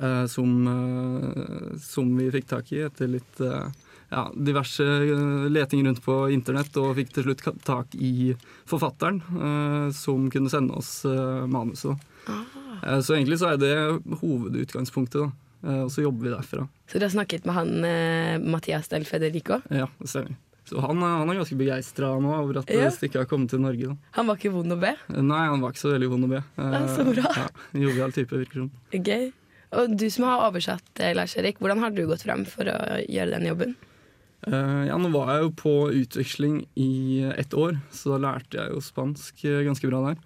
eh, 0.00 0.26
som, 0.26 0.66
eh, 0.66 1.76
som 1.78 2.16
vi 2.18 2.30
fikk 2.30 2.48
tak 2.48 2.72
i 2.72 2.82
etter 2.82 3.06
litt 3.06 3.38
ja, 4.10 4.32
diverse 4.34 4.82
letinger 5.50 5.84
rundt 5.84 6.02
på 6.02 6.30
internett, 6.30 6.76
og 6.76 6.96
fikk 6.96 7.12
til 7.14 7.26
slutt 7.26 7.64
tak 7.64 7.94
i 7.94 8.34
forfatteren, 8.66 9.18
som 9.92 10.28
kunne 10.30 10.50
sende 10.50 10.74
oss 10.78 11.02
manuset. 11.50 11.98
da. 12.26 12.36
Eh, 12.82 13.00
så 13.00 13.16
egentlig 13.16 13.38
så 13.40 13.52
er 13.52 13.58
det 13.58 13.74
hovedutgangspunktet, 14.20 15.26
da. 15.26 15.32
Og 15.66 15.90
så 15.90 16.04
jobber 16.04 16.28
vi 16.28 16.34
derfra. 16.34 16.68
Så 16.86 17.00
du 17.00 17.04
har 17.06 17.10
snakket 17.10 17.46
med 17.48 17.54
han 17.56 18.50
Mathias 18.52 18.86
Del 18.92 19.04
Federico? 19.08 19.58
Ja, 19.70 19.88
det 19.98 20.10
stemmer. 20.12 20.36
Så 20.66 20.80
han, 20.82 20.98
er- 20.98 21.18
han 21.22 21.30
er 21.30 21.38
ganske 21.38 21.56
begeistra 21.58 22.08
nå 22.20 22.32
over 22.42 22.58
at 22.58 22.70
Ja. 22.74 22.80
ja. 22.88 22.90
stykket 22.90 23.20
har 23.22 23.26
kommet 23.30 23.50
til 23.50 23.60
Norge. 23.62 23.86
da. 23.92 23.96
Han 24.18 24.26
var 24.26 24.36
ikke 24.40 24.50
vond 24.52 24.72
å 24.74 24.78
be? 24.80 24.94
Eh, 25.14 25.22
Nei, 25.22 25.44
han 25.46 25.60
var 25.62 25.70
ikke 25.72 25.84
så 25.84 25.92
veldig 25.94 26.08
vond 26.10 26.24
å 26.26 26.30
be. 26.34 26.42
Eh, 26.58 26.70
Ja, 26.74 26.86
så 26.90 27.04
bra. 27.06 27.26
Ja, 27.36 27.48
Jovial 27.86 28.12
type, 28.12 28.30
virker 28.34 28.64
som. 28.64 28.70
Gøy. 28.92 29.32
Og 29.76 29.96
du 29.98 30.08
som 30.10 30.24
har 30.24 30.50
oversatt, 30.50 30.82
eh, 31.00 31.12
Lars 31.14 31.36
Erik, 31.36 31.58
hvordan 31.60 31.78
har 31.80 31.90
du 31.90 32.06
gått 32.06 32.22
frem 32.26 32.44
for 32.46 32.64
å 32.64 32.78
gjøre 33.06 33.30
den 33.38 33.46
jobben? 33.46 33.76
Eh, 34.46 34.86
ja, 34.88 34.96
nå 34.98 35.10
var 35.12 35.32
jeg 35.34 35.42
jo 35.42 35.50
på 35.58 35.74
utveksling 36.02 36.66
i 36.76 37.22
ett 37.36 37.50
år, 37.54 37.80
så 37.90 38.14
da 38.14 38.18
lærte 38.30 38.58
jeg 38.60 38.70
jo 38.74 38.80
spansk 38.80 39.44
eh, 39.44 39.62
ganske 39.66 39.88
bra 39.90 40.02
der. 40.10 40.18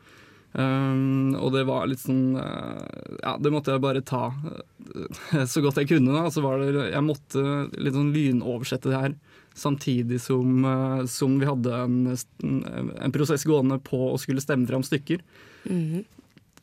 Um, 0.53 1.37
og 1.39 1.53
det 1.55 1.61
var 1.65 1.85
litt 1.87 2.01
sånn 2.03 2.35
uh, 2.35 2.83
Ja, 3.23 3.37
det 3.39 3.53
måtte 3.55 3.71
jeg 3.71 3.81
bare 3.85 4.01
ta 4.03 4.33
uh, 4.35 5.45
så 5.53 5.63
godt 5.63 5.77
jeg 5.79 5.87
kunne. 5.93 6.11
da 6.11 6.25
Så 6.29 6.43
var 6.43 6.59
det, 6.59 6.73
Jeg 6.91 7.05
måtte 7.07 7.45
litt 7.79 7.95
sånn 7.95 8.11
lynoversette 8.13 8.91
det 8.91 8.99
her 8.99 9.15
samtidig 9.61 10.21
som, 10.25 10.65
eh, 10.65 11.05
som 11.11 11.37
vi 11.41 11.49
hadde 11.49 11.83
en, 11.85 12.17
en 12.17 13.15
prosess 13.15 13.45
gående 13.49 13.81
på 13.85 14.01
å 14.11 14.19
skulle 14.21 14.45
stemme 14.45 14.69
fram 14.71 14.87
stykker. 14.87 15.23
Mhm. 15.69 16.09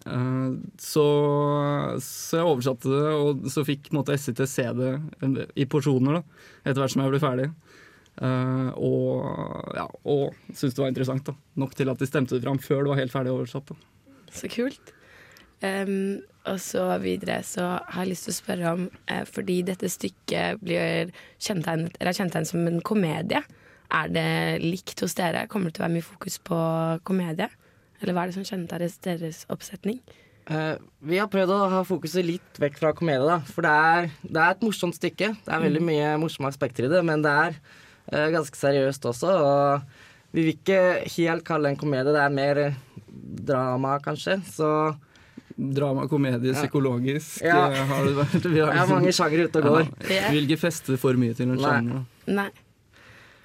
Eh, 0.08 0.52
så, 0.80 1.06
så 2.04 2.40
jeg 2.40 2.48
oversatte 2.48 2.92
det, 2.92 3.14
og 3.14 3.48
så 3.52 3.66
fikk 3.68 3.92
måte 3.96 4.18
SIT 4.18 4.44
se 4.50 4.68
det 4.78 4.92
i 5.58 5.68
porsjoner 5.70 6.20
da, 6.20 6.44
etter 6.64 6.82
hvert 6.82 6.96
som 6.96 7.04
jeg 7.06 7.16
ble 7.16 7.24
ferdig. 7.24 7.50
Uh, 8.18 8.72
og 8.82 9.76
ja, 9.78 9.84
og 10.10 10.32
syntes 10.50 10.74
det 10.74 10.82
var 10.82 10.90
interessant. 10.90 11.28
da 11.28 11.36
Nok 11.62 11.76
til 11.78 11.92
at 11.92 12.00
de 12.02 12.08
stemte 12.10 12.34
det 12.34 12.42
fram 12.48 12.58
før 12.58 12.80
det 12.82 12.90
var 12.90 13.02
helt 13.04 13.14
ferdig 13.14 13.34
oversatt. 13.36 13.70
da 13.70 14.32
Så 14.34 14.50
kult. 14.50 14.90
Em, 15.62 16.24
og 16.52 16.60
så 16.64 16.84
videre 17.04 17.40
så 17.46 17.66
har 17.80 18.04
jeg 18.04 18.14
lyst 18.14 18.28
til 18.28 18.34
å 18.34 18.38
spørre 18.38 18.74
om, 18.74 18.84
eh, 19.12 19.24
fordi 19.28 19.62
dette 19.68 19.90
stykket 19.92 20.62
blir 20.64 21.12
kjennetegnet, 21.40 21.98
eller 22.00 22.12
er 22.12 22.20
kjennetegnet 22.20 22.52
som 22.52 22.68
en 22.68 22.82
komedie, 22.82 23.42
er 23.88 24.08
det 24.12 24.62
likt 24.64 25.00
hos 25.00 25.16
dere? 25.16 25.48
Kommer 25.48 25.70
det 25.70 25.78
til 25.78 25.84
å 25.84 25.88
være 25.88 25.96
mye 25.96 26.08
fokus 26.08 26.38
på 26.44 26.60
komedie? 27.08 27.48
Eller 28.02 28.14
hva 28.14 28.24
er 28.24 28.32
det 28.32 28.38
som 28.38 28.48
kjennetegner 28.48 28.96
deres 29.06 29.46
oppsetning? 29.54 30.02
Uh, 30.48 30.80
vi 31.04 31.20
har 31.20 31.28
prøvd 31.28 31.52
å 31.52 31.70
ha 31.72 31.80
fokuset 31.88 32.24
litt 32.24 32.60
vekk 32.62 32.78
fra 32.80 32.94
komedie, 32.96 33.26
da. 33.28 33.40
For 33.52 33.66
det 33.66 33.72
er, 33.72 34.10
det 34.24 34.40
er 34.44 34.54
et 34.54 34.64
morsomt 34.64 34.96
stykke. 34.96 35.34
Det 35.44 35.52
er 35.52 35.64
veldig 35.64 35.84
mye 35.84 36.14
morsomme 36.22 36.52
aspekter 36.52 36.88
i 36.88 36.92
det, 36.92 37.02
men 37.08 37.24
det 37.26 37.32
er 37.32 37.58
uh, 37.58 38.28
ganske 38.36 38.60
seriøst 38.60 39.08
også. 39.12 39.34
Og 39.34 40.36
Vi 40.36 40.44
vil 40.44 40.56
ikke 40.56 40.80
helt 41.18 41.44
kalle 41.48 41.68
det 41.68 41.76
en 41.76 41.82
komedie, 41.82 42.14
det 42.16 42.24
er 42.24 42.36
mer 42.36 42.62
drama, 43.48 43.98
kanskje. 44.04 44.40
Så 44.48 44.70
Drama, 45.58 46.06
komedie, 46.08 46.54
psykologisk 46.54 47.42
Ja. 47.42 47.72
Ja. 47.74 47.84
har 47.90 48.06
det 48.06 48.14
vært. 48.16 48.46
Vi 48.46 48.60
har 48.62 48.72
Det 48.74 48.82
er 48.84 48.88
mange 48.94 49.12
sjangere 49.14 49.48
ute 49.50 49.58
og 49.64 49.64
går. 49.64 50.10
Ja. 50.14 50.30
Vil 50.32 50.46
ikke 50.48 50.60
feste 50.62 50.98
for 51.02 51.14
mye 51.18 51.34
til 51.34 51.50
en 51.50 51.58
sjanger. 51.58 52.06
Nei. 52.28 52.50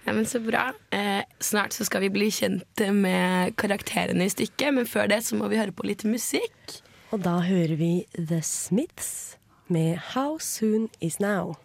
Ja, 0.06 0.12
men 0.12 0.24
Så 0.26 0.40
bra. 0.44 0.72
Eh, 0.90 1.22
snart 1.40 1.72
så 1.72 1.84
skal 1.86 2.00
vi 2.02 2.08
bli 2.10 2.28
kjent 2.28 2.92
med 2.92 3.54
karakterene 3.56 4.26
i 4.26 4.28
stykket, 4.28 4.74
men 4.74 4.84
før 4.84 5.08
det 5.08 5.22
så 5.24 5.36
må 5.38 5.48
vi 5.48 5.56
høre 5.56 5.72
på 5.72 5.86
litt 5.86 6.04
musikk. 6.04 6.82
Og 7.12 7.22
da 7.22 7.38
hører 7.40 7.76
vi 7.76 8.06
The 8.16 8.40
Smiths 8.42 9.36
med 9.68 9.96
How 10.12 10.38
Soon 10.38 10.88
Is 11.00 11.20
Now. 11.20 11.56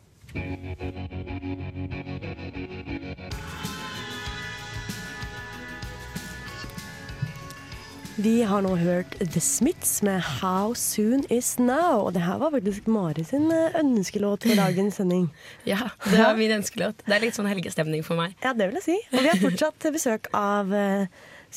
Vi 8.18 8.40
har 8.50 8.64
nå 8.66 8.72
hørt 8.82 9.12
The 9.20 9.42
Smiths 9.44 10.00
med 10.02 10.24
How 10.26 10.72
Soon 10.74 11.22
Is 11.30 11.52
Now. 11.62 12.08
Og 12.08 12.16
det 12.16 12.24
her 12.26 12.40
var 12.42 12.50
faktisk 12.56 12.88
Mari 12.90 13.22
sin 13.28 13.46
eh, 13.54 13.76
ønskelåt 13.78 14.48
for 14.48 14.58
dagens 14.58 14.98
sending. 14.98 15.28
Ja, 15.70 15.92
det 16.02 16.18
var 16.18 16.34
min 16.40 16.56
ønskelåt. 16.56 17.04
Det 17.06 17.14
er 17.14 17.22
litt 17.28 17.38
sånn 17.38 17.46
helgestemning 17.46 18.02
for 18.08 18.18
meg. 18.18 18.34
Ja, 18.42 18.56
det 18.58 18.72
vil 18.72 18.80
jeg 18.80 18.88
si. 18.88 18.98
Og 19.12 19.22
vi 19.22 19.30
har 19.30 19.38
fortsatt 19.44 19.86
besøk 19.94 20.32
av 20.34 20.74
eh, 20.74 21.06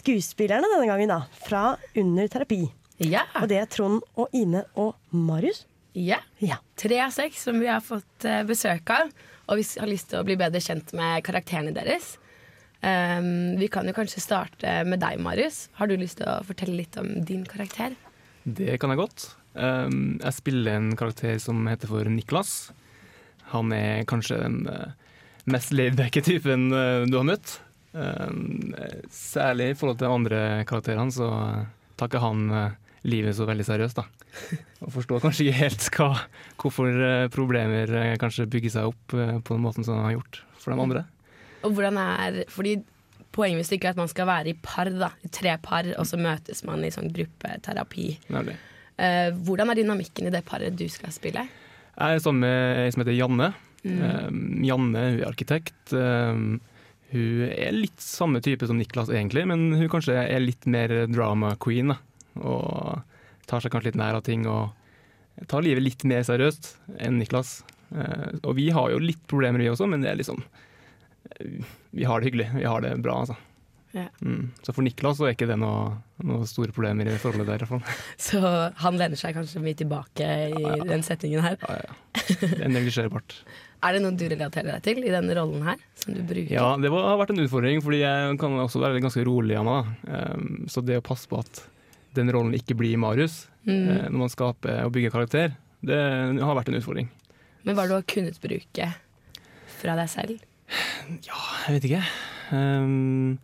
skuespillerne 0.02 0.68
denne 0.74 0.90
gangen, 0.90 1.14
da. 1.14 1.22
Fra 1.48 1.64
Under 1.96 2.28
terapi. 2.28 2.66
Ja. 3.00 3.24
Og 3.40 3.48
det 3.48 3.62
er 3.62 3.72
Trond 3.72 4.04
og 4.20 4.36
Ine 4.36 4.66
og 4.76 4.98
Marius. 5.16 5.64
Ja. 5.96 6.20
Tre 6.76 7.00
av 7.06 7.16
seks 7.16 7.40
som 7.48 7.56
vi 7.64 7.72
har 7.72 7.80
fått 7.80 8.28
eh, 8.28 8.44
besøk 8.44 8.92
av. 9.00 9.08
Og 9.48 9.62
vi 9.62 9.70
har 9.80 9.88
lyst 9.88 10.12
til 10.12 10.20
å 10.20 10.26
bli 10.28 10.36
bedre 10.36 10.60
kjent 10.60 10.92
med 10.92 11.24
karakterene 11.24 11.72
deres. 11.72 12.18
Um, 12.80 13.58
vi 13.60 13.68
kan 13.68 13.84
jo 13.84 13.92
kanskje 13.92 14.22
starte 14.24 14.78
med 14.88 15.02
deg, 15.02 15.20
Marius. 15.20 15.66
Har 15.76 15.90
du 15.90 15.98
lyst 16.00 16.20
til 16.20 16.30
å 16.30 16.40
fortelle 16.48 16.78
litt 16.78 16.96
om 17.00 17.12
din 17.28 17.44
karakter? 17.48 17.96
Det 18.44 18.78
kan 18.80 18.92
jeg 18.92 19.02
godt. 19.02 19.26
Um, 19.52 20.16
jeg 20.22 20.36
spiller 20.38 20.78
en 20.78 20.94
karakter 20.96 21.36
som 21.42 21.66
heter 21.68 21.90
for 21.90 22.08
Niklas. 22.08 22.70
Han 23.52 23.74
er 23.76 24.06
kanskje 24.08 24.40
den 24.40 24.62
uh, 24.70 24.94
mest 25.50 25.74
laidbacke 25.76 26.22
typen 26.24 26.70
uh, 26.72 27.04
du 27.04 27.18
har 27.18 27.28
møtt. 27.28 27.58
Um, 27.92 28.72
særlig 29.12 29.72
i 29.72 29.76
forhold 29.76 30.00
til 30.00 30.14
andre 30.14 30.40
karakterene, 30.64 31.12
så 31.12 31.28
takker 32.00 32.00
tar 32.00 32.12
ikke 32.14 32.24
han 32.24 32.76
livet 33.04 33.36
så 33.36 33.44
veldig 33.48 33.66
seriøst, 33.66 34.00
da. 34.00 34.06
Og 34.86 34.92
forstår 34.94 35.20
kanskje 35.20 35.48
ikke 35.50 35.60
helt 35.66 35.88
hva, 35.98 36.12
hvorfor 36.62 37.28
problemer 37.34 38.16
kanskje 38.20 38.48
bygger 38.48 38.72
seg 38.72 38.92
opp 38.92 39.12
på 39.12 39.52
den 39.52 39.64
måten 39.64 39.84
som 39.84 39.98
han 39.98 40.06
har 40.06 40.20
gjort 40.20 40.44
for 40.56 40.72
de 40.72 40.80
andre. 40.80 41.04
Og 41.66 41.76
hvordan 41.76 41.98
er 42.00 42.42
Fordi 42.48 42.78
poenget 43.30 43.60
med 43.60 43.68
stykket 43.68 43.90
er 43.90 43.94
at 43.94 44.00
man 44.00 44.10
skal 44.10 44.26
være 44.26 44.52
i 44.52 44.58
par, 44.58 44.90
da. 44.90 45.12
I 45.22 45.30
tre 45.30 45.54
par, 45.62 45.86
og 45.98 46.06
så 46.08 46.18
møtes 46.18 46.64
man 46.66 46.82
i 46.84 46.90
sånn 46.90 47.12
gruppeterapi. 47.14 48.08
Nemlig. 48.34 48.56
Uh, 49.00 49.30
hvordan 49.46 49.70
er 49.70 49.78
dynamikken 49.78 50.28
i 50.28 50.32
det 50.34 50.42
paret 50.48 50.74
du 50.76 50.86
skal 50.90 51.14
spille? 51.14 51.46
Jeg 51.94 52.16
er 52.16 52.22
sammen 52.22 52.42
med 52.42 52.80
ei 52.82 52.90
som 52.92 53.04
heter 53.04 53.16
Janne. 53.16 53.52
Mm. 53.84 54.00
Um, 54.02 54.40
Janne 54.66 55.04
hun 55.12 55.20
er 55.22 55.28
arkitekt. 55.28 55.94
Um, 55.94 56.58
hun 57.10 57.46
er 57.48 57.74
litt 57.74 58.02
samme 58.02 58.42
type 58.44 58.66
som 58.68 58.78
Niklas 58.78 59.10
egentlig, 59.14 59.46
men 59.50 59.70
hun 59.78 59.90
kanskje 59.90 60.18
er 60.20 60.42
litt 60.42 60.66
mer 60.70 60.92
drama 61.10 61.54
queen. 61.62 61.94
Da. 61.94 61.98
Og 62.42 63.46
tar 63.50 63.62
seg 63.62 63.72
kanskje 63.72 63.92
litt 63.92 64.00
nær 64.00 64.18
av 64.18 64.26
ting 64.26 64.44
og 64.50 64.70
tar 65.50 65.64
livet 65.64 65.86
litt 65.86 66.04
mer 66.08 66.26
seriøst 66.26 66.74
enn 66.98 67.18
Niklas. 67.22 67.60
Uh, 67.94 68.36
og 68.42 68.54
vi 68.58 68.68
har 68.74 68.92
jo 68.92 69.00
litt 69.02 69.22
problemer 69.30 69.62
vi 69.62 69.70
også, 69.70 69.88
men 69.90 70.04
det 70.04 70.12
er 70.12 70.20
liksom 70.20 70.42
Vi 71.90 72.04
har 72.08 72.20
det 72.20 72.30
hyggelig. 72.30 72.48
Vi 72.56 72.64
har 72.66 72.80
det 72.84 72.96
bra, 73.04 73.20
altså. 73.24 73.36
Ja. 73.92 74.04
Mm. 74.22 74.52
Så 74.62 74.70
for 74.72 74.86
Niklas 74.86 75.16
så 75.18 75.26
er 75.26 75.32
ikke 75.34 75.48
det 75.50 75.56
noe, 75.58 75.96
noe 76.22 76.44
store 76.46 76.70
problemer 76.74 77.08
i 77.10 77.16
forholdet 77.18 77.48
der. 77.48 77.58
i 77.58 77.66
hvert 77.66 77.72
fall. 77.72 77.96
Så 78.28 78.38
han 78.84 78.98
lener 79.00 79.18
seg 79.18 79.34
kanskje 79.34 79.62
mye 79.64 79.74
tilbake 79.80 80.28
i 80.54 80.76
den 80.86 81.02
settingen 81.02 81.42
her. 81.42 81.56
Det 81.58 82.60
er 82.60 82.70
negligerbart. 82.70 83.34
Er 83.80 83.94
det 83.96 84.02
noe 84.04 84.12
du 84.12 84.26
relaterer 84.28 84.74
deg 84.74 84.82
til 84.84 84.98
i 85.08 85.12
denne 85.12 85.32
rollen 85.38 85.62
her, 85.64 85.78
som 85.96 86.12
du 86.12 86.18
bruker? 86.20 86.52
Ja, 86.52 86.66
det 86.76 86.90
var, 86.92 87.06
har 87.08 87.16
vært 87.22 87.30
en 87.32 87.40
utfordring, 87.40 87.78
fordi 87.80 88.02
jeg 88.02 88.34
kan 88.42 88.58
også 88.60 88.82
være 88.82 89.00
ganske 89.00 89.22
rolig 89.24 89.56
av 89.56 89.64
meg. 89.64 89.88
Um, 90.04 90.42
så 90.68 90.82
det 90.84 90.98
å 91.00 91.04
passe 91.06 91.24
på 91.30 91.38
at 91.40 91.62
den 92.18 92.28
rollen 92.34 92.52
ikke 92.58 92.76
blir 92.76 93.00
Marius 93.00 93.46
Mm. 93.60 93.88
eh, 93.92 94.04
når 94.08 94.18
man 94.22 94.30
skaper 94.32 94.78
og 94.86 94.92
bygger 94.94 95.10
karakter, 95.12 95.50
det 95.84 95.96
har 96.40 96.54
vært 96.56 96.68
en 96.72 96.76
utfordring. 96.78 97.08
Men 97.64 97.74
hva 97.76 97.82
har 97.84 97.90
du 97.90 97.94
har 97.98 98.06
kunnet 98.08 98.38
bruke 98.40 98.86
fra 99.80 99.96
deg 99.98 100.08
selv? 100.12 100.44
Jeg 100.70 101.76
vet 101.76 101.86
ikke. 101.88 102.02
Um, 102.54 103.38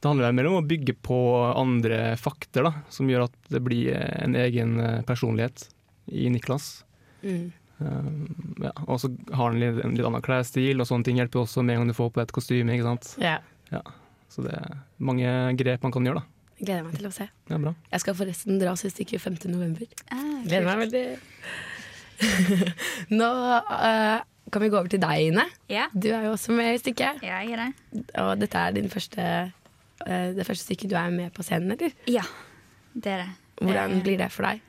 det 0.00 0.08
handler 0.08 0.30
vel 0.30 0.36
mer 0.38 0.48
om 0.48 0.58
å 0.60 0.66
bygge 0.66 0.94
på 1.04 1.18
andre 1.50 2.14
fakter, 2.20 2.64
da, 2.64 2.72
som 2.92 3.10
gjør 3.10 3.26
at 3.26 3.34
det 3.52 3.60
blir 3.64 3.92
en 3.92 4.36
egen 4.38 4.78
eh, 4.80 5.00
personlighet 5.04 5.66
i 6.08 6.30
Niklas. 6.32 6.86
Mm. 7.20 7.50
Um, 7.80 8.54
ja, 8.64 8.72
og 8.86 9.00
så 9.02 9.10
har 9.32 9.50
han 9.50 9.60
litt, 9.60 9.82
en 9.84 9.96
litt 9.98 10.08
annen 10.08 10.24
klesstil, 10.24 10.80
og 10.80 10.88
sånne 10.88 11.04
ting 11.04 11.20
hjelper 11.20 11.42
også 11.42 11.64
med 11.64 11.76
en 11.76 11.82
gang 11.82 11.92
du 11.92 11.98
får 11.98 12.14
på 12.16 12.22
et 12.24 12.32
kostyme. 12.32 12.72
ikke 12.78 12.88
sant? 12.88 13.12
Ja. 13.20 13.38
Ja, 13.74 13.84
så 14.32 14.46
det 14.46 14.56
er 14.56 14.80
mange 15.04 15.34
grep 15.60 15.84
man 15.84 15.92
kan 15.92 16.08
gjøre, 16.08 16.22
da. 16.24 16.56
Gleder 16.60 16.84
meg 16.84 16.96
til 16.96 17.08
å 17.08 17.12
se. 17.14 17.28
Det 17.48 17.56
er 17.56 17.62
bra. 17.62 17.74
Jeg 17.92 18.02
skal 18.02 18.16
forresten 18.18 18.58
dra 18.60 18.74
til 18.76 19.04
uke 19.04 19.20
5. 19.20 19.38
november. 19.52 19.92
Ah, 20.12 20.40
gleder 20.44 20.66
meg 20.68 20.82
veldig. 20.86 21.04
Nå 23.20 23.30
eh, 23.60 24.18
kan 24.52 24.62
vi 24.62 24.68
gå 24.72 24.78
over 24.78 24.88
til 24.92 25.00
deg, 25.02 25.26
Ine. 25.30 25.44
Ja. 25.70 25.86
Du 25.94 26.08
er 26.12 26.24
jo 26.28 26.32
også 26.36 26.52
med 26.56 26.74
i 26.74 26.80
stykket. 26.82 27.22
Ja, 27.26 27.40
jeg 27.44 27.54
er 27.56 27.64
det. 27.66 28.04
Og 28.22 28.32
dette 28.40 28.58
er 28.58 28.72
din 28.76 28.90
første, 28.92 29.26
eh, 30.06 30.32
det 30.36 30.46
første 30.48 30.66
stykket 30.68 30.90
du 30.90 30.96
er 31.00 31.10
med 31.14 31.32
på 31.36 31.42
scenen, 31.46 31.72
eller? 31.76 31.92
Ja, 32.10 32.22
det 32.94 33.12
er 33.16 33.24
det. 33.24 33.30
Hvordan 33.60 33.96
Eh, 33.98 34.02
blir 34.02 34.18
det 34.18 34.30
for 34.32 34.42
deg? 34.48 34.60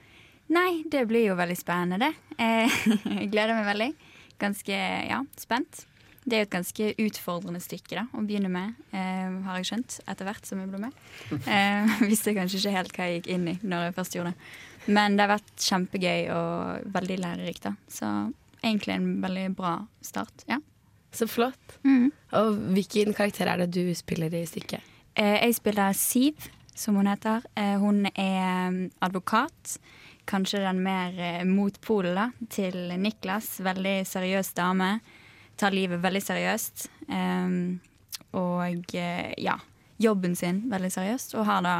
Nei, 0.52 0.84
det 0.92 1.06
blir 1.08 1.28
jo 1.30 1.36
veldig 1.40 1.56
spennende, 1.58 2.00
det. 2.00 2.14
Eh, 2.38 2.82
Jeg 3.22 3.32
gleder 3.32 3.56
meg 3.56 3.66
veldig. 3.72 3.94
Ganske, 4.42 4.76
ja, 5.08 5.22
spent. 5.38 5.86
Det 6.26 6.36
er 6.38 6.42
jo 6.44 6.48
et 6.50 6.54
ganske 6.54 6.88
utfordrende 7.02 7.60
stykke 7.64 7.96
da, 7.98 8.04
å 8.14 8.22
begynne 8.28 8.50
med, 8.54 8.76
eh, 8.94 9.32
har 9.48 9.58
jeg 9.58 9.66
skjønt, 9.72 9.96
etter 10.12 10.28
hvert 10.28 10.46
som 10.46 10.60
jeg 10.62 10.70
ble 10.70 10.82
med. 10.84 11.00
Eh, 11.50 11.96
visste 12.12 12.36
kanskje 12.38 12.60
ikke 12.60 12.76
helt 12.76 12.94
hva 12.98 13.08
jeg 13.10 13.22
gikk 13.22 13.30
inn 13.34 13.48
i 13.48 13.56
når 13.64 13.88
jeg 13.88 13.96
først 13.96 14.18
gjorde 14.20 14.34
det. 14.36 14.92
Men 14.94 15.16
det 15.18 15.26
har 15.26 15.32
vært 15.38 15.56
kjempegøy 15.66 16.30
og 16.36 16.92
veldig 16.94 17.18
lærerikt. 17.24 17.64
da. 17.70 17.74
Så 17.90 18.12
egentlig 18.64 18.96
en 18.96 19.22
veldig 19.22 19.48
bra 19.56 19.88
start. 20.02 20.46
ja. 20.48 20.62
Så 21.12 21.28
flott. 21.28 21.80
Og 22.32 22.60
hvilken 22.72 23.12
karakter 23.14 23.50
er 23.52 23.60
det 23.60 23.74
du 23.76 23.92
spiller 23.96 24.32
i 24.32 24.46
stykket? 24.48 24.80
Eh, 25.20 25.42
jeg 25.44 25.58
spiller 25.58 25.92
Siv, 25.98 26.46
som 26.76 26.96
hun 26.96 27.10
heter. 27.12 27.44
Eh, 27.60 27.76
hun 27.82 28.06
er 28.14 28.70
mm, 28.72 28.86
advokat. 29.04 29.76
Kanskje 30.26 30.64
den 30.64 30.80
mer 30.86 31.20
eh, 31.20 31.44
motpolen 31.44 32.32
til 32.50 32.94
Niklas. 32.96 33.58
Veldig 33.60 34.06
seriøs 34.08 34.54
dame. 34.56 34.94
Tar 35.60 35.76
livet 35.76 36.00
veldig 36.00 36.24
seriøst. 36.24 36.88
Eh, 37.12 37.60
og 38.40 38.96
ja, 38.96 39.60
jobben 40.00 40.36
sin 40.40 40.64
veldig 40.72 40.96
seriøst. 40.96 41.36
Og 41.36 41.50
har 41.50 41.66
da 41.68 41.76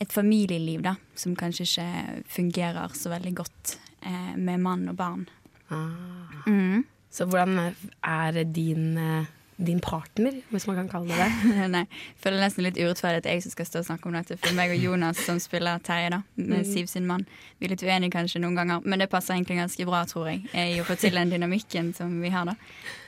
et 0.00 0.12
familieliv 0.12 0.84
da, 0.84 0.94
som 1.14 1.36
kanskje 1.36 1.64
ikke 1.64 2.22
fungerer 2.32 2.96
så 2.96 3.12
veldig 3.12 3.34
godt 3.36 3.76
eh, 4.04 4.36
med 4.36 4.60
mann 4.60 4.88
og 4.92 4.96
barn. 4.96 5.26
Mm. 5.70 6.84
Så 7.10 7.26
hvordan 7.26 7.74
er 8.06 8.44
din, 8.44 8.96
eh, 8.98 9.26
din 9.60 9.80
partner, 9.80 10.32
hvis 10.50 10.66
man 10.66 10.76
kan 10.76 10.88
kalle 10.88 11.08
det 11.10 11.18
det? 11.18 11.66
Nei, 11.74 11.82
jeg 11.84 12.22
føler 12.22 12.40
nesten 12.40 12.64
litt 12.64 12.78
urettferdig 12.78 13.24
at 13.24 13.28
jeg 13.32 13.42
som 13.44 13.52
skal 13.52 13.66
stå 13.68 13.82
og 13.82 13.88
snakke 13.88 14.08
om 14.08 14.14
dette. 14.16 14.38
For 14.40 14.56
meg 14.56 14.72
og 14.72 14.80
Jonas 14.80 15.20
som 15.26 15.40
spiller 15.42 15.82
Terje, 15.84 16.12
da, 16.14 16.22
med 16.36 16.62
Mm. 16.62 16.70
Siv 16.70 16.86
sin 16.86 17.06
mann. 17.06 17.26
Vi 17.58 17.66
er 17.66 17.74
litt 17.74 17.82
uenige 17.84 18.14
kanskje 18.14 18.40
noen 18.40 18.56
ganger, 18.56 18.80
men 18.84 19.02
det 19.02 19.10
passer 19.10 19.34
egentlig 19.34 19.58
ganske 19.58 19.86
bra, 19.86 20.04
tror 20.08 20.30
jeg. 20.30 20.46
I 20.54 20.80
å 20.80 20.86
få 20.86 20.96
til 20.96 21.18
den 21.18 21.30
dynamikken 21.34 21.92
som 21.94 22.20
vi 22.22 22.30
har 22.30 22.46
da. 22.48 22.56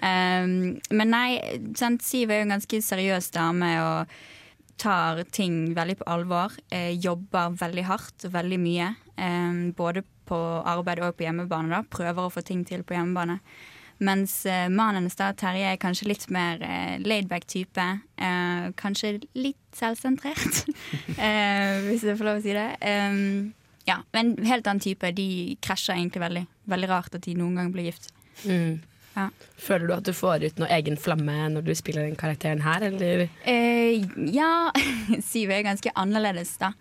Um, 0.02 0.78
men 0.90 1.10
nei, 1.14 1.40
sant? 1.78 2.02
Siv 2.02 2.30
er 2.30 2.42
jo 2.42 2.48
en 2.50 2.56
ganske 2.58 2.82
seriøs 2.82 3.30
dame 3.32 3.72
og 3.80 4.22
tar 4.82 5.22
ting 5.30 5.74
veldig 5.76 6.00
på 6.00 6.08
alvor. 6.10 6.52
Eh, 6.72 6.92
jobber 6.98 7.54
veldig 7.60 7.84
hardt 7.86 8.26
og 8.26 8.32
veldig 8.34 8.58
mye. 8.60 8.88
Eh, 9.16 9.60
både 9.78 10.02
på 10.28 10.38
arbeid 10.68 11.02
og 11.02 11.16
på 11.16 11.26
hjemmebane. 11.26 11.70
da, 11.72 11.82
Prøver 11.90 12.26
å 12.26 12.32
få 12.32 12.44
ting 12.46 12.64
til 12.68 12.84
på 12.86 12.96
hjemmebane. 12.96 13.40
Mens 14.02 14.34
eh, 14.50 14.68
mannen 14.72 15.02
hennes, 15.02 15.16
Terje, 15.38 15.72
er 15.72 15.80
kanskje 15.80 16.08
litt 16.10 16.24
mer 16.34 16.62
eh, 16.66 16.98
laidback 17.02 17.46
type. 17.50 17.84
Eh, 18.16 18.70
kanskje 18.78 19.18
litt 19.38 19.60
selvsentrert, 19.76 20.64
eh, 21.16 21.82
hvis 21.86 22.06
jeg 22.08 22.18
får 22.18 22.28
lov 22.28 22.40
å 22.40 22.44
si 22.44 22.56
det. 22.56 22.68
Um, 22.82 23.52
ja, 23.86 24.00
men 24.14 24.34
helt 24.46 24.66
annen 24.66 24.82
type. 24.82 25.12
De 25.14 25.58
krasjer 25.62 25.98
egentlig 25.98 26.22
veldig. 26.22 26.46
Veldig 26.72 26.90
rart 26.90 27.14
at 27.18 27.26
de 27.26 27.36
noen 27.38 27.60
gang 27.60 27.70
blir 27.74 27.90
gift. 27.90 28.10
Mm. 28.46 28.80
Ja. 29.12 29.28
Føler 29.60 29.86
du 29.86 29.94
at 29.94 30.06
du 30.08 30.14
får 30.16 30.46
ut 30.48 30.60
noe 30.62 30.70
egen 30.72 30.96
flamme 30.96 31.34
når 31.52 31.66
du 31.66 31.74
spiller 31.76 32.06
den 32.06 32.16
karakteren 32.18 32.62
her, 32.64 32.86
eller? 32.88 33.26
Eh, 33.44 34.02
ja, 34.32 34.72
Siv 35.30 35.52
er 35.52 35.66
ganske 35.66 35.92
annerledes 35.98 36.56
da 36.62 36.72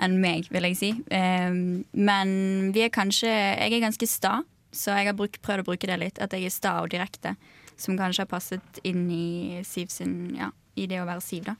enn 0.00 0.18
meg, 0.22 0.48
vil 0.52 0.68
jeg 0.70 0.78
si. 0.78 0.90
Eh, 1.12 1.50
men 1.92 2.30
vi 2.74 2.84
er 2.86 2.92
kanskje 2.94 3.30
Jeg 3.30 3.72
er 3.72 3.84
ganske 3.84 4.08
sta, 4.08 4.40
så 4.72 4.94
jeg 4.98 5.10
har 5.10 5.18
bruk, 5.18 5.40
prøvd 5.42 5.64
å 5.64 5.68
bruke 5.72 5.90
det 5.90 5.98
litt. 6.00 6.20
At 6.22 6.34
jeg 6.36 6.48
er 6.48 6.54
sta 6.54 6.78
og 6.82 6.92
direkte. 6.92 7.36
Som 7.80 7.96
kanskje 7.96 8.26
har 8.26 8.30
passet 8.30 8.80
inn 8.84 9.06
i 9.10 9.60
Siv 9.64 9.88
sin 9.92 10.34
Ja, 10.36 10.50
i 10.76 10.86
det 10.90 11.00
å 11.00 11.08
være 11.08 11.24
Siv, 11.24 11.46
da. 11.48 11.56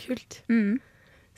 Kult. 0.00 0.42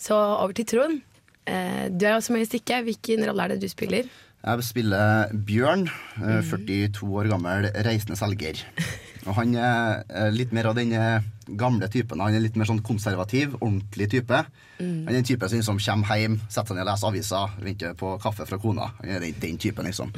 Så 0.00 0.16
over 0.16 0.54
til 0.56 0.68
Trond. 0.70 1.02
Eh, 1.46 1.88
du 1.90 2.06
er 2.06 2.16
også 2.16 2.34
med 2.34 2.46
i 2.46 2.50
stykket. 2.50 2.86
Hvilken 2.86 3.26
rolle 3.28 3.44
er 3.44 3.54
det 3.54 3.62
du 3.64 3.68
spiller? 3.70 4.08
Jeg 4.42 4.66
spiller 4.66 5.30
Bjørn, 5.46 5.86
eh, 6.18 6.42
42 6.42 7.06
år 7.06 7.30
gammel 7.30 7.68
reisende 7.86 8.18
selger. 8.18 8.64
Og 9.26 9.36
han 9.36 9.52
er 9.54 10.00
eh, 10.10 10.30
litt 10.34 10.50
mer 10.52 10.66
av 10.70 10.74
den 10.74 10.90
eh, 10.98 11.22
gamle 11.58 11.86
typen. 11.92 12.18
Han 12.24 12.34
er 12.34 12.42
litt 12.42 12.56
mer 12.58 12.66
sånn 12.66 12.80
konservativ, 12.82 13.52
ordentlig 13.60 14.08
type. 14.10 14.40
Mm. 14.80 15.04
Han 15.06 15.12
er 15.12 15.18
den 15.20 15.28
typen 15.28 15.48
som 15.52 15.58
liksom 15.60 15.78
kommer 15.84 16.18
hjem, 16.18 16.40
setter 16.50 16.72
seg 16.72 16.78
ned 16.80 16.86
og 16.86 16.90
leser 16.90 17.08
aviser, 17.12 17.54
venter 17.62 17.94
på 18.00 18.16
kaffe 18.22 18.46
fra 18.48 18.58
kona. 18.62 18.88
Han 18.98 19.12
er 19.14 19.22
den, 19.22 19.36
den 19.44 19.58
typen, 19.62 19.86
liksom. 19.86 20.10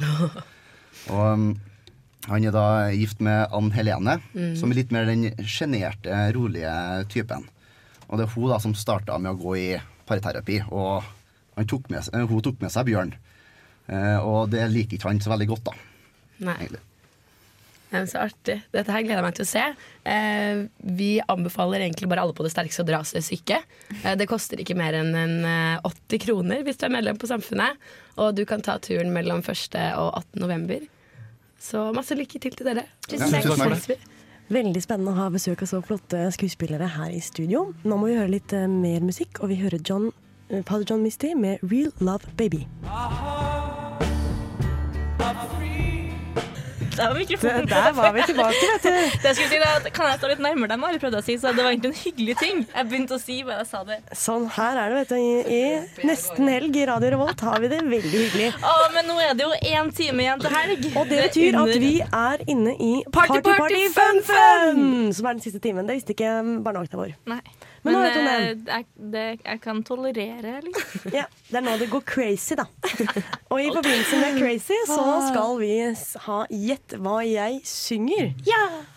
Og 1.13 1.25
um, 1.35 1.47
han 2.25 2.45
er 2.49 2.53
da 2.55 2.65
gift 2.95 3.19
med 3.21 3.51
Ann 3.53 3.69
Helene, 3.75 4.17
Mm. 4.33 4.55
som 4.57 4.71
er 4.73 4.79
litt 4.79 4.91
mer 4.95 5.05
den 5.05 5.27
sjenerte, 5.45 6.15
rolige 6.33 6.71
typen. 7.13 7.45
Og 8.09 8.17
det 8.17 8.25
er 8.25 8.33
hun 8.33 8.49
da 8.49 8.57
som 8.63 8.73
starta 8.77 9.19
med 9.21 9.35
å 9.35 9.39
gå 9.41 9.53
i 9.59 9.67
parterapi, 10.09 10.63
og 10.73 11.03
han 11.57 11.69
tok 11.69 11.91
med, 11.93 12.01
seg- 12.07 12.25
hun 12.29 12.41
tok 12.45 12.57
med 12.61 12.73
seg 12.73 12.85
Bjørn. 12.89 13.13
Eh, 13.85 14.17
og 14.25 14.49
det 14.49 14.65
liker 14.73 14.97
ikke 14.97 15.11
han 15.11 15.21
så 15.21 15.29
veldig 15.35 15.47
godt, 15.53 15.69
da. 15.69 15.75
Nei. 16.49 16.57
Men 16.71 16.79
så 17.91 18.23
artig. 18.25 18.57
Dette 18.73 18.91
her 18.91 19.03
gleder 19.05 19.21
jeg 19.21 19.27
meg 19.27 19.35
til 19.37 19.45
å 19.45 19.49
se. 19.49 19.65
Eh, 20.03 20.63
vi 20.97 21.11
anbefaler 21.31 21.85
egentlig 21.85 22.09
bare 22.11 22.25
alle 22.25 22.35
på 22.35 22.43
det 22.45 22.51
sterkeste 22.53 22.83
å 22.83 22.89
dra 22.89 23.03
seg 23.07 23.23
syke. 23.23 23.61
Eh, 24.01 24.15
det 24.19 24.27
koster 24.27 24.59
ikke 24.61 24.77
mer 24.77 24.97
enn 24.99 25.13
en, 25.15 25.37
eh, 25.45 25.79
80 25.85 26.19
kroner 26.25 26.63
hvis 26.65 26.77
du 26.81 26.85
er 26.87 26.95
medlem 26.97 27.17
på 27.17 27.29
Samfunnet. 27.29 27.77
Og 28.17 28.35
du 28.35 28.45
kan 28.45 28.61
ta 28.61 28.77
turen 28.79 29.13
mellom 29.13 29.43
1. 29.43 29.93
og 29.95 30.13
18. 30.13 30.41
november. 30.41 30.79
Så 31.59 31.93
masse 31.95 32.15
lykke 32.17 32.39
til 32.41 32.51
til 32.51 32.67
dere. 32.67 32.85
Tusen 33.07 33.31
takk. 33.31 33.87
Takk. 33.87 34.11
Veldig 34.53 34.81
spennende 34.83 35.15
å 35.15 35.17
ha 35.17 35.29
besøk 35.33 35.63
av 35.65 35.71
så 35.71 35.79
flotte 35.81 36.19
skuespillere 36.35 36.89
her 36.99 37.09
i 37.15 37.21
studio. 37.23 37.71
Nå 37.83 37.97
må 37.97 38.11
vi 38.11 38.17
høre 38.19 38.33
litt 38.35 38.53
eh, 38.53 38.67
mer 38.69 39.01
musikk, 39.01 39.41
og 39.41 39.49
vi 39.49 39.57
hører 39.63 39.81
John, 39.81 40.11
eh, 40.51 40.61
Father 40.61 40.85
John 40.85 41.01
Misty 41.01 41.33
med 41.33 41.59
'Real 41.63 41.91
Love 41.99 42.29
Baby'. 42.37 42.67
Der 42.83 43.34
var. 46.99 47.65
Der 47.71 47.91
var 47.97 48.13
vi 48.15 48.21
tilbake, 48.29 48.69
vet 48.73 48.83
du. 48.83 48.89
Det 49.21 49.31
jeg 49.31 49.35
skulle 49.35 49.49
si 49.51 49.59
da, 49.61 49.91
Kan 49.95 50.09
jeg 50.11 50.19
stå 50.21 50.31
litt 50.31 50.43
nærmere 50.43 50.73
deg 50.73 50.81
nå? 50.81 50.89
eller 50.89 51.03
prøvde 51.03 51.21
å 51.21 51.25
si, 51.25 51.37
så 51.41 51.53
Det 51.55 51.63
var 51.65 51.73
egentlig 51.73 51.91
en 51.91 51.99
hyggelig 52.03 52.37
ting. 52.41 52.63
Jeg 52.69 52.89
begynte 52.91 53.17
å 53.17 53.21
si 53.21 53.39
hva 53.45 53.59
jeg 53.59 53.69
sa 53.71 53.83
det. 53.87 53.99
Sånn, 54.25 54.47
her 54.55 54.81
er 54.81 54.93
det, 54.93 55.03
vet 55.03 55.13
du. 55.13 55.17
I, 55.19 55.59
i 55.59 56.07
nesten 56.07 56.51
helg 56.51 56.79
i 56.79 56.87
Radio 56.89 57.13
Revolt 57.15 57.45
har 57.47 57.61
vi 57.63 57.71
det 57.71 57.81
veldig 57.83 58.13
hyggelig. 58.15 58.49
Å, 58.61 58.75
men 58.95 59.09
nå 59.09 59.19
er 59.23 59.37
det 59.37 59.47
jo 59.47 59.53
én 59.75 59.91
time 59.95 60.25
igjen 60.25 60.43
til 60.45 60.55
helg. 60.55 60.89
Og 60.95 61.11
det 61.11 61.21
betyr 61.27 61.59
at 61.61 61.73
vi 61.85 61.93
er 62.05 62.45
inne 62.51 62.75
i 62.79 62.93
Party 63.13 63.41
Party 63.45 63.85
Fun 63.95 64.21
Fun! 64.25 64.83
Som 65.15 65.29
er 65.29 65.37
den 65.37 65.45
siste 65.45 65.61
timen. 65.63 65.87
Det 65.87 65.99
visste 65.99 66.15
ikke 66.15 66.37
barnehagen 66.65 67.01
vår. 67.01 67.15
Nei. 67.29 67.41
Men 67.85 67.93
Men, 67.93 67.93
nå 67.93 68.01
vet 68.01 68.15
hun 68.17 68.27
eh, 68.27 68.45
jeg, 68.65 68.85
det, 69.13 69.23
jeg 69.45 69.59
kan 69.61 69.81
tolerere 69.85 70.55
litt. 70.65 70.79
Ja, 71.19 71.25
det 71.51 71.59
er 71.59 71.65
nå 71.67 71.75
det 71.77 71.89
går 71.91 72.01
crazy, 72.09 72.57
da. 72.57 72.65
Og 73.53 73.61
i 73.61 73.69
forbindelse 73.69 74.21
med 74.23 74.39
crazy 74.41 74.77
så 74.89 75.01
skal 75.29 75.59
vi 75.61 75.71
ha 76.25 76.39
Gjett 76.49 76.97
hva 76.97 77.19
jeg 77.27 77.61
synger. 77.69 78.33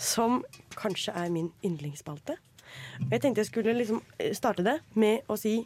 Som 0.01 0.41
kanskje 0.79 1.13
er 1.13 1.29
min 1.35 1.51
yndlingsspalte. 1.65 2.39
Jeg 3.11 3.21
tenkte 3.21 3.45
jeg 3.45 3.51
skulle 3.51 3.77
liksom 3.77 4.01
eh, 4.19 4.33
starte 4.37 4.65
det 4.65 4.79
med 4.99 5.29
å 5.29 5.37
si 5.39 5.61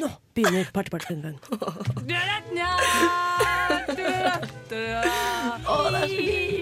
Nå 0.00 0.08
begynner 0.34 0.66
Party 0.74 0.90
Party 0.90 1.06
Fun 1.06 1.22
Fun. 1.22 1.36
We're 6.06 6.55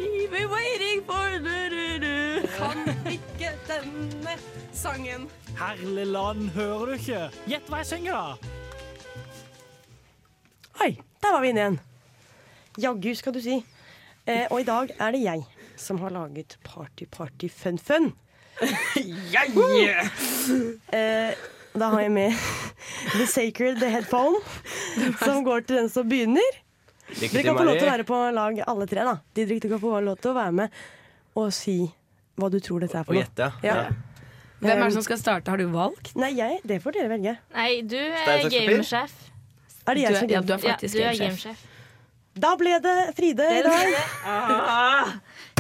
sangen. 4.84 5.28
Herlig 5.56 6.06
land, 6.12 6.50
hører 6.52 6.86
du 6.86 6.92
ikke? 6.98 7.20
Gjett 7.48 7.70
hva 7.72 7.78
jeg 7.80 7.88
synger, 7.88 8.12
da. 8.12 8.36
Oi, 10.84 10.90
der 11.22 11.32
var 11.32 11.40
vi 11.40 11.52
inne 11.54 11.62
igjen. 11.62 11.78
Jaggu, 12.84 13.14
skal 13.16 13.32
du 13.36 13.40
si. 13.40 13.56
Eh, 14.26 14.44
og 14.50 14.60
i 14.60 14.66
dag 14.68 14.92
er 14.98 15.14
det 15.14 15.22
jeg 15.24 15.44
som 15.80 16.02
har 16.04 16.12
laget 16.12 16.58
Party 16.66 17.08
Party 17.08 17.48
Fun 17.48 17.80
Fun. 17.80 18.12
Eh, 20.94 21.32
da 21.74 21.86
har 21.90 22.00
jeg 22.04 22.12
med 22.12 22.36
The 23.16 23.24
Sacred 23.26 23.80
Headphone, 23.82 24.38
som 25.24 25.40
går 25.46 25.64
til 25.66 25.80
den 25.80 25.88
som 25.90 26.06
begynner. 26.08 26.60
Dere 27.16 27.42
kan 27.42 27.56
få 27.56 27.64
lov 27.64 27.78
til 27.80 27.88
å 27.88 27.92
være 27.94 28.06
på 28.06 28.18
lag 28.36 28.60
alle 28.68 28.86
tre. 28.90 29.06
da 29.08 29.16
Didrik, 29.34 29.64
du 29.64 29.72
kan 29.72 29.80
få 29.82 29.98
lov 30.04 30.20
til 30.20 30.34
å 30.34 30.36
være 30.36 30.54
med 30.60 30.82
og 31.40 31.48
si 31.56 31.80
hva 32.38 32.50
du 32.52 32.60
tror 32.62 32.84
dette 32.84 33.00
er 33.00 33.08
for 33.08 33.16
noe. 33.16 33.24
Og 33.24 33.26
gjette, 33.26 33.48
gjette, 33.64 33.88
ja. 33.88 34.13
Hvem 34.64 34.80
er 34.80 34.88
det 34.88 34.96
som 34.96 35.04
skal 35.04 35.20
starte? 35.20 35.52
Har 35.52 35.60
du 35.60 35.68
valgt? 35.72 36.14
Nei, 36.16 36.32
jeg, 36.38 36.58
det 36.64 36.80
får 36.82 36.96
dere 36.96 37.12
velge. 37.12 37.36
Nei, 37.54 37.68
du 37.84 37.98
er 38.00 38.48
gamesjef. 38.48 39.14
Er 39.84 39.94
det 39.98 40.02
jeg 40.06 40.12
Du 40.14 40.18
er- 40.24 40.32
ja, 40.32 40.40
du 40.40 40.52
er 40.56 40.62
faktisk 40.62 40.98
ja, 40.98 41.12
gamesjef. 41.18 41.62
Da 42.34 42.56
ble 42.58 42.78
det 42.82 42.94
Fride 43.14 43.44
i 43.46 43.62
dag. 43.62 43.94
Ah. 44.26 45.12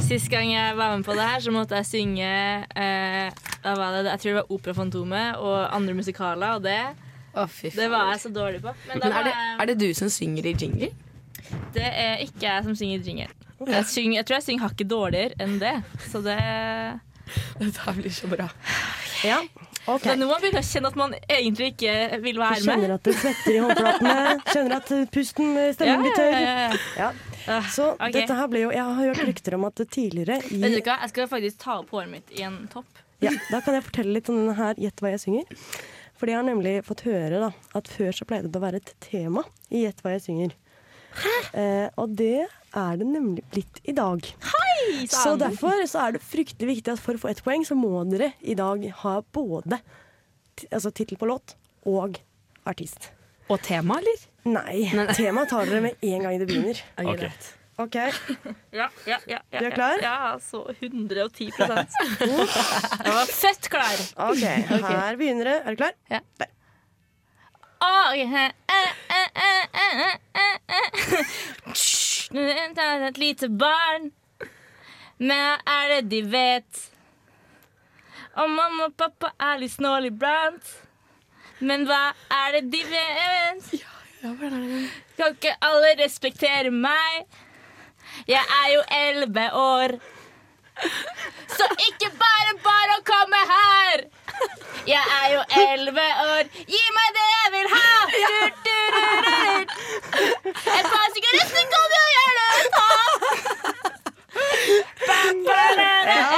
Sist 0.02 0.28
gang 0.32 0.48
jeg 0.50 0.74
var 0.76 0.96
med 0.96 1.04
på 1.06 1.14
det 1.14 1.22
her, 1.28 1.40
så 1.40 1.52
måtte 1.54 1.78
jeg 1.78 1.86
synge 1.86 2.26
eh, 2.26 3.30
det? 3.30 3.74
Jeg 4.10 4.18
tror 4.20 4.28
det 4.30 4.34
var 4.40 4.50
Opera 4.52 4.74
Fantomet 4.74 5.38
og 5.38 5.74
andre 5.76 5.94
musikaler, 5.94 6.56
og 6.58 6.62
det 6.64 6.80
Det 7.34 7.90
var 7.90 8.10
jeg 8.12 8.20
så 8.20 8.32
dårlig 8.34 8.60
på. 8.62 8.74
Men, 8.88 9.00
da 9.00 9.08
Men 9.08 9.16
er 9.18 9.24
det, 9.24 9.34
er 9.60 9.66
det 9.66 9.78
du 9.80 9.94
som 9.94 10.08
synger 10.08 10.46
i 10.46 10.54
jingle? 10.54 10.90
det 11.74 11.84
er 11.84 12.16
ikke 12.24 12.42
jeg 12.42 12.64
som 12.64 12.74
synger 12.74 12.98
i 12.98 13.02
jingle. 13.02 13.28
Jeg, 13.66 13.84
synger, 13.86 14.16
jeg 14.18 14.26
tror 14.26 14.36
jeg 14.36 14.42
synger 14.42 14.68
hakket 14.68 14.88
dårligere 14.90 15.34
enn 15.40 15.58
det. 15.60 15.74
Så 16.10 16.20
det 16.24 16.38
Dette 17.60 17.94
blir 17.98 18.14
så 18.14 18.30
bra. 18.30 18.48
Ja, 19.24 19.40
Det 19.86 20.10
er 20.12 20.18
nå 20.20 20.26
man 20.28 20.40
begynner 20.40 20.60
å 20.60 20.66
kjenne 20.66 20.90
at 20.90 20.96
man 21.00 21.14
egentlig 21.28 21.70
ikke 21.74 21.94
vil 22.24 22.40
være 22.40 22.58
med. 22.58 22.66
kjenner 22.66 22.94
at 22.96 23.06
det 23.08 23.14
svetter 23.20 23.52
i 23.52 23.62
håndflatene. 23.64 24.16
Kjenner 24.52 24.76
at 24.78 24.92
pusten, 25.12 25.54
stemmen 25.76 26.04
blir 26.04 26.18
tørr. 26.18 26.36
Ja, 26.36 26.42
ja, 26.42 26.74
ja. 26.98 27.12
Ja. 27.44 27.62
Så 27.68 27.90
okay. 27.92 28.12
dette 28.14 28.36
her 28.38 28.48
ble 28.48 28.62
jo 28.62 28.70
Jeg 28.72 28.84
har 28.88 28.94
hørt 28.96 29.18
rykter 29.28 29.56
om 29.58 29.66
at 29.68 29.76
det 29.76 29.90
tidligere 29.92 30.38
i 30.48 30.62
Vet 30.62 30.78
du 30.78 30.86
hva, 30.86 30.94
jeg 31.02 31.12
skal 31.12 31.26
faktisk 31.28 31.58
ta 31.60 31.74
opp 31.82 31.92
håret 31.92 32.08
mitt 32.08 32.32
i 32.32 32.40
en 32.46 32.62
topp. 32.72 33.02
Ja, 33.20 33.34
da 33.50 33.60
kan 33.64 33.76
jeg 33.76 33.84
fortelle 33.84 34.16
litt 34.16 34.30
om 34.32 34.40
denne 34.40 34.56
her 34.56 34.80
Gjett 34.80 35.04
hva 35.04 35.12
jeg 35.12 35.22
synger. 35.26 35.68
Fordi 36.16 36.32
jeg 36.32 36.40
har 36.40 36.46
nemlig 36.46 36.74
fått 36.86 37.04
høre 37.08 37.40
da, 37.42 37.50
at 37.76 37.90
før 37.90 38.16
så 38.16 38.26
pleide 38.28 38.48
det 38.48 38.60
å 38.60 38.64
være 38.64 38.80
et 38.80 38.92
tema 39.04 39.44
i 39.68 39.84
Gjett 39.84 40.00
hva 40.04 40.14
jeg 40.14 40.24
synger. 40.28 40.54
Eh, 41.54 41.88
og 42.00 42.16
det 42.18 42.46
er 42.46 42.96
det 42.98 43.06
nemlig 43.06 43.44
blitt 43.52 43.82
i 43.84 43.94
dag. 43.94 44.24
Hei, 44.84 45.06
Så 45.10 45.34
derfor 45.40 45.82
så 45.88 46.06
er 46.06 46.16
det 46.16 46.22
fryktelig 46.24 46.76
viktig 46.76 46.92
at 46.94 47.02
for 47.02 47.16
å 47.16 47.22
få 47.22 47.30
ett 47.32 47.42
poeng, 47.44 47.64
så 47.66 47.76
må 47.78 47.90
dere 48.10 48.32
i 48.42 48.56
dag 48.58 48.84
ha 49.02 49.16
både 49.34 49.80
altså 50.70 50.92
tittel 50.94 51.18
på 51.20 51.28
låt 51.28 51.56
og 51.88 52.18
artist. 52.68 53.10
Og 53.48 53.60
tema, 53.64 53.98
eller? 54.00 54.22
Nei. 54.48 54.86
Temaet 55.16 55.50
tar 55.52 55.68
dere 55.68 55.82
med 55.84 56.00
en 56.04 56.24
gang 56.24 56.40
det 56.40 56.48
begynner. 56.48 56.80
Ok. 57.04 57.18
greit. 57.20 57.52
OK. 57.82 57.96
Ja, 58.78 58.88
ja, 59.06 59.18
ja, 59.26 59.40
ja, 59.50 59.58
Du 59.60 59.66
er 59.66 59.74
klar? 59.74 60.02
Ja, 60.02 60.16
så 60.42 60.62
110 60.80 61.50
Jeg 61.50 63.14
var 63.18 63.30
født 63.30 63.70
klar. 63.70 64.04
OK, 64.30 64.42
her 64.44 65.18
begynner 65.18 65.50
det. 65.50 65.56
Er 65.64 65.70
du 65.74 65.82
klar? 65.82 65.96
Ja. 66.10 66.20
Der. 66.38 66.50
Et 73.08 73.18
lite 73.18 73.48
barn. 73.48 74.12
Men 75.18 75.38
hva 75.38 75.54
er 75.76 75.92
det 75.94 76.00
de 76.10 76.22
vet? 76.30 76.80
Og 78.34 78.50
mamma 78.50 78.88
og 78.88 78.96
pappa 78.98 79.30
er 79.38 79.60
litt 79.62 79.76
snål 79.76 80.08
iblant. 80.10 80.72
Men 81.62 81.86
hva 81.86 82.08
er 82.34 82.56
det 82.56 82.64
de 82.72 82.82
vet? 82.90 83.68
Kan 84.24 85.36
ikke 85.36 85.54
alle 85.62 85.94
respektere 86.00 86.72
meg? 86.74 87.28
Jeg 88.26 88.42
er 88.42 88.68
jo 88.74 88.82
elleve 88.98 89.46
år. 89.58 89.96
Så 91.54 91.66
ikke 91.86 92.10
bare 92.18 92.56
bare 92.64 92.98
å 92.98 93.04
komme 93.06 93.40
her! 93.50 94.04
Jeg 94.88 95.04
er 95.20 95.28
jo 95.32 95.42
elleve 95.60 96.06
år. 96.24 96.48
Gi 96.74 96.82
meg 96.96 97.14
det 97.18 97.28
jeg 97.30 97.52
vil 97.54 97.70
ha! 97.74 97.92
Du, 98.10 98.18
du, 98.64 98.76
du, 98.94 99.08
du, 99.24 99.38
du. 100.16 100.50
Et 100.50 100.88
par 100.90 101.08
jo 101.94 102.08
gjerne 102.16 102.48
ta! 102.74 102.84
Ba, 102.84 103.22
ba, 103.22 103.36
da, 103.38 103.70
da. 103.70 103.73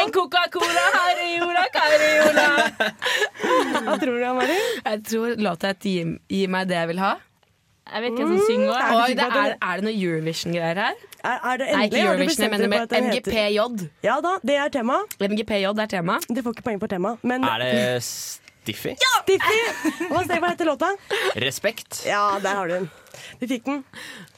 En 0.03 0.11
Coca-Cola, 0.13 0.85
Harriola, 0.97 1.65
Cariola. 1.75 2.49
Hva 3.87 3.97
tror 4.01 4.19
du, 4.21 4.27
Mari? 4.41 4.59
Jeg 4.85 5.03
tror 5.11 5.37
låta 5.41 5.73
heter 5.73 5.91
gi, 5.91 6.05
'Gi 6.29 6.47
meg 6.53 6.69
det 6.69 6.77
jeg 6.81 6.89
vil 6.93 7.01
ha'. 7.03 7.17
Jeg 7.87 8.03
vet 8.03 8.17
hvem 8.19 8.31
som 8.33 8.47
synger 8.49 8.71
også. 8.75 8.95
Oi, 8.99 9.13
det 9.15 9.27
er, 9.27 9.53
er 9.63 9.75
det 9.79 9.85
noe 9.87 9.95
Eurovision-greier 9.95 10.81
her? 10.83 10.97
Er, 11.23 11.37
er 11.37 11.61
det 11.61 11.67
Nei, 11.67 11.85
endelig? 11.85 11.87
ikke 11.87 12.09
Eurovision, 12.09 12.43
jeg 12.43 12.51
mener 12.51 12.69
med 12.73 12.97
MGPJ. 13.07 13.87
Ja 14.03 14.17
da, 14.25 14.33
det 14.43 14.57
er 14.59 14.73
tema. 14.75 14.97
MGPJ 15.23 15.71
er 15.71 15.93
tema. 15.93 16.19
Du 16.27 16.43
får 16.43 16.57
ikke 16.57 16.67
poeng 16.67 16.81
for 16.83 16.91
tema. 16.91 17.15
Men 17.23 17.47
Er 17.47 17.63
det 17.63 18.03
Stiffy? 18.67 18.97
Ja! 18.99 19.13
Stiffy! 19.23 19.61
Hva 20.11 20.49
heter 20.51 20.67
låta? 20.67 20.91
Respekt. 21.39 22.03
Ja, 22.09 22.41
der 22.43 22.59
har 22.59 22.67
du 22.67 22.75
den. 22.75 22.91
De 23.41 23.49
fikk 23.51 23.65
den. 23.69 23.83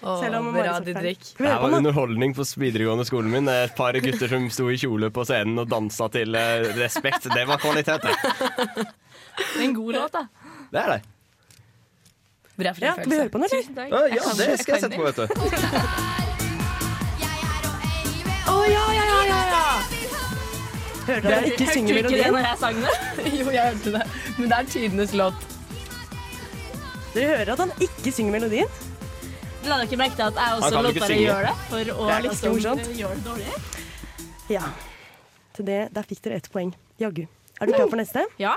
Åh, 0.03 0.21
Selv 0.23 0.41
om 0.41 0.53
bra. 0.55 0.79
Didrik. 0.85 1.35
Det 1.39 1.45
var 1.45 1.77
underholdning 1.79 2.35
på 2.37 2.47
videregående 2.61 3.05
skolen 3.09 3.31
min. 3.33 3.49
Et 3.53 3.77
par 3.77 3.93
gutter 4.03 4.29
som 4.31 4.49
sto 4.53 4.71
i 4.71 4.79
kjole 4.81 5.11
på 5.15 5.25
scenen 5.29 5.59
og 5.63 5.69
dansa 5.71 6.09
til 6.15 6.35
eh, 6.39 6.69
respekt. 6.79 7.29
Det 7.35 7.45
var 7.49 7.61
kvalitet, 7.63 8.03
det. 8.03 8.15
Det 9.39 9.47
er 9.61 9.65
en 9.69 9.75
god 9.77 9.93
låt, 10.01 10.13
da. 10.13 10.27
Det 10.73 10.81
er 10.83 10.89
det. 10.97 11.01
Bra 12.59 12.73
Ja, 12.83 12.93
skal 12.93 13.11
vi 13.11 13.17
høre 13.17 13.29
på 13.31 13.39
den, 13.39 13.45
eller? 13.45 13.63
Tusen 13.63 13.77
ja, 14.17 14.33
det 14.35 14.59
skal 14.59 14.73
jeg 14.75 14.83
sette 14.83 14.97
på, 14.99 15.05
vet 15.07 15.17
du. 15.17 15.25
Å 18.49 18.57
ja, 18.65 18.85
ja, 18.97 19.05
ja, 19.05 19.21
ja, 19.29 19.41
ja! 19.53 19.67
Hørte 21.09 21.29
du 21.29 21.47
ikke 21.53 21.69
synge 21.71 21.95
Hørte 21.95 22.09
du 22.09 22.17
ikke 22.17 22.25
det 22.25 22.33
når 22.35 22.45
jeg 22.49 22.59
sang 22.65 22.77
det? 22.83 22.95
Jo, 23.39 23.47
jeg 23.55 23.63
hørte 23.63 23.93
det. 23.95 24.03
Men 24.39 24.51
det 24.51 24.59
er 24.59 24.65
tidenes 24.75 25.15
låt. 25.21 25.58
Dere 27.19 27.35
hører 27.35 27.51
at 27.57 27.59
han 27.65 27.73
ikke 27.83 28.13
synger 28.15 28.35
melodien? 28.37 28.69
La 29.67 29.75
dere 29.75 29.87
ikke 29.89 29.99
merke 29.99 30.15
til 30.15 30.23
at 30.29 30.37
jeg 30.39 30.59
også 30.61 30.83
lot 30.87 30.99
synge. 31.03 31.17
gjøre 31.25 31.49
det? 31.49 31.55
For 31.69 31.89
å 31.95 32.05
Det 32.09 32.19
liksom, 32.29 32.53
morsomt. 32.55 32.85
gjøre 32.95 33.15
det 33.17 33.25
dårlig? 33.27 33.49
Ja. 34.55 34.63
Til 35.59 35.67
det, 35.67 35.79
der 35.97 36.07
fikk 36.07 36.21
dere 36.25 36.39
ett 36.39 36.47
poeng. 36.55 36.71
Jaggu. 37.03 37.25
Er 37.61 37.67
du 37.67 37.73
klar 37.75 37.89
for 37.91 37.99
neste? 37.99 38.23
Ja. 38.39 38.55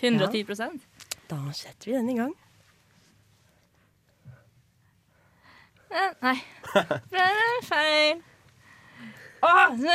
110% 0.00 0.80
Da 1.28 1.36
setter 1.52 1.90
vi 1.90 1.92
den 1.98 2.08
i 2.08 2.16
gang. 2.16 2.32
Eh, 5.90 6.10
Nei. 6.22 6.36
Feil. 7.68 8.22
Åh, 9.42 9.76
den 9.76 9.88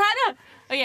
her, 0.00 0.14
ja! 0.24 0.28
OK. 0.70 0.82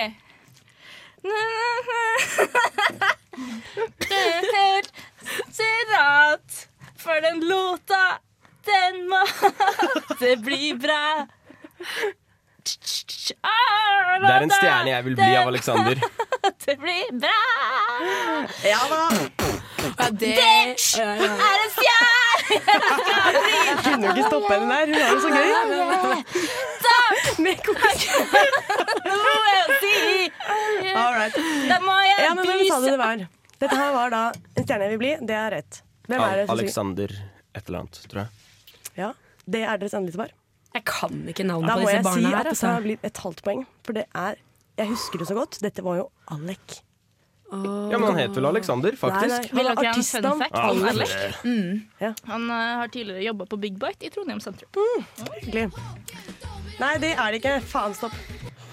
Det 3.35 4.19
er 4.19 4.45
helt 4.55 4.91
sirat, 5.51 6.67
for 6.99 7.21
den 7.25 7.41
låta, 7.47 8.03
den 8.65 9.01
må 9.09 9.21
Det 10.19 10.37
bli 10.43 10.73
bra. 10.79 11.27
Det 12.65 14.31
er 14.31 14.45
en 14.45 14.53
stjerne 14.53 14.89
jeg 14.89 15.05
vil 15.05 15.15
bli 15.19 15.31
av 15.35 15.47
Alexander. 15.51 16.01
Det 16.65 16.75
blir 16.81 17.09
bra. 17.19 17.41
Ja 18.65 18.81
da! 18.89 19.03
Ja, 19.85 20.07
det 20.09 20.31
er 20.41 20.69
en 20.69 20.77
stjerne 20.81 21.27
kunne 23.85 24.05
jo 24.05 24.11
ikke 24.13 24.27
stoppe 24.27 24.51
henne 24.53 24.67
der. 24.71 24.85
Hun 24.89 24.95
har 25.01 25.09
det 25.15 25.21
så 25.23 25.29
gøy. 25.33 25.49
Med 27.45 27.57
kos. 27.65 28.05
Noe 29.05 29.53
å 29.57 29.77
si. 29.81 29.95
All 30.93 31.13
right. 31.17 31.35
Da 31.69 31.77
må 31.83 31.95
jeg 32.05 32.17
Ja, 32.23 32.31
men 32.37 32.43
hvem 32.49 32.63
sa 32.69 32.79
det 32.83 32.93
det 32.93 33.01
var? 33.01 33.25
Dette 33.65 33.75
her 33.79 33.91
var 33.95 34.13
da 34.13 34.23
En 34.55 34.63
stjerne 34.65 34.87
jeg 34.87 34.95
vil 34.95 35.01
bli. 35.01 35.13
Det 35.25 35.37
er 35.37 35.49
rett. 35.57 35.81
Hvem 36.09 36.21
er 36.21 36.41
det 36.41 36.47
som 36.47 36.55
Alexander 36.57 37.09
et 37.55 37.63
eller 37.69 37.79
annet, 37.85 38.01
tror 38.11 38.19
jeg. 38.25 38.29
Ja, 38.99 39.09
det 39.49 39.63
er 39.65 39.79
deres 39.81 39.95
endelige 39.97 40.17
svar. 40.19 40.33
Jeg 40.75 40.83
kan 40.89 41.21
ikke 41.31 41.45
navnet 41.47 41.69
Da 41.71 41.75
på 41.77 41.85
må 41.85 41.91
jeg 41.93 42.03
si 42.03 42.09
at 42.09 42.15
her, 42.25 42.35
dette 42.43 42.51
altså. 42.55 42.71
har 42.75 42.81
blitt 42.83 43.05
et 43.07 43.21
halvt 43.23 43.41
poeng. 43.45 43.61
For 43.87 43.95
det 43.97 44.05
er 44.11 44.35
Jeg 44.77 44.89
husker 44.91 45.21
det 45.21 45.27
så 45.29 45.37
godt. 45.37 45.59
Dette 45.63 45.83
var 45.85 46.01
jo 46.01 46.09
Alec. 46.35 46.81
Ja, 47.55 47.95
men 47.95 48.03
han 48.09 48.17
het 48.19 48.35
vel 48.35 48.45
Alexander, 48.49 48.95
faktisk. 48.99 49.53
Nei, 49.53 49.63
nei, 49.63 49.75
han 49.75 49.85
artistnavn. 49.93 50.41
om 50.51 50.79
det- 50.81 50.89
Alec? 50.89 51.13
Ja. 52.01 52.09
Han 52.27 52.49
uh, 52.49 52.55
har 52.81 52.87
tidligere 52.91 53.23
jobba 53.29 53.45
på 53.45 53.59
Big 53.61 53.77
Bite 53.79 54.07
i 54.07 54.09
Trondheim 54.11 54.41
sentrum. 54.43 55.05
Hyggelig. 55.39 55.69
Nei, 56.81 56.97
det 56.99 57.13
er 57.15 57.31
det 57.31 57.39
ikke. 57.39 57.55
Faen, 57.71 57.93
stopp. 57.95 58.11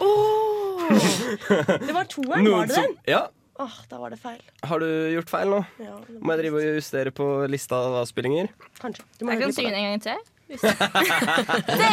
Det 1.86 1.92
var 1.94 2.04
toeren, 2.10 2.48
var 2.50 2.66
det 2.66 2.74
den? 2.74 2.96
Ja, 3.06 3.28
Åh, 3.62 3.74
da 3.90 3.98
var 4.00 4.10
det 4.10 4.18
feil. 4.18 4.40
har 4.66 4.80
du 4.80 4.86
gjort 5.12 5.30
feil 5.30 5.50
nå? 5.52 5.58
Ja, 5.78 5.98
Må 6.18 6.32
jeg 6.34 6.40
drive 6.46 6.58
og 6.62 6.78
justere 6.80 7.12
på 7.14 7.26
lista 7.52 7.76
av 7.76 7.98
avspillinger? 8.00 8.48
Kanskje. 8.80 9.04
Du 9.20 9.26
må 9.28 9.36
Jeg 9.36 9.42
kan 9.44 9.52
synge 9.54 9.74
en 9.76 9.86
gang 9.92 10.02
til. 10.02 10.18
Det 10.52 11.92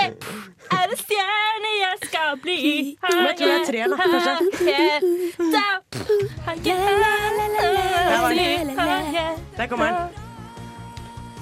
er 0.72 0.84
en 0.84 0.98
stjerne 1.00 1.70
jeg 1.80 1.96
skal 2.04 2.40
bli. 2.42 2.58
Jeg 3.02 3.36
tror 3.40 3.48
det 3.48 3.56
er 3.56 3.66
tre, 3.66 3.80
da, 3.90 3.96
kanskje. 3.96 4.34
Der 9.58 9.66
kommer 9.68 9.86
den. 9.86 9.96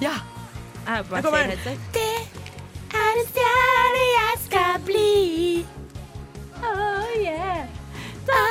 Ja. 0.01 0.13
Der 0.88 1.22
kommer 1.22 1.39
den. 1.39 1.49
Det 1.93 2.15
er 2.93 3.09
en 3.15 3.26
stjerne 3.32 4.03
jeg 4.20 4.34
skal 4.45 4.82
bli. 4.86 5.65
Oh, 6.63 7.24
yeah. 7.26 7.65
Da 8.28 8.41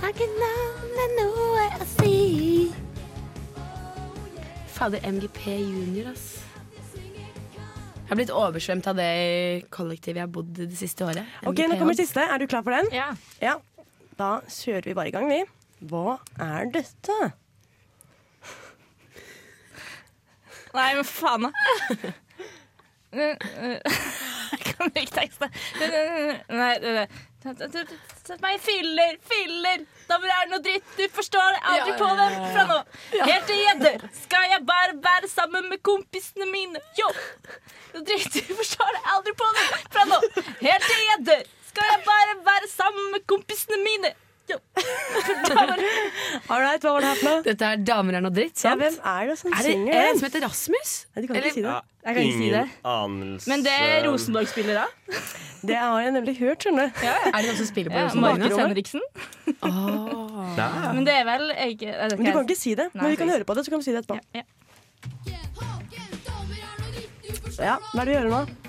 har 0.00 0.08
ikke 0.08 0.28
navnet 0.38 1.10
noe 1.20 1.64
å 1.80 1.86
si. 1.98 2.72
Fader, 4.68 5.00
MGP 5.12 5.46
junior, 5.58 6.12
ass. 6.12 6.37
Jeg 8.08 8.14
har 8.14 8.20
blitt 8.22 8.30
oversvømt 8.32 8.86
av 8.88 8.96
det 8.96 9.08
kollektivet 9.68 10.16
jeg 10.16 10.24
har 10.24 10.30
bodd 10.32 10.56
i 10.56 10.64
det 10.64 10.78
siste 10.80 11.04
året. 11.04 11.28
Ok, 11.44 11.58
nå 11.68 11.76
kommer 11.76 11.92
siste. 11.92 12.22
Er 12.24 12.40
du 12.40 12.46
klar 12.48 12.62
for 12.64 12.72
den? 12.72 12.88
Ja. 12.96 13.10
Ja. 13.44 13.58
Da 14.16 14.38
kjører 14.48 14.88
vi 14.88 14.94
bare 14.96 15.10
i 15.10 15.12
gang, 15.12 15.28
vi. 15.28 15.42
Hva 15.90 16.14
er 16.40 16.70
dette? 16.72 17.18
Nei, 20.72 20.88
men 20.96 21.04
faen, 21.04 21.44
da. 21.44 21.52
Jeg 24.52 24.74
kan 24.74 24.92
ikke 24.94 25.14
tekste. 25.14 25.48
Nei, 25.80 26.74
nei, 26.82 26.92
nei. 27.00 27.06
Sett 27.38 28.40
meg 28.42 28.56
i 28.56 28.60
filler, 28.60 29.18
filler. 29.28 29.84
Da 30.08 30.18
er 30.18 30.26
det 30.26 30.50
noe 30.52 30.62
dritt. 30.64 30.88
Du 30.98 31.04
forstår 31.14 31.58
aldri 31.72 31.94
på 32.00 32.08
dem 32.18 32.38
fra 32.52 32.64
nå. 32.68 32.78
Helt 33.14 33.46
til 33.48 33.60
gjedder 33.62 34.06
skal 34.22 34.48
jeg 34.52 34.64
bare 34.68 34.96
være 35.04 35.30
sammen 35.30 35.68
med 35.72 35.82
kompisene 35.86 36.48
mine. 36.50 36.82
Jo! 36.98 37.10
Noe 37.94 38.04
dritt. 38.08 38.40
Du 38.48 38.54
forstår 38.58 38.98
aldri 39.14 39.36
på 39.38 39.52
dem 39.58 39.76
fra 39.94 40.08
nå. 40.10 40.20
Helt 40.64 40.88
til 40.90 41.04
gjedder 41.10 41.46
skal 41.68 41.92
jeg 41.94 42.02
bare 42.08 42.38
være 42.48 42.72
sammen 42.72 43.12
med 43.14 43.26
kompisene 43.30 43.78
mine. 43.84 44.14
All 46.48 46.60
right, 46.62 46.80
hva 46.80 46.92
var 46.94 47.00
det 47.04 47.08
her 47.10 47.18
for 47.20 47.28
noe? 47.28 47.42
Dette 47.46 47.68
er 47.68 47.82
Damer 47.84 48.18
er 48.18 48.22
noe 48.24 48.32
dritt, 48.34 48.56
sant? 48.58 48.80
Ja, 48.80 48.88
hvem 48.88 48.96
er 49.12 49.28
det 49.30 49.36
som 49.40 49.52
er 49.52 49.56
det 49.58 49.64
synger 49.72 49.92
er 49.92 49.98
det 49.98 50.08
en 50.12 50.18
som 50.20 50.26
heter 50.28 50.44
Rasmus? 50.46 50.92
Nei, 51.14 51.22
du 51.22 51.26
kan 51.28 51.36
Eller- 51.36 51.48
ikke 51.50 51.58
si 51.58 51.62
det. 51.66 51.74
Jeg 52.08 52.14
kan 52.14 52.22
ikke 52.22 52.38
si 52.38 52.50
det. 52.54 52.64
Anelse. 52.84 53.48
Men 53.52 53.62
det 53.66 53.74
er 53.78 54.46
spiller 54.48 54.74
da? 54.80 54.86
Det 55.68 55.76
har 55.76 56.00
jeg 56.00 56.12
nemlig 56.14 56.34
hørt, 56.38 56.62
skjønner 56.62 56.86
du. 56.88 57.02
Er 57.04 57.32
det 57.34 57.46
noen 57.48 57.56
som 57.58 57.66
spiller 57.66 57.90
på 57.90 57.98
Ja, 57.98 58.04
Rosenborg 58.06 58.38
Markus? 58.38 58.58
Henriksen. 58.58 59.02
oh. 59.62 60.54
Men 60.94 61.04
det 61.04 61.14
er 61.18 61.24
vel 61.28 61.48
jeg, 61.50 61.82
er 61.82 62.08
det 62.08 62.18
Men 62.18 62.26
du 62.26 62.32
kan 62.32 62.46
ikke 62.46 62.56
si 62.56 62.74
det. 62.78 62.88
Nei, 62.94 63.02
Men 63.02 63.10
vi 63.10 63.16
kan 63.16 63.28
høre 63.34 63.44
på 63.44 63.54
det, 63.58 63.64
så 63.66 63.70
kan 63.74 63.82
vi 63.82 63.84
si 63.90 63.92
det 63.92 64.04
etterpå. 64.04 64.20
Ja, 64.34 64.42
Ja, 67.58 67.74
hva 67.92 68.00
er 68.00 68.06
det 68.06 68.12
vi 68.12 68.18
gjør 68.20 68.28
nå? 68.30 68.67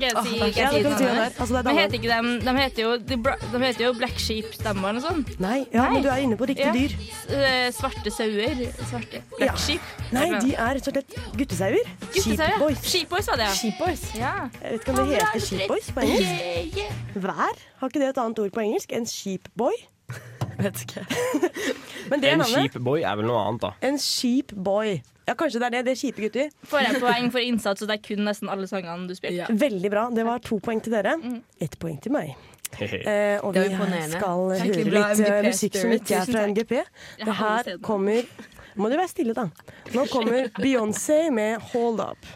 Der. 0.00 0.16
Altså, 0.16 1.62
heter 1.76 1.96
ikke 1.98 2.08
dem, 2.10 2.28
de, 2.44 2.54
heter 2.58 2.82
jo, 2.82 2.92
de, 2.96 3.16
de 3.52 3.60
heter 3.64 3.84
jo 3.84 3.92
Black 3.98 4.18
Sheep 4.18 4.52
Stemmer 4.54 4.88
eller 4.88 5.00
noe 5.00 5.04
sånt. 5.08 5.32
Nei, 5.40 5.66
ja, 5.74 5.88
men 5.92 6.02
du 6.02 6.08
er 6.08 6.22
inne 6.24 6.36
på 6.40 6.48
riktig 6.48 6.66
Ja. 6.66 6.72
dyr. 6.72 6.94
S- 6.96 7.26
eh, 7.34 7.70
Svarte 7.76 8.10
sauer. 8.10 8.62
Svarte. 8.90 9.22
Black 9.36 9.50
Ja. 9.50 9.56
Sheep. 9.56 9.80
Nei, 10.12 10.26
de 10.40 10.54
er 10.54 10.74
rett 10.78 10.88
og 10.88 10.94
slett 10.94 11.14
guttesauer. 11.36 11.92
Sheepboys. 12.16 12.82
Sheepboys 12.84 13.26
var 13.28 13.36
det, 13.36 13.46
ja. 13.48 13.54
Sheepboys. 13.54 14.02
ja. 14.16 14.32
Jeg 14.62 14.72
vet 14.72 14.80
ikke 14.80 14.90
om 14.90 14.96
det 15.08 15.20
heter 15.20 15.46
sheepboys 15.46 15.92
på 15.94 16.00
engelsk. 16.00 16.30
Yeah, 16.40 16.66
yeah. 16.76 16.92
Vær? 17.14 17.54
Har 17.80 17.88
ikke 17.88 18.00
det 18.00 18.08
et 18.14 18.18
annet 18.24 18.38
ord 18.38 18.52
på 18.52 18.60
engelsk 18.64 18.92
enn 18.92 19.06
sheepboy? 19.06 19.72
Vet 20.64 20.84
ikke. 20.86 21.06
Men 22.10 22.22
det 22.22 22.34
En 22.34 22.42
kjip 22.42 22.78
boy 22.82 23.04
er 23.06 23.16
vel 23.20 23.28
noe 23.30 23.40
annet, 23.46 23.62
da. 23.62 23.72
En 23.86 23.98
kjip 24.00 24.54
boy. 24.56 24.98
Ja, 25.30 25.36
kanskje 25.38 25.60
det 25.62 25.66
er 25.68 25.74
det. 25.76 25.82
Det 25.86 25.92
er 25.92 25.98
kjipe 26.00 26.24
gutter. 26.24 26.48
Får 26.66 26.80
jeg 26.82 27.00
poeng 27.02 27.28
for 27.30 27.44
innsats, 27.44 27.84
og 27.84 27.90
det 27.90 28.00
er 28.00 28.02
kun 28.02 28.24
nesten 28.26 28.50
alle 28.50 28.66
sangene 28.66 29.06
du 29.06 29.14
spiller? 29.14 29.44
Ja. 29.44 29.50
Veldig 29.62 29.90
bra. 29.92 30.08
Det 30.14 30.24
var 30.26 30.42
to 30.42 30.58
poeng 30.64 30.82
til 30.82 30.96
dere. 30.96 31.14
Ett 31.62 31.76
poeng 31.78 32.00
til 32.02 32.16
meg. 32.16 32.32
Eh, 32.80 33.38
og 33.42 33.54
vi 33.54 33.64
skal 34.12 34.44
høre 34.54 34.84
litt 34.94 35.22
eh, 35.26 35.40
musikk 35.46 35.78
som 35.78 35.94
ikke 35.94 36.20
er 36.20 36.30
fra 36.30 36.44
NGP. 36.50 36.74
Det 37.18 37.36
her 37.40 37.72
kommer 37.82 38.26
Må 38.78 38.88
du 38.88 38.94
være 38.94 39.10
stille, 39.10 39.34
da. 39.34 39.48
Nå 39.94 40.06
kommer 40.12 40.46
Beyoncé 40.62 41.24
med 41.34 41.58
'Hold 41.70 42.00
Up'. 42.00 42.30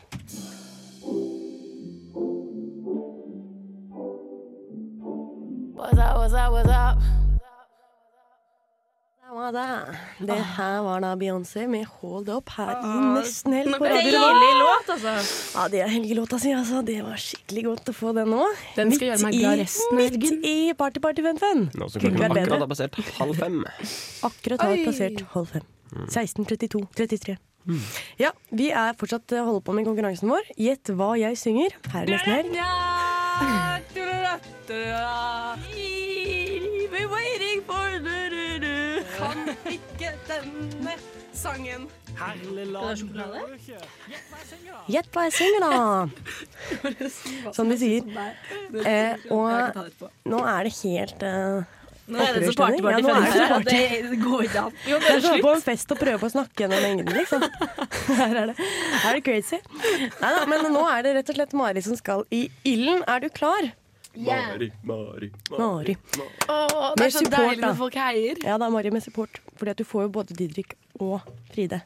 Var 9.55 9.71
det. 10.19 10.27
Det 10.27 10.39
her 10.57 10.81
var 10.83 11.01
da 11.05 11.13
Beyoncé 11.19 11.67
med 11.71 11.87
'Hold 11.87 12.29
Up' 12.35 12.51
her 12.57 12.73
i 12.75 12.95
Nesten 13.15 13.53
Helg 13.55 13.77
på 13.79 13.85
Det 13.85 14.15
Radio. 14.15 14.51
Låt, 14.61 14.89
altså. 14.97 15.15
Ja, 15.55 15.69
det 15.69 15.81
er 15.85 15.89
helgelåta 15.93 16.39
si, 16.43 16.51
altså. 16.51 16.83
Det 16.87 16.99
var 17.05 17.17
skikkelig 17.17 17.65
godt 17.69 17.89
å 17.93 17.95
få 17.95 18.15
den 18.17 18.29
nå. 18.35 18.45
Den 18.77 18.93
skal 18.93 19.09
gjøre 19.13 19.23
meg 19.23 19.33
glad 19.39 19.59
resten 19.63 19.95
av 19.95 19.99
midt 20.03 20.47
i 20.51 20.75
Party 20.79 21.01
Party 21.01 21.23
Fun 21.23 21.39
Fun. 21.39 21.71
Nå 21.75 21.89
som 21.91 22.03
klokken 22.03 22.31
akkurat 22.31 22.59
har 22.59 22.71
passert 22.75 22.95
halv 23.21 23.35
fem. 23.39 23.65
Akkurat 24.27 24.61
har 24.67 24.77
passert 24.85 25.19
halv 25.37 25.49
fem. 25.55 25.67
16.32. 26.11 26.87
33. 26.97 27.37
Ja, 28.21 28.31
vi 28.53 28.71
er 28.71 28.93
fortsatt 28.99 29.33
eh, 29.33 29.45
holder 29.45 29.63
på 29.65 29.73
med 29.73 29.87
konkurransen 29.89 30.29
vår. 30.29 30.45
Gjett 30.61 30.93
hva 30.99 31.15
jeg 31.17 31.39
synger. 31.41 31.71
Her 31.95 32.03
er 32.05 32.09
nesten 32.13 32.33
helg. 32.35 32.53
denne 40.35 40.95
sangen. 41.35 41.87
Herligland? 42.15 43.15
Gjett 44.89 45.09
hva 45.15 45.25
jeg 45.27 45.35
synger, 45.35 45.65
da! 45.65 45.71
Som 47.57 47.71
de 47.73 47.79
sier. 47.81 48.11
Eh, 48.87 49.25
og 49.35 49.79
nå 50.31 50.43
er 50.47 50.69
det 50.69 50.75
helt 50.83 51.25
eh, 51.27 51.81
Nå 52.05 52.21
er 52.21 52.37
det 52.37 52.43
så 52.45 52.53
opprørsstemning. 52.53 52.83
party-party 52.85 52.93
Ja, 52.93 52.99
nå 53.01 53.13
er 53.17 53.23
det 53.25 53.33
så 53.35 53.47
party. 53.55 53.79
det 54.11 54.19
går 54.21 54.43
ikke 54.45 54.65
an. 54.67 54.75
Jo, 54.91 54.99
Det 55.01 55.11
er 55.15 55.23
som 55.25 55.31
å 55.31 55.35
være 55.35 55.45
på 55.47 55.53
en 55.57 55.65
fest 55.65 55.95
og 55.95 56.01
prøve 56.03 56.21
på 56.21 56.29
å 56.29 56.35
snakke 56.35 56.65
gjennom 56.67 56.85
mengden, 56.85 57.15
liksom. 57.17 57.47
Her 58.21 58.35
er 58.43 58.51
det, 58.53 58.57
her 58.59 59.09
er 59.09 59.17
det 59.17 59.23
crazy. 59.25 59.59
Neida, 60.21 60.43
men 60.53 60.69
nå 60.75 60.83
er 60.91 61.07
det 61.07 61.15
rett 61.17 61.33
og 61.33 61.39
slett 61.41 61.57
Mari 61.57 61.83
som 61.87 61.97
skal 61.97 62.27
i 62.29 62.43
ilden. 62.69 63.01
Er 63.09 63.25
du 63.25 63.31
klar? 63.33 63.71
Mari, 64.15 64.69
Mari, 64.87 65.31
Mari. 65.51 65.97
Åh, 66.47 66.93
det 66.95 67.09
er 67.09 67.15
så 67.17 67.25
deilig 67.27 67.65
når 67.65 67.81
folk 67.81 67.97
heier. 67.99 68.37
Ja, 68.45 68.61
det 68.61 68.69
er 68.69 68.75
Mari 68.77 68.93
med 68.95 69.03
support. 69.03 69.41
Fordi 69.59 69.75
at 69.75 69.81
du 69.81 69.87
får 69.87 70.07
jo 70.07 70.15
både 70.19 70.37
Didrik 70.39 70.75
og 71.01 71.21
Fride 71.53 71.81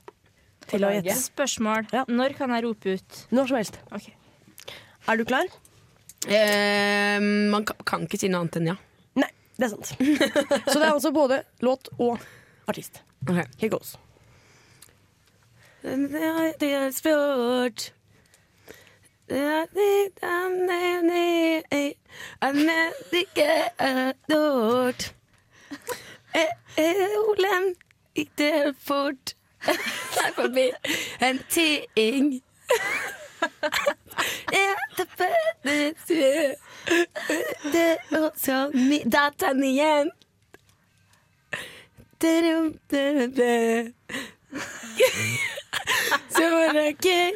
til 0.68 0.84
å 0.84 0.92
gjette. 0.92 1.16
Spørsmål. 1.20 1.88
Når 2.08 2.36
kan 2.38 2.52
jeg 2.54 2.64
rope 2.66 2.96
ut? 2.98 3.22
Når 3.34 3.50
som 3.50 3.60
helst. 3.60 3.80
Er 5.08 5.20
du 5.20 5.24
klar? 5.28 5.48
Eh, 6.26 7.20
man 7.52 7.64
kan, 7.68 7.78
kan 7.88 8.04
ikke 8.08 8.20
si 8.20 8.28
noe 8.32 8.42
annet 8.44 8.58
enn 8.60 8.72
ja. 8.72 8.76
Nei, 9.20 9.30
det 9.56 9.68
er 9.68 9.74
sant. 9.76 9.94
Så 10.72 10.76
det 10.76 10.84
er 10.84 10.90
altså 10.90 11.14
både 11.14 11.42
låt 11.64 11.92
og 11.96 12.18
artist. 12.68 13.02
Okay. 13.24 13.46
Here 13.60 13.72
goes. 13.72 13.96
Det 15.82 16.68
er 16.74 16.90
spurt 16.92 17.92
Det 19.30 19.38
er 19.38 19.68
litt 19.76 20.18
ikke 26.34 26.48
eh, 26.76 27.18
Olen 27.28 27.74
det 28.38 28.74
fort. 28.86 29.34
Der 29.66 30.32
forbi 30.34 30.70
en 31.22 31.40
ting. 31.50 32.42
Det 37.72 37.98
er 38.12 38.18
også 38.20 38.70
mi- 38.74 39.10
dataen 39.10 39.64
igjen. 39.64 40.10
Så 46.30 46.50
var 46.50 46.72
det 46.72 46.98
gøy. 47.02 47.30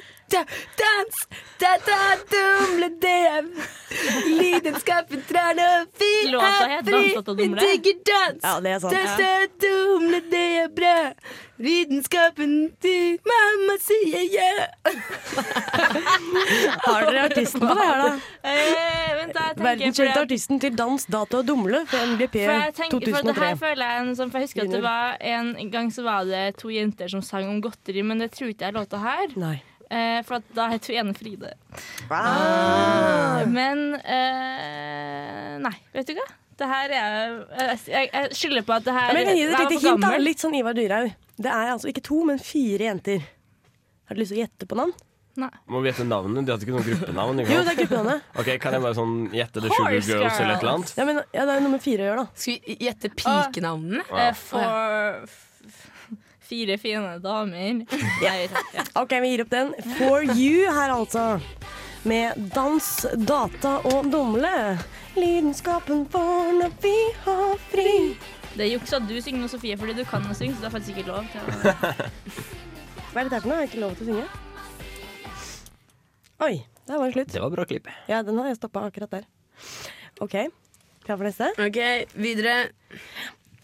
Da, 1.62 1.76
dans, 1.86 2.22
data-dumle-dem. 2.26 3.52
Lidenskapen 4.40 5.20
trær 5.28 5.58
og 5.62 6.00
vi 6.00 6.08
er 6.32 6.82
fri. 6.82 7.02
Vi 7.14 7.22
dumle. 7.22 7.60
digger 7.62 8.00
dans. 8.08 8.42
Ja, 8.42 8.54
det 8.64 8.72
er 8.72 8.80
sant. 8.82 8.96
Data-dumle, 8.96 10.20
det 10.32 10.42
er 10.64 10.68
bra. 10.74 10.96
Lidenskapen 11.62 12.56
til 12.82 13.20
mamma 13.30 13.76
sier 13.84 14.24
ja. 14.32 14.48
Har 16.88 17.06
dere 17.06 17.26
artisten 17.28 17.62
på 17.62 17.70
det 17.78 17.86
her, 17.86 18.02
da? 18.02 18.12
Eh, 18.42 19.12
vent, 19.20 19.34
da, 19.36 19.44
jeg 19.46 19.54
tenker 19.54 19.66
Verdenskjente 19.68 20.24
artisten 20.24 20.62
til 20.64 20.74
Dans, 20.78 21.04
data 21.14 21.38
og 21.38 21.46
dumle 21.46 21.84
fra 21.86 22.00
MGP 22.10 22.38
For 22.40 22.56
jeg, 22.56 22.74
tenker, 22.80 23.12
for 23.14 23.28
det 23.30 23.36
her 23.38 23.60
føler 23.60 23.92
jeg 23.92 24.06
en, 24.08 24.14
sånn- 24.18 24.32
for 24.32 24.42
jeg 24.42 24.50
husker 24.50 24.66
at 24.66 24.74
det 24.74 24.82
var 24.82 25.22
En 25.22 25.70
gang 25.70 25.92
så 25.94 26.02
var 26.08 26.26
det 26.26 26.46
to 26.58 26.72
jenter 26.74 27.12
som 27.12 27.22
sang 27.22 27.46
om 27.52 27.62
godteri, 27.62 28.02
men 28.02 28.24
det 28.24 28.32
tror 28.34 28.50
ikke 28.50 28.66
jeg 28.66 28.74
er 28.74 28.80
låta 28.80 28.98
her. 29.04 29.36
Nei. 29.38 29.60
Eh, 29.92 30.20
for 30.24 30.38
at 30.40 30.46
da 30.56 30.68
heter 30.72 30.94
hun 30.94 31.00
ene 31.10 31.14
Fride. 31.18 31.50
Ah. 32.08 33.42
Eh, 33.42 33.48
men 33.52 33.82
eh, 34.00 35.58
Nei, 35.62 35.74
vet 35.92 36.08
du 36.08 36.14
hva? 36.16 36.26
Det 36.62 36.68
her 36.68 36.92
er 36.94 37.36
Jeg, 37.58 37.78
jeg, 37.90 38.08
jeg 38.12 38.36
skylder 38.38 38.64
på 38.68 38.74
at 38.76 38.84
det 38.86 38.94
her 38.96 39.08
Ja, 39.10 39.14
men 39.18 39.36
gi 39.36 39.44
et 39.46 39.54
lite 39.58 39.78
hint. 39.84 40.04
da. 40.04 40.10
Litt 40.20 40.42
sånn 40.44 40.56
Ivar 40.56 40.76
Dyrhaug. 40.78 41.12
Det 41.42 41.52
er 41.52 41.72
altså 41.74 41.90
ikke 41.92 42.04
to, 42.06 42.20
men 42.28 42.38
fire 42.42 42.88
jenter. 42.90 43.24
Har 44.08 44.16
du 44.16 44.20
lyst 44.22 44.32
til 44.34 44.40
å 44.40 44.44
gjette 44.44 44.68
på 44.68 44.78
navn? 44.78 44.92
Nei. 45.40 45.48
Må 45.72 45.80
vi 45.80 45.88
gjette 45.88 46.04
navnene? 46.04 46.42
De 46.44 46.52
hadde 46.52 46.66
ikke 46.66 46.74
noe 46.76 46.84
gruppenavn? 46.84 47.38
ikke 47.40 47.54
Jo, 47.54 47.60
det 47.64 47.72
er 47.72 47.78
gruppenavnet. 47.80 48.26
Ok, 48.42 48.50
Kan 48.60 48.76
jeg 48.76 48.84
bare 48.84 48.96
sånn 48.98 49.14
gjette 49.32 49.62
The 49.64 49.70
Sugar 49.72 49.94
Girls 49.96 50.10
eller 50.12 50.54
et 50.58 50.66
eller 50.66 50.74
annet? 50.74 50.92
Ja, 50.98 51.06
men, 51.08 51.20
ja, 51.32 51.46
det 51.48 51.54
er 51.56 51.64
nummer 51.64 51.80
fire 51.80 52.04
å 52.04 52.10
gjøre, 52.10 52.24
da. 52.26 52.42
Skal 52.42 52.58
vi 52.68 52.76
gjette 52.84 53.12
pikenavnene? 53.16 54.04
Uh, 54.12 54.20
Eh, 54.26 54.34
for 54.44 55.40
fire 56.46 56.76
fine 56.78 57.16
damer. 57.22 57.82
Nei, 58.22 58.48
ja. 58.74 58.84
OK, 59.00 59.14
vi 59.24 59.32
gir 59.32 59.44
opp 59.44 59.52
den. 59.52 59.72
For 59.98 60.24
you 60.24 60.66
her, 60.68 60.92
altså. 60.94 61.40
Med 62.08 62.38
dans, 62.54 62.88
data 63.28 63.76
og 63.92 64.10
dumle. 64.10 64.78
Lidenskapen 65.16 66.06
for 66.10 66.52
når 66.58 66.72
vi 66.82 66.96
har 67.24 67.58
fri. 67.70 67.92
Det 68.52 68.66
er 68.66 68.72
juks 68.74 68.92
at 68.96 69.06
du 69.08 69.14
synger 69.22 69.44
noe, 69.44 69.52
Sofie, 69.52 69.76
fordi 69.80 69.94
du 69.96 70.04
kan 70.08 70.24
å 70.28 70.34
synge, 70.36 70.56
så 70.56 70.64
du 70.64 70.68
har 70.68 70.74
faktisk 70.74 70.98
ikke 70.98 71.08
lov 71.08 71.28
til 71.32 71.40
å 71.40 71.44
Hva 73.12 73.20
er 73.20 73.28
dette 73.28 73.36
her 73.36 73.44
for 73.44 73.50
noe? 73.52 73.60
Har 73.60 73.68
ikke 73.68 73.80
lov 73.80 73.94
til 73.96 74.08
å 74.08 74.16
synge? 74.16 74.26
Oi, 76.42 76.54
der 76.88 76.98
var 76.98 77.06
det 77.06 77.14
slutt. 77.14 77.32
Det 77.36 77.44
var 77.44 77.54
bra 77.54 77.68
klipp. 77.70 77.88
Ja, 78.10 78.22
den 78.26 78.40
har 78.40 78.50
jeg 78.50 78.58
stoppa 78.58 78.82
akkurat 78.88 79.12
der. 79.14 79.28
OK. 80.24 80.36
Klar 81.06 81.18
for 81.20 81.28
neste? 81.28 81.52
Ok, 81.60 81.80
videre. 82.18 82.56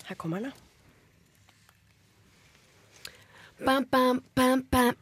Her 0.09 0.18
kommer 0.20 0.41
den, 0.41 0.53
da. 0.53 0.68
Bam, 3.66 3.84
bam, 3.90 4.22
bam, 4.34 4.62
bam. 4.70 4.94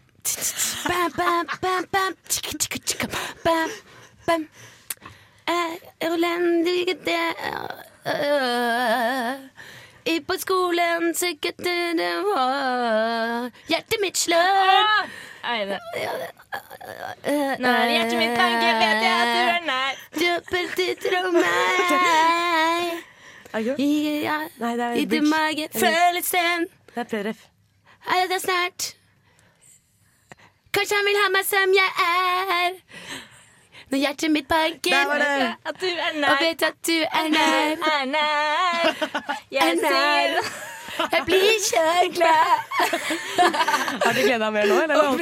Bam, 0.88 1.12
bam, 1.16 1.46
bam, 1.60 1.84
bam. 1.92 2.14
Tsk, 2.28 2.58
tsk, 2.58 2.78
tsk, 2.84 3.06
Bam, 3.44 3.70
bam. 4.26 4.48
Elendig 6.00 6.96
det 7.04 7.34
I 10.06 10.20
på 10.20 10.34
skolen 10.38 11.14
sikkert 11.14 11.58
det 11.58 12.12
var 12.26 13.50
Hjertet 13.68 14.00
mitt 14.00 14.16
slår. 14.16 15.10
Eide. 15.44 15.78
Når 17.60 17.92
hjertet 17.92 18.18
mitt 18.18 18.36
banker, 18.38 18.72
vet 18.80 19.02
jeg 19.04 19.14
at 19.16 19.28
du 19.34 19.40
er 19.50 19.62
nær. 19.66 19.92
Er 23.52 24.92
I 24.94 25.04
din 25.04 25.08
bridge. 25.08 25.28
mage 25.28 25.68
føles 25.72 26.30
den. 26.30 26.66
Det 26.94 27.00
er 27.00 27.04
preref. 27.04 27.36
Er 28.06 28.26
det 28.30 28.40
snart? 28.42 28.96
Kanskje 30.74 30.96
han 30.96 31.06
vil 31.08 31.18
ha 31.22 31.28
meg 31.32 31.46
som 31.48 31.72
jeg 31.74 31.90
er. 32.04 32.76
Når 33.90 33.98
hjertet 34.02 34.32
mitt 34.34 34.48
banker 34.50 34.94
er. 34.94 35.44
Og 35.66 36.40
vet 36.42 36.62
at 36.68 36.78
du 36.86 36.96
er 37.02 37.28
nær. 37.32 37.76
Er 37.90 38.06
nær. 38.10 38.96
Jeg 39.50 39.68
Er 39.70 39.82
nær. 39.82 40.50
Jeg 40.96 41.22
blir 41.26 41.46
ikke 41.56 41.82
glad. 42.16 42.66
Har 44.04 44.16
du 44.16 44.20
gleda 44.22 44.50
mer 44.54 44.68
nå, 44.70 44.76
eller? 44.84 44.96
Å, 44.96 45.16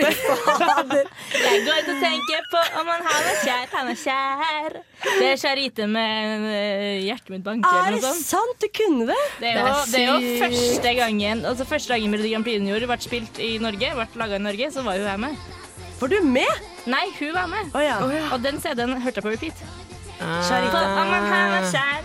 fader. 0.61 1.09
Jeg 1.35 1.63
går 1.67 1.81
ut 1.81 1.91
og 1.95 2.03
tenker 2.05 2.49
på 2.53 2.63
om 2.81 2.91
han 2.93 3.07
har 3.09 3.29
er 3.31 3.41
kjær, 3.45 3.67
han 3.75 3.91
er 3.93 3.99
kjær. 4.01 4.79
Det 5.05 5.31
er 5.33 5.41
Charite 5.41 5.89
med 5.91 6.47
eh, 6.51 7.03
hjertet 7.05 7.35
mitt 7.35 7.45
banker. 7.47 7.69
Er 7.69 7.91
eller 7.91 8.01
det 8.01 8.07
noe 8.07 8.21
sånt. 8.21 8.31
sant? 8.31 8.65
Du 8.65 8.69
kunne 8.75 9.09
det? 9.11 9.21
Det 9.41 9.51
er, 9.53 9.61
jo, 9.61 9.75
det 9.93 10.01
er 10.01 10.09
jo 10.09 10.39
første 10.45 10.95
gangen 10.99 11.45
Altså 11.49 11.67
første 11.69 11.93
gangen 11.93 12.13
Melodi 12.15 12.31
Grand 12.33 12.47
Prix 12.47 12.61
Junior 12.61 12.87
ble 12.89 12.99
spilt 13.05 13.41
i 13.43 13.55
Norge, 13.63 13.93
ble 13.99 14.09
laga 14.23 14.41
i 14.41 14.45
Norge, 14.47 14.71
så 14.75 14.85
var 14.87 14.99
jo 15.01 15.09
her 15.09 15.21
med. 15.21 15.37
Var 16.01 16.11
du 16.11 16.19
med? 16.27 16.65
Nei, 16.91 17.07
hun 17.19 17.33
var 17.37 17.47
med. 17.49 17.71
Oh, 17.73 17.81
ja. 17.85 17.99
Og 18.35 18.43
den 18.45 18.59
CD-en 18.61 18.97
hørte 19.01 19.21
jeg 19.21 19.25
på 19.25 19.33
repeat. 19.33 19.65
Kjær. 20.25 22.01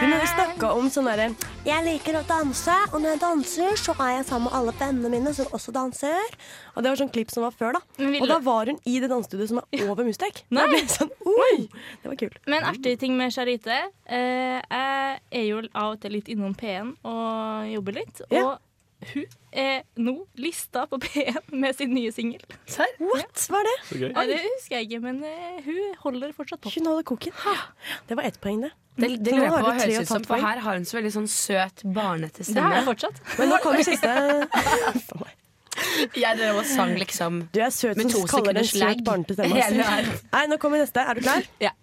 Hun 0.00 0.12
hadde 0.12 0.26
snakka 0.28 0.68
om 0.76 0.88
sånn 0.92 1.06
derre 1.08 1.28
Jeg 1.66 1.84
liker 1.86 2.18
å 2.18 2.22
danse, 2.26 2.74
og 2.90 3.00
når 3.00 3.14
jeg 3.14 3.20
danser, 3.22 3.78
så 3.80 3.94
er 4.02 4.10
jeg 4.16 4.26
sammen 4.28 4.48
med 4.48 4.56
alle 4.58 4.74
vennene 4.78 5.10
mine 5.12 5.32
som 5.34 5.54
også 5.56 5.74
danser. 5.74 6.36
Og 6.74 6.82
det 6.84 6.92
var 6.92 7.00
sånn 7.00 7.12
klipp 7.14 7.32
som 7.34 7.46
var 7.46 7.54
før, 7.56 7.78
da. 7.78 7.82
Og 8.20 8.26
da 8.30 8.38
var 8.44 8.70
hun 8.70 8.78
i 8.86 8.98
det 9.02 9.10
dansestudioet 9.12 9.52
som 9.52 9.62
er 9.62 9.86
over 9.86 10.06
Mustek. 10.06 10.42
Nei. 10.54 10.66
Da 10.74 10.82
Sånn, 10.96 11.10
oh, 11.26 11.64
det 12.02 12.10
var 12.10 12.18
kult. 12.20 12.38
Men 12.50 12.66
artig 12.68 12.96
ting 13.00 13.16
med 13.18 13.34
Charite 13.34 13.74
eh, 14.06 14.60
Jeg 14.60 15.18
er 15.40 15.46
jo 15.48 15.62
av 15.72 15.96
og 15.96 16.00
til 16.02 16.14
litt 16.18 16.30
innom 16.32 16.54
P1 16.58 16.94
og 17.06 17.72
jobber 17.72 18.00
litt. 18.02 18.22
Ja. 18.34 18.56
Hun 19.12 19.26
er 19.56 19.84
nå 20.00 20.14
lista 20.40 20.86
på 20.90 20.98
P1 21.02 21.52
med 21.54 21.76
sin 21.78 21.94
nye 21.96 22.12
singel. 22.12 22.42
What? 23.00 23.46
Hva 23.50 23.60
er 23.62 23.68
det? 23.68 23.76
Ja, 24.02 24.24
det 24.28 24.40
husker 24.44 24.76
jeg 24.78 24.88
ikke, 24.90 25.00
men 25.04 25.22
uh, 25.24 25.62
hun 25.66 25.94
holder 26.02 26.34
fortsatt 26.36 26.60
på. 26.64 26.72
Hun 26.74 26.90
holder 26.90 27.06
koken. 27.08 27.32
Det 28.08 28.18
var 28.18 28.28
ett 28.28 28.40
poeng, 28.42 28.66
det. 28.66 28.72
Det, 28.96 29.08
det 29.08 29.24
det 29.24 29.32
lurer 29.36 29.44
jeg 29.44 29.52
på 29.52 29.56
å 29.56 29.72
høres 29.76 29.98
ut 30.00 30.08
som, 30.08 30.22
for 30.24 30.40
her 30.40 30.60
har 30.64 30.78
hun 30.78 30.86
så 30.88 30.96
veldig 30.96 31.10
sånn 31.18 31.26
søt, 31.28 31.82
barnete 31.96 32.46
Det 32.48 32.62
har 32.64 32.78
jeg 32.78 32.86
fortsatt. 32.86 33.18
Men 33.36 33.52
nå 33.52 33.58
kommer 33.64 33.84
siste. 33.84 34.12
Jeg 36.16 36.38
drev 36.38 36.56
og 36.56 36.64
sang 36.64 36.94
liksom 36.96 37.42
Du 37.52 37.58
er 37.60 37.68
søt 37.74 38.00
som 38.00 38.24
kaller 38.30 38.56
det 38.56 38.62
en 38.64 38.70
søt 38.70 39.02
barnete 39.04 39.36
stemme. 39.36 39.60
Nei, 40.32 40.44
nå 40.48 40.56
kommer 40.62 40.80
neste. 40.80 41.04
Er 41.04 41.18
du 41.18 41.20
klar? 41.26 41.44
Ja. 41.60 41.74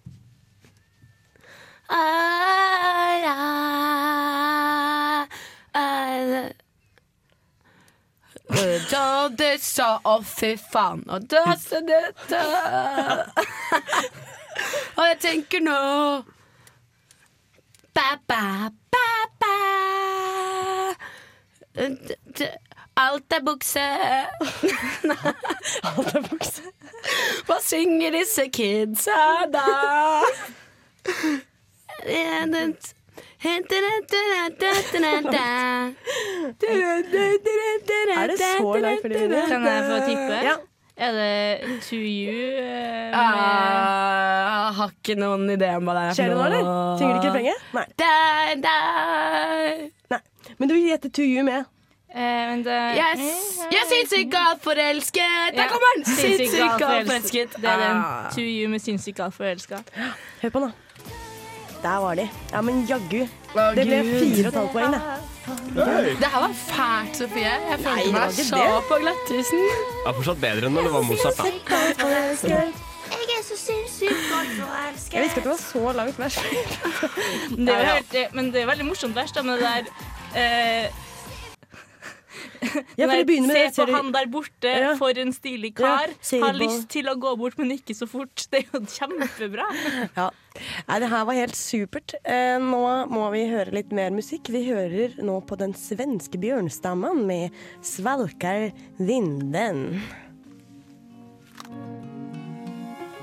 Ah, 1.93 3.29
ah, 3.29 5.27
ah. 5.77 6.62
Da 8.91 9.29
det 9.31 9.61
sa 9.63 9.99
å, 10.03 10.17
fy 10.27 10.53
faen, 10.59 11.03
og 11.07 11.27
da 11.31 11.55
sa 11.57 11.79
det 11.79 12.01
da 12.29 12.41
Og 14.97 15.05
jeg 15.07 15.17
tenker 15.23 15.63
nå 15.63 15.79
ba, 17.95 18.07
ba, 18.27 18.69
ba, 18.91 19.07
ba. 19.39 19.55
Alt 22.95 23.33
er 23.33 23.41
bukse. 23.45 23.87
Alt 25.83 26.15
er 26.15 26.21
bukse. 26.29 26.73
Hva 27.47 27.57
synger 27.63 28.13
disse 28.15 28.47
kidsa 28.53 29.47
da? 29.53 29.67
Er 32.03 32.45
det 38.27 38.37
så 38.39 38.75
langt 38.79 39.01
for 39.01 39.07
dine? 39.09 39.41
Kan 39.47 39.65
jeg 39.67 39.83
få 39.89 39.97
tippe? 40.07 40.37
Ja. 40.47 40.55
Er 40.97 41.11
det 41.11 41.81
To 41.89 41.95
You? 41.95 42.29
eh, 42.29 43.09
med- 43.09 43.13
Ah, 43.13 44.67
Jeg 44.67 44.73
har 44.77 44.89
ikke 44.93 45.15
noen 45.19 45.49
idé 45.49 45.75
om 45.75 45.83
hva 45.87 45.93
det 45.97 46.03
er. 46.03 46.13
Skjer 46.13 46.27
det 46.29 46.37
nå, 46.37 46.43
eller? 46.45 46.97
Synger 46.99 47.13
du 47.13 47.19
ikke 47.19 47.29
refrenget? 47.31 47.57
Nei. 47.73 47.85
Der, 47.97 48.55
der. 48.61 49.89
Nei. 50.13 50.19
Men 50.59 50.69
du 50.69 50.75
gjetter 50.75 51.09
To 51.09 51.21
You 51.21 51.43
med. 51.43 51.65
Uh, 52.13 52.19
men 52.21 52.61
det, 52.63 52.77
Yes. 52.93 53.57
Jeg 53.71 53.79
er 53.81 53.87
sinnssykt 53.89 54.29
galt 54.31 54.61
forelsket! 54.61 55.55
Der 55.57 55.65
kommer 55.67 55.87
den! 55.95 56.05
Sinnssykt 56.05 56.37
Sinnssykt 56.37 56.61
gal 56.61 56.79
galt 56.79 57.07
forelsket. 57.09 57.09
forelsket. 57.09 57.61
Det 57.61 57.69
er 57.69 57.77
den 57.77 57.97
Ah. 57.97 58.29
To 58.35 58.41
You 58.41 58.69
med 58.69 58.79
sinnssykt 58.79 59.17
galt 59.17 59.33
forelska. 59.33 59.75
Hør 60.43 60.49
på 60.49 60.59
den, 60.59 60.69
da. 60.69 60.71
Der 61.83 61.99
var 61.99 62.15
de. 62.15 62.29
Ja, 62.51 62.61
men 62.61 62.85
jaggu. 62.87 63.25
Det 63.75 63.83
ble 63.85 63.97
fire 64.07 64.47
og 64.47 64.53
et 64.53 64.55
halvt 64.55 64.71
poeng, 64.71 64.93
det. 64.93 65.01
Det 66.21 66.29
her 66.31 66.39
var 66.39 66.53
fælt, 66.55 67.17
Sofie. 67.17 67.51
Jeg 67.69 67.79
følte 67.83 68.11
meg 68.15 68.31
så 68.37 68.55
det. 68.55 68.83
på 68.87 68.99
glattisen. 69.03 69.59
Det 69.67 70.07
er 70.07 70.15
fortsatt 70.19 70.39
bedre 70.41 70.69
enn 70.69 70.77
når 70.77 70.87
det 70.87 70.93
var 70.93 71.03
Mozart. 71.09 71.37
da 71.37 71.43
Jeg 75.13 75.21
visste 75.23 75.39
ikke 75.39 75.39
at 75.39 75.43
det 75.43 75.51
var 75.51 75.61
så 75.61 75.91
langt 75.97 76.19
vers. 76.19 76.39
Det 77.57 77.69
er 77.69 78.33
men 78.33 78.51
det 78.53 78.61
er 78.61 78.67
veldig 78.71 78.85
morsomt 78.87 79.15
vers, 79.15 79.31
da, 79.35 79.43
med 79.43 79.59
det 79.59 79.67
der 79.67 79.83
eh, 80.39 81.02
Ja, 82.97 83.07
for 83.07 83.15
det 83.17 83.25
begynner 83.27 83.53
med 83.53 83.73
Se 83.75 83.81
det, 83.85 83.91
på 83.91 83.97
han 83.97 84.11
der 84.13 84.29
borte, 84.31 84.69
Ja. 84.69 84.93
for 84.99 85.19
en 85.19 85.33
stilig 85.33 85.73
kar. 85.77 86.09
Ja, 86.09 86.39
Har 86.45 86.53
lyst 86.57 86.87
til 86.93 87.09
å 87.11 87.15
gå 87.19 87.35
bort, 87.37 87.57
men 87.61 87.71
ikke 87.75 87.95
så 87.97 88.07
fort. 88.09 88.45
Det 88.51 88.63
er 88.63 88.71
jo 88.73 88.83
kjempebra. 88.85 89.67
Ja. 90.19 90.29
Nei, 90.85 90.97
det 91.01 91.07
her 91.09 91.23
var 91.25 91.33
helt 91.33 91.57
supert. 91.57 92.13
Eh, 92.29 92.59
nå 92.61 92.81
må 93.09 93.23
vi 93.33 93.47
høre 93.49 93.73
litt 93.73 93.89
mer 93.95 94.13
musikk. 94.13 94.51
Vi 94.53 94.61
hører 94.67 95.15
nå 95.25 95.39
på 95.49 95.57
den 95.57 95.73
svenske 95.73 96.37
bjørnstammen 96.37 97.23
med 97.25 97.49
'Svalkar 97.81 98.69
vinden'. 98.99 100.01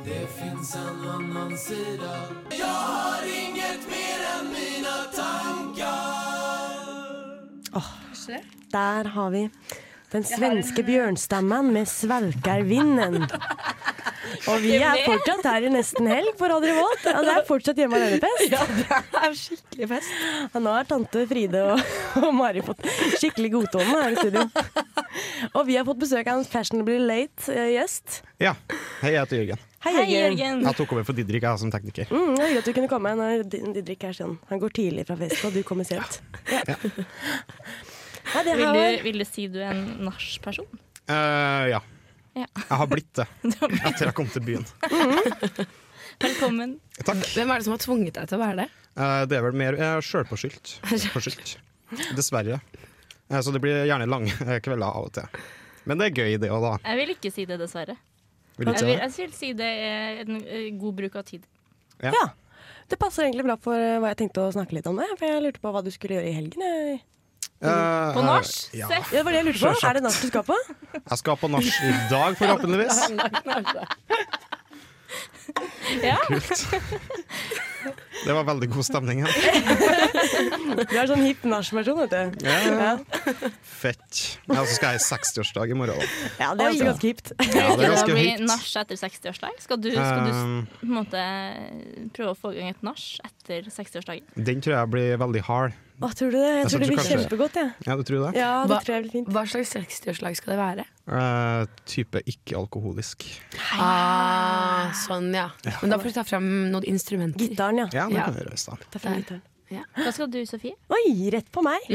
Det 0.05 0.27
fins 0.35 0.75
en 0.75 1.07
annen 1.07 1.57
side. 1.59 2.11
Jeg 2.51 2.67
har 2.67 3.23
inget 3.23 3.83
mer 3.87 4.21
än 4.35 4.47
mina 4.51 4.97
tankar 8.31 8.43
Der 8.71 9.09
har 9.09 9.31
vi 9.31 9.49
den 10.11 10.25
svenske 10.25 10.83
bjørnstammen 10.83 11.73
med 11.73 11.87
'Svalkar 11.87 12.63
vinden'. 12.67 13.31
Og 14.47 14.61
vi 14.63 14.75
er 14.77 15.05
fortsatt 15.07 15.45
her 15.45 15.67
i 15.67 15.71
nesten 15.71 16.07
helg 16.07 16.37
på 16.39 16.49
Radio 16.51 16.75
Volt. 16.75 17.07
Og 17.07 17.25
det 17.27 17.33
er 17.35 17.47
fortsatt 17.47 17.77
hjemme 17.77 17.99
alene-fest. 17.99 18.51
Ja, 18.51 18.67
det 18.67 19.23
er 19.23 19.35
skikkelig 19.35 19.89
fest. 19.89 20.13
Og 20.55 20.63
nå 20.63 20.75
har 20.75 20.85
tante 20.85 21.27
Fride 21.31 21.63
og, 21.73 21.83
og 22.25 22.35
Mari 22.35 22.63
fått 22.63 22.85
skikkelig 23.19 23.53
godtone 23.53 24.03
her 24.03 24.15
i 24.15 24.21
studio. 24.21 24.47
Og 25.55 25.67
vi 25.67 25.77
har 25.79 25.87
fått 25.87 25.99
besøk 25.99 26.27
av 26.31 26.39
en 26.39 26.47
fashionably 26.47 26.99
late 27.03 27.51
eh. 27.55 27.75
Ja. 28.39 28.55
Hei, 29.01 29.15
jeg 29.15 29.21
heter 29.21 29.41
Jørgen. 29.41 29.67
Hei, 29.81 29.95
Jørgen. 30.13 30.65
Jeg 30.67 30.77
tok 30.77 30.93
over 30.93 31.07
for 31.09 31.17
Didrik 31.17 31.47
jeg, 31.47 31.59
som 31.63 31.71
tekniker. 31.73 32.11
Mm, 32.11 32.35
det 32.37 32.43
er 32.43 32.51
hyggelig 32.51 32.63
at 32.63 32.67
du 32.69 32.75
kunne 32.77 32.91
komme 32.93 33.15
når 33.19 33.47
Didrik 33.51 34.05
er 34.11 34.17
sånn. 34.17 34.37
Han 34.51 34.61
går 34.63 34.75
tidlig 34.77 35.07
fra 35.09 35.17
fest, 35.19 35.41
og 35.49 35.57
du 35.57 35.63
kommer 35.67 35.89
sent. 35.89 36.21
Ja. 36.51 36.61
Ja, 36.69 37.87
det 38.35 38.57
Vil 38.59 38.75
du, 38.77 38.83
vil 39.07 39.23
du 39.23 39.27
si 39.29 39.47
du 39.51 39.61
er 39.63 39.73
en 39.75 39.87
nachspiel-person? 40.07 40.69
Eh, 41.11 41.71
ja. 41.75 41.81
Ja. 42.39 42.47
Jeg 42.47 42.77
har 42.83 42.89
blitt 42.91 43.11
det 43.19 43.27
etter 43.89 44.07
jeg 44.07 44.15
kom 44.17 44.29
til 44.31 44.45
byen. 44.47 44.67
Velkommen. 46.27 46.77
Takk. 47.01 47.25
Hvem 47.33 47.51
er 47.51 47.61
det 47.61 47.67
som 47.67 47.75
har 47.75 47.83
tvunget 47.83 48.21
deg 48.21 48.29
til 48.31 48.39
å 48.39 48.43
være 48.45 48.63
det? 48.63 48.69
Uh, 48.99 49.23
det 49.31 49.39
er 49.39 49.45
vel 49.47 49.57
mer 49.57 49.79
uh, 49.81 49.97
sjølpåskyldt. 50.05 50.77
Påskyldt. 51.15 51.57
Dessverre. 52.15 52.61
Eh, 53.31 53.41
så 53.41 53.51
det 53.55 53.63
blir 53.63 53.85
gjerne 53.87 54.09
lange 54.11 54.35
eh, 54.47 54.59
kvelder 54.63 54.87
av 54.87 55.09
og 55.09 55.15
til. 55.15 55.41
Men 55.89 56.01
det 56.01 56.11
er 56.11 56.19
gøy, 56.19 56.37
det 56.43 56.51
òg, 56.53 56.65
da. 56.65 56.75
Jeg 56.85 57.01
vil 57.01 57.15
ikke 57.15 57.33
si 57.35 57.47
det, 57.49 57.59
dessverre. 57.63 57.97
Vil 58.59 58.69
du 58.69 58.73
ikke 58.73 58.83
jeg, 58.83 58.91
vil, 58.91 58.99
det? 58.99 59.07
jeg 59.07 59.25
vil 59.25 59.37
si 59.39 59.53
det 59.57 59.71
er 59.87 60.23
en 60.25 60.41
eh, 60.43 60.69
god 60.81 60.99
bruk 60.99 61.19
av 61.21 61.27
tid. 61.31 61.47
Ja. 62.03 62.13
Ja. 62.13 62.27
Det 62.91 62.99
passer 62.99 63.29
egentlig 63.29 63.47
bra 63.47 63.57
for 63.63 63.79
eh, 63.79 63.99
hva 64.03 64.11
jeg 64.13 64.25
tenkte 64.25 64.45
å 64.45 64.53
snakke 64.55 64.77
litt 64.77 64.89
om 64.91 64.99
det. 65.01 65.07
For 65.17 65.31
jeg 65.31 65.45
lurte 65.47 65.63
på 65.63 65.73
hva 65.75 65.83
du 65.87 65.93
skulle 65.95 66.19
gjøre 66.19 66.33
i 66.33 66.37
helgen. 66.37 66.67
Eh, 67.61 68.15
På 68.17 68.23
nach? 68.25 68.51
Ja. 68.73 68.89
Ja, 68.89 69.01
det 69.11 69.25
var 69.27 69.35
det 69.35 69.41
jeg 69.43 69.47
lurte 69.51 69.61
på. 69.75 69.87
Er 69.89 69.99
det 69.99 70.03
nach 70.07 70.21
du 70.23 70.29
skal 70.31 70.45
på? 70.49 70.57
Jeg 70.97 71.19
skal 71.21 71.37
på 71.37 71.51
nach 71.53 71.69
i 71.85 71.93
dag, 72.13 72.39
forhåpentligvis. 72.41 73.03
Ja. 76.03 76.17
Kult. 76.29 76.69
Det 78.27 78.33
var 78.37 78.45
veldig 78.45 78.69
god 78.71 78.85
stemning 78.87 79.23
her. 79.25 79.33
Du 80.87 80.93
er 81.01 81.09
sånn 81.09 81.25
hipp 81.25 81.43
nach-versjon, 81.49 81.99
vet 82.05 82.13
du. 82.13 82.47
Ja, 82.47 82.59
ja. 82.69 82.91
Fett. 83.67 84.21
Ja, 84.47 84.61
så 84.61 84.77
skal 84.77 84.95
jeg 84.95 85.01
i 85.01 85.05
60-årsdag 85.09 85.73
i 85.75 85.79
morgen. 85.81 85.99
da. 85.99 86.07
Ja, 86.39 86.51
det 86.55 86.67
er 86.69 86.75
også 86.77 86.89
ganske 86.91 87.11
hipt. 87.11 87.33
Ja, 87.41 87.67
det 87.73 87.79
bli 87.81 87.89
ganske 87.89 88.15
blir 88.15 88.45
nach 88.47 88.69
etter 88.85 89.01
60-årsdag? 89.01 89.59
Skal, 89.67 89.83
du, 89.83 89.91
skal 89.97 90.23
du 90.29 90.31
Um, 90.31 90.67
på 90.79 90.87
en 90.87 90.95
måte 91.01 91.23
prøve 92.15 92.37
å 92.37 92.39
få 92.39 92.53
i 92.55 92.61
gang 92.61 92.71
et 92.77 92.85
nach 92.87 93.07
etter 93.27 93.67
60-årsdagen? 93.73 94.31
Den 94.37 94.63
tror 94.63 94.77
jeg 94.79 94.93
blir 94.95 95.19
veldig 95.25 95.43
hard. 95.51 95.75
Å, 96.01 96.09
tror 96.17 96.31
du 96.33 96.39
det? 96.39 96.49
Jeg 96.49 96.61
Jeg 96.63 96.71
tror 96.71 96.81
det 96.81 96.89
blir 96.89 96.99
kanskje- 96.99 97.19
kjempegodt, 97.19 97.59
jeg. 97.61 97.73
Ja, 97.87 97.97
du 97.97 98.03
tror 98.09 98.23
det? 98.25 98.31
Ja, 98.41 98.53
det 98.65 98.71
Hva, 98.71 98.79
tror 98.85 98.95
jeg 98.95 99.03
blir 99.05 99.13
fint. 99.13 99.29
hva 99.29 99.43
slags 99.45 99.75
60-årslag 99.77 100.37
skal 100.39 100.55
det 100.55 100.59
være? 100.61 100.85
Uh, 101.11 101.67
type 101.85 102.23
ikke-alkoholisk. 102.25 103.27
Ah, 103.77 104.91
sånn, 104.97 105.29
ja. 105.35 105.51
Men 105.83 105.91
da 105.93 105.99
får 106.01 106.11
du 106.11 106.19
ta 106.21 106.25
fram 106.25 106.49
noen 106.73 106.89
instrumenter. 106.89 107.45
Gitaren, 107.51 107.85
ja. 107.85 107.89
Ja, 107.93 108.09
det 108.09 108.17
kan 108.25 108.35
gjøres 108.41 108.67
da. 108.71 108.77
Ta 108.91 108.99
fram 108.99 109.21
gitaren. 109.21 109.43
Hva 109.71 110.11
skal 110.11 110.27
du, 110.27 110.41
Sofie? 110.51 110.75
Oi, 110.91 111.31
rett 111.31 111.47
på 111.55 111.63
meg! 111.63 111.85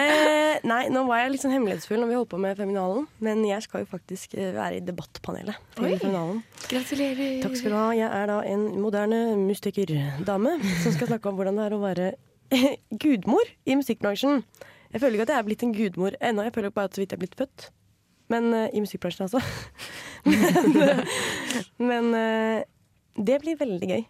eh, 0.00 0.56
nei, 0.64 0.88
nå 0.88 1.02
var 1.04 1.20
jeg 1.20 1.34
litt 1.34 1.42
sånn 1.44 1.52
hemmelighetsfull 1.52 2.00
når 2.00 2.08
vi 2.08 2.16
holdt 2.16 2.30
på 2.32 2.40
med 2.40 2.56
Feminalen, 2.56 3.04
men 3.20 3.42
jeg 3.44 3.66
skal 3.66 3.82
jo 3.84 3.88
faktisk 3.90 4.32
eh, 4.38 4.48
være 4.56 4.78
i 4.78 4.84
debattpanelet 4.86 5.58
til 5.76 5.84
Oi. 5.90 5.98
Feminalen. 6.00 6.40
Gratulerer. 6.70 7.34
Takk 7.44 7.58
skal 7.60 7.74
du 7.74 7.76
ha. 7.76 7.88
Jeg 7.98 8.08
er 8.08 8.30
da 8.32 8.38
en 8.48 8.64
moderne 8.80 9.20
mustikerdame 9.42 10.56
som 10.82 10.96
skal 10.96 11.12
snakke 11.12 11.28
om 11.28 11.36
hvordan 11.36 11.60
det 11.60 11.66
er 11.68 11.76
å 11.76 11.82
være 11.84 12.08
gudmor 13.02 13.46
i 13.66 13.76
musikkbransjen. 13.78 14.44
Jeg 14.94 15.00
føler 15.02 15.16
ikke 15.18 15.26
at 15.28 15.32
jeg 15.34 15.38
er 15.42 15.48
blitt 15.48 15.64
en 15.66 15.74
gudmor 15.74 16.16
ennå, 16.20 16.44
jeg 16.46 16.54
føler 16.54 16.70
bare 16.74 16.90
at 16.90 16.94
så 16.94 17.02
vidt 17.02 17.12
jeg 17.14 17.18
er 17.18 17.24
blitt 17.24 17.38
født. 17.38 17.70
Men 18.32 18.46
uh, 18.54 18.68
i 18.72 18.80
musikkbransjen, 18.80 19.26
altså. 19.26 19.40
men 20.24 20.76
eh, 20.80 21.02
men 21.78 22.06
uh, 22.14 22.62
det 23.20 23.40
blir 23.42 23.58
veldig 23.60 23.88
gøy. 23.90 24.04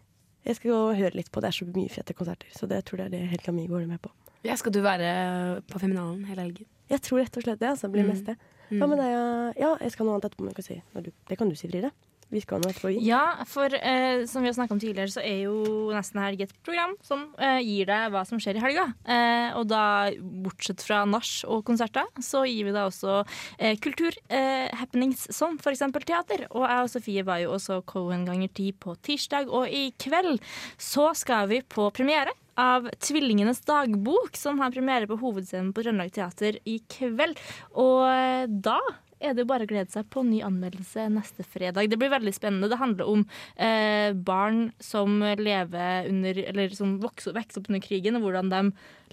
Jeg 0.44 0.58
skal 0.58 0.70
gå 0.70 0.76
og 0.90 0.98
høre 0.98 1.16
litt 1.16 1.30
på 1.32 1.40
Det 1.40 1.48
er 1.48 1.56
så 1.56 1.66
mye 1.66 1.90
fete 1.92 2.14
konserter, 2.16 2.50
så 2.52 2.68
det 2.68 2.82
tror 2.84 3.04
jeg 3.04 3.14
det 3.14 3.22
er 3.24 3.30
helt 3.32 3.48
mye 3.56 3.70
går 3.70 3.86
med 3.88 4.02
på. 4.04 4.12
Ja, 4.44 4.56
skal 4.60 4.74
du 4.76 4.82
være 4.84 5.62
på 5.72 5.80
Feminalen 5.80 6.26
hele 6.28 6.44
helgen? 6.44 6.68
Jeg 6.92 7.00
tror 7.00 7.22
rett 7.22 7.36
og 7.40 7.46
slett 7.46 7.62
det. 7.62 7.70
Altså, 7.70 7.88
blir 7.88 8.04
Mm. 8.04 8.10
mest 8.12 8.26
det. 8.28 8.36
Ja, 8.70 8.86
men 8.86 8.98
det 8.98 9.06
ja? 9.08 9.52
Ja, 9.56 9.70
jeg 9.80 9.92
skal 9.92 10.04
ha 10.04 10.10
noe 10.10 10.18
annet 10.18 10.26
etterpå. 10.28 10.44
Men 10.44 10.52
jeg 10.52 10.58
kan 10.58 10.66
si. 10.68 10.76
Du, 11.00 11.10
det 11.30 11.38
kan 11.40 11.48
du 11.48 11.56
si, 11.56 11.68
Fride. 11.68 11.90
Vi 12.32 12.42
han 12.48 12.64
etterpå. 12.66 12.92
Ja, 13.04 13.44
for 13.48 13.72
eh, 13.74 14.24
som 14.26 14.42
vi 14.42 14.50
har 14.50 14.56
snakka 14.56 14.74
om 14.74 14.80
tidligere, 14.82 15.12
så 15.12 15.22
er 15.22 15.44
jo 15.44 15.90
Nesten 15.94 16.20
Helg 16.22 16.44
et 16.44 16.54
program 16.66 16.94
som 17.04 17.26
eh, 17.38 17.60
gir 17.62 17.88
deg 17.90 18.12
hva 18.14 18.24
som 18.26 18.40
skjer 18.42 18.58
i 18.58 18.64
helga. 18.64 18.86
Eh, 19.06 19.56
og 19.58 19.68
da, 19.70 20.10
bortsett 20.44 20.82
fra 20.84 21.04
nach 21.08 21.32
og 21.48 21.64
konserter, 21.68 22.08
så 22.22 22.44
gir 22.48 22.68
vi 22.68 22.74
deg 22.74 22.88
også 22.88 23.20
eh, 23.58 23.76
kultur, 23.82 24.16
eh, 24.28 24.66
happenings 24.74 25.28
som 25.34 25.58
f.eks. 25.60 25.84
teater. 26.04 26.46
Og 26.52 26.66
jeg 26.66 26.86
og 26.86 26.94
Sofie 26.94 27.26
var 27.26 27.42
jo 27.44 27.54
også 27.56 27.82
Cohen 27.88 28.26
ganger 28.28 28.50
ti 28.54 28.70
på 28.72 28.96
tirsdag, 29.04 29.52
og 29.52 29.68
i 29.70 29.90
kveld 30.00 30.40
så 30.80 31.12
skal 31.18 31.50
vi 31.52 31.62
på 31.62 31.90
premiere. 31.94 32.34
Av 32.54 32.84
Tvillingenes 33.02 33.64
dagbok, 33.66 34.36
som 34.38 34.60
har 34.62 34.70
premiere 34.70 35.08
på 35.10 35.16
Hovedscenen 35.18 35.72
på 35.74 35.82
Trøndelag 35.82 36.12
Teater 36.14 36.60
i 36.70 36.76
kveld. 36.86 37.34
Og 37.82 38.04
eh, 38.06 38.44
da 38.46 38.78
er 39.24 39.34
det 39.34 39.46
bare 39.48 39.64
å 39.64 39.70
glede 39.70 39.90
seg 39.90 40.06
på 40.12 40.22
ny 40.26 40.40
anmeldelse 40.46 41.08
neste 41.12 41.44
fredag. 41.46 41.88
Det 41.90 41.98
blir 41.98 42.12
veldig 42.12 42.34
spennende. 42.36 42.68
Det 42.70 42.78
handler 42.80 43.08
om 43.10 43.24
eh, 43.56 44.12
barn 44.12 44.72
som 44.80 45.18
lever 45.20 46.08
under 46.10 46.38
Eller 46.48 46.68
som 46.76 46.98
vokser, 47.02 47.32
vokser 47.36 47.60
opp 47.62 47.68
under 47.72 47.80
krigen, 47.84 48.16
og 48.16 48.22
hvordan 48.28 48.50
de 48.52 48.62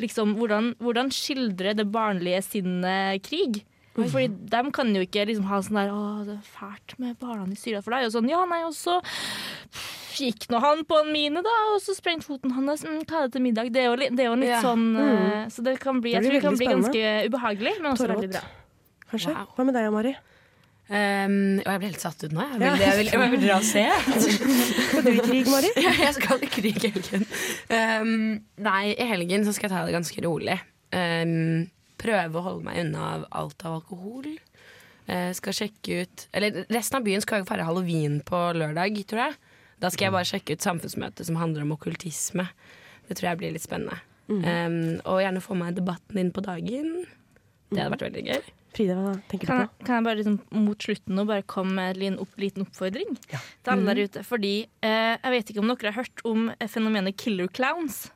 liksom 0.02 0.36
Hvordan, 0.38 0.74
hvordan 0.82 1.12
skildrer 1.12 1.76
det 1.78 1.88
barnlige 1.92 2.44
sinnet 2.44 3.22
krig. 3.24 3.64
Fordi 3.94 4.30
de 4.48 4.72
kan 4.72 4.88
jo 4.96 5.02
ikke 5.04 5.26
liksom 5.28 5.44
ha 5.50 5.58
sånn 5.62 5.76
der 5.82 5.90
Å, 5.92 6.24
det 6.26 6.38
er 6.38 6.46
fælt 6.48 6.94
med 6.98 7.18
barna 7.20 7.44
i 7.52 7.58
Syria 7.60 7.82
for 7.84 7.92
deg. 7.92 8.06
Og 8.08 8.14
sånn, 8.16 8.30
ja, 8.32 8.40
nei, 8.48 8.62
og 8.64 8.72
så 8.74 9.02
gikk 10.22 10.48
nå 10.52 10.60
han 10.62 10.84
på 10.88 11.00
en 11.02 11.12
mine, 11.12 11.42
da, 11.44 11.54
og 11.74 11.82
så 11.84 11.96
sprengte 11.98 12.28
foten 12.30 12.54
hans. 12.56 12.84
Mm, 12.88 13.02
hva 13.10 13.20
er 13.24 13.28
det 13.28 13.34
til 13.36 13.44
middag? 13.44 13.72
Det 13.74 13.82
er 13.84 13.88
jo, 13.90 13.96
li- 14.00 14.10
det 14.16 14.24
er 14.26 14.30
jo 14.30 14.36
litt 14.40 14.50
Ja. 14.54 14.62
sånn 14.64 14.86
Mm. 14.96 15.32
eh, 15.34 15.46
Så 15.50 15.64
det 15.64 15.80
kan 15.80 16.00
bli, 16.02 16.12
Det 16.14 16.22
jeg 16.22 16.24
tror 16.24 16.34
det 16.34 16.42
kan 16.42 16.58
bli 16.58 16.68
ganske 16.68 17.04
ubehagelig, 17.30 17.74
men 17.82 17.92
også 17.92 18.08
Tårevått. 18.08 18.22
veldig 18.22 18.32
bra. 18.32 18.42
Kanskje. 19.12 19.34
Hva 19.56 19.66
med 19.68 19.76
deg, 19.78 19.90
Mari? 19.94 20.14
Um, 20.92 21.62
og 21.62 21.70
jeg 21.70 21.80
ble 21.80 21.88
helt 21.88 22.04
satt 22.04 22.24
ut 22.26 22.34
nå. 22.36 22.44
Jeg 22.44 22.58
vil, 22.60 22.66
Ja. 22.68 22.76
jeg 22.82 22.98
vil, 22.98 23.10
jeg 23.14 23.32
vil 23.32 23.44
dra 23.46 23.58
og 23.62 23.64
se. 23.64 23.84
Skal 24.90 25.06
du 25.06 25.12
i 25.12 25.20
krig, 25.24 25.46
Mari? 25.48 25.70
Ja, 25.86 25.94
jeg 26.02 26.16
skal 26.18 26.44
i 26.44 26.50
krig 26.52 26.80
i 26.84 26.92
helgen. 26.92 27.28
Um, 27.72 28.16
nei, 28.60 28.82
i 28.98 29.08
helgen 29.08 29.46
så 29.48 29.54
skal 29.56 29.70
jeg 29.70 29.76
ta 29.78 29.86
det 29.88 29.96
ganske 29.96 30.24
rolig. 30.26 30.58
Um, 30.92 31.70
prøve 32.02 32.40
å 32.42 32.44
holde 32.50 32.66
meg 32.68 32.82
unna 32.84 33.06
av 33.14 33.26
alt 33.44 33.64
av 33.68 33.78
alkohol. 33.80 34.28
Uh, 35.08 35.32
skal 35.36 35.56
sjekke 35.56 36.04
ut 36.04 36.26
Eller 36.38 36.62
resten 36.72 37.00
av 37.00 37.06
byen 37.08 37.24
skal 37.24 37.42
jo 37.42 37.48
feire 37.50 37.66
halloween 37.68 38.20
på 38.28 38.44
lørdag, 38.60 39.00
tror 39.08 39.26
jeg. 39.30 39.40
Da 39.82 39.90
skal 39.90 40.10
jeg 40.10 40.14
bare 40.18 40.28
sjekke 40.30 40.56
ut 40.58 40.68
samfunnsmøtet 40.68 41.26
som 41.26 41.40
handler 41.40 41.64
om 41.64 41.72
okkultisme. 41.78 42.50
Det 43.08 43.16
tror 43.18 43.32
jeg 43.32 43.40
blir 43.40 43.56
litt 43.56 43.64
spennende. 43.64 43.98
Mm. 44.28 44.44
Um, 44.44 44.76
og 45.10 45.24
gjerne 45.24 45.42
få 45.44 45.56
meg 45.58 45.80
debatten 45.80 46.20
inn 46.22 46.36
på 46.36 46.44
dagen. 46.46 46.92
Det 47.72 47.80
hadde 47.80 47.94
vært 47.96 48.10
veldig 48.12 48.26
gøy. 48.28 48.44
Frida, 48.72 48.96
hva 48.96 49.14
tenker 49.28 49.48
Kan 49.50 49.58
du 49.58 49.64
jeg, 49.66 49.86
kan 49.86 49.96
jeg 50.00 50.06
bare 50.08 50.20
liksom, 50.22 50.38
mot 50.64 50.80
slutten 50.88 51.18
nå 51.18 51.26
bare 51.28 51.44
komme 51.44 51.76
med 51.76 52.02
en 52.08 52.20
opp, 52.24 52.38
liten 52.40 52.64
oppfordring 52.64 53.18
til 53.28 53.74
alle 53.74 53.82
Mhm. 53.84 53.90
der 53.92 54.04
ute? 54.08 54.24
Fordi 54.24 54.54
eh, 54.82 55.18
jeg 55.20 55.32
vet 55.36 55.52
ikke 55.52 55.60
om 55.60 55.68
dere 55.76 55.92
har 55.92 56.04
hørt 56.04 56.26
om 56.26 56.50
eh, 56.58 56.68
fenomenet 56.72 57.18
killer 57.18 57.48
clowns? 57.52 58.10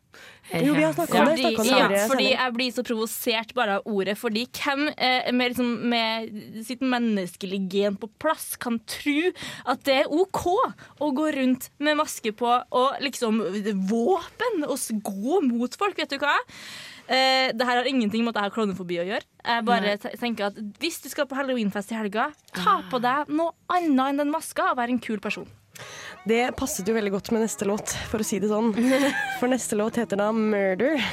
Jo, 0.53 0.71
vi 0.77 0.83
har 0.85 0.93
snakka 0.95 1.17
om 1.19 1.25
det. 1.27 1.41
Fordi, 1.43 1.57
om 1.59 1.89
det 1.91 1.97
ja, 1.97 2.07
fordi 2.07 2.27
jeg 2.31 2.53
blir 2.55 2.71
så 2.71 2.83
provosert 2.87 3.49
bare 3.57 3.73
av 3.81 3.87
ordet. 3.91 4.13
Fordi 4.15 4.45
hvem 4.47 4.85
eh, 4.95 5.27
med, 5.35 5.51
liksom, 5.51 5.73
med 5.91 6.63
sitt 6.63 6.79
menneskelige 6.79 7.67
gen 7.73 7.97
på 7.99 8.07
plass 8.23 8.53
kan 8.55 8.77
tro 8.87 9.33
at 9.67 9.83
det 9.83 9.97
er 10.05 10.07
OK 10.15 10.45
å 11.03 11.09
gå 11.17 11.27
rundt 11.35 11.67
med 11.83 11.97
maske 11.99 12.31
på 12.31 12.47
og 12.71 12.95
liksom 13.03 13.41
våpen 13.89 14.63
og 14.63 14.79
gå 15.03 15.41
mot 15.49 15.75
folk? 15.75 15.97
Vet 15.99 16.15
du 16.15 16.21
hva? 16.23 16.37
Eh, 17.05 17.51
det 17.53 17.65
her 17.67 17.77
har 17.77 17.89
ingenting 17.89 18.23
med 18.25 18.33
at 18.33 18.41
jeg 18.41 18.49
har 18.49 18.55
klovnefobi 18.55 18.97
å 19.01 19.05
gjøre. 19.05 19.27
Jeg 19.45 19.65
bare 19.67 19.97
tenker 20.17 20.47
at 20.47 20.57
Hvis 20.81 20.97
du 21.03 21.09
skal 21.11 21.27
på 21.29 21.37
halloweenfest 21.37 21.93
i 21.93 21.99
helga, 21.99 22.31
ta 22.55 22.79
på 22.89 23.01
deg 23.03 23.29
noe 23.29 23.53
annet 23.69 24.09
enn 24.09 24.23
den 24.23 24.33
maska 24.33 24.71
og 24.71 24.79
vær 24.79 24.89
en 24.89 25.01
kul 25.01 25.21
person. 25.21 25.45
Det 26.25 26.55
passet 26.57 26.87
jo 26.87 26.95
veldig 26.95 27.11
godt 27.13 27.29
med 27.35 27.43
neste 27.43 27.67
låt, 27.67 27.91
for 28.09 28.23
å 28.23 28.25
si 28.25 28.39
det 28.41 28.49
sånn. 28.49 28.71
For 29.41 29.51
neste 29.51 29.77
låt 29.77 29.99
heter 29.99 30.17
da 30.17 30.31
'Murder' 30.31 31.03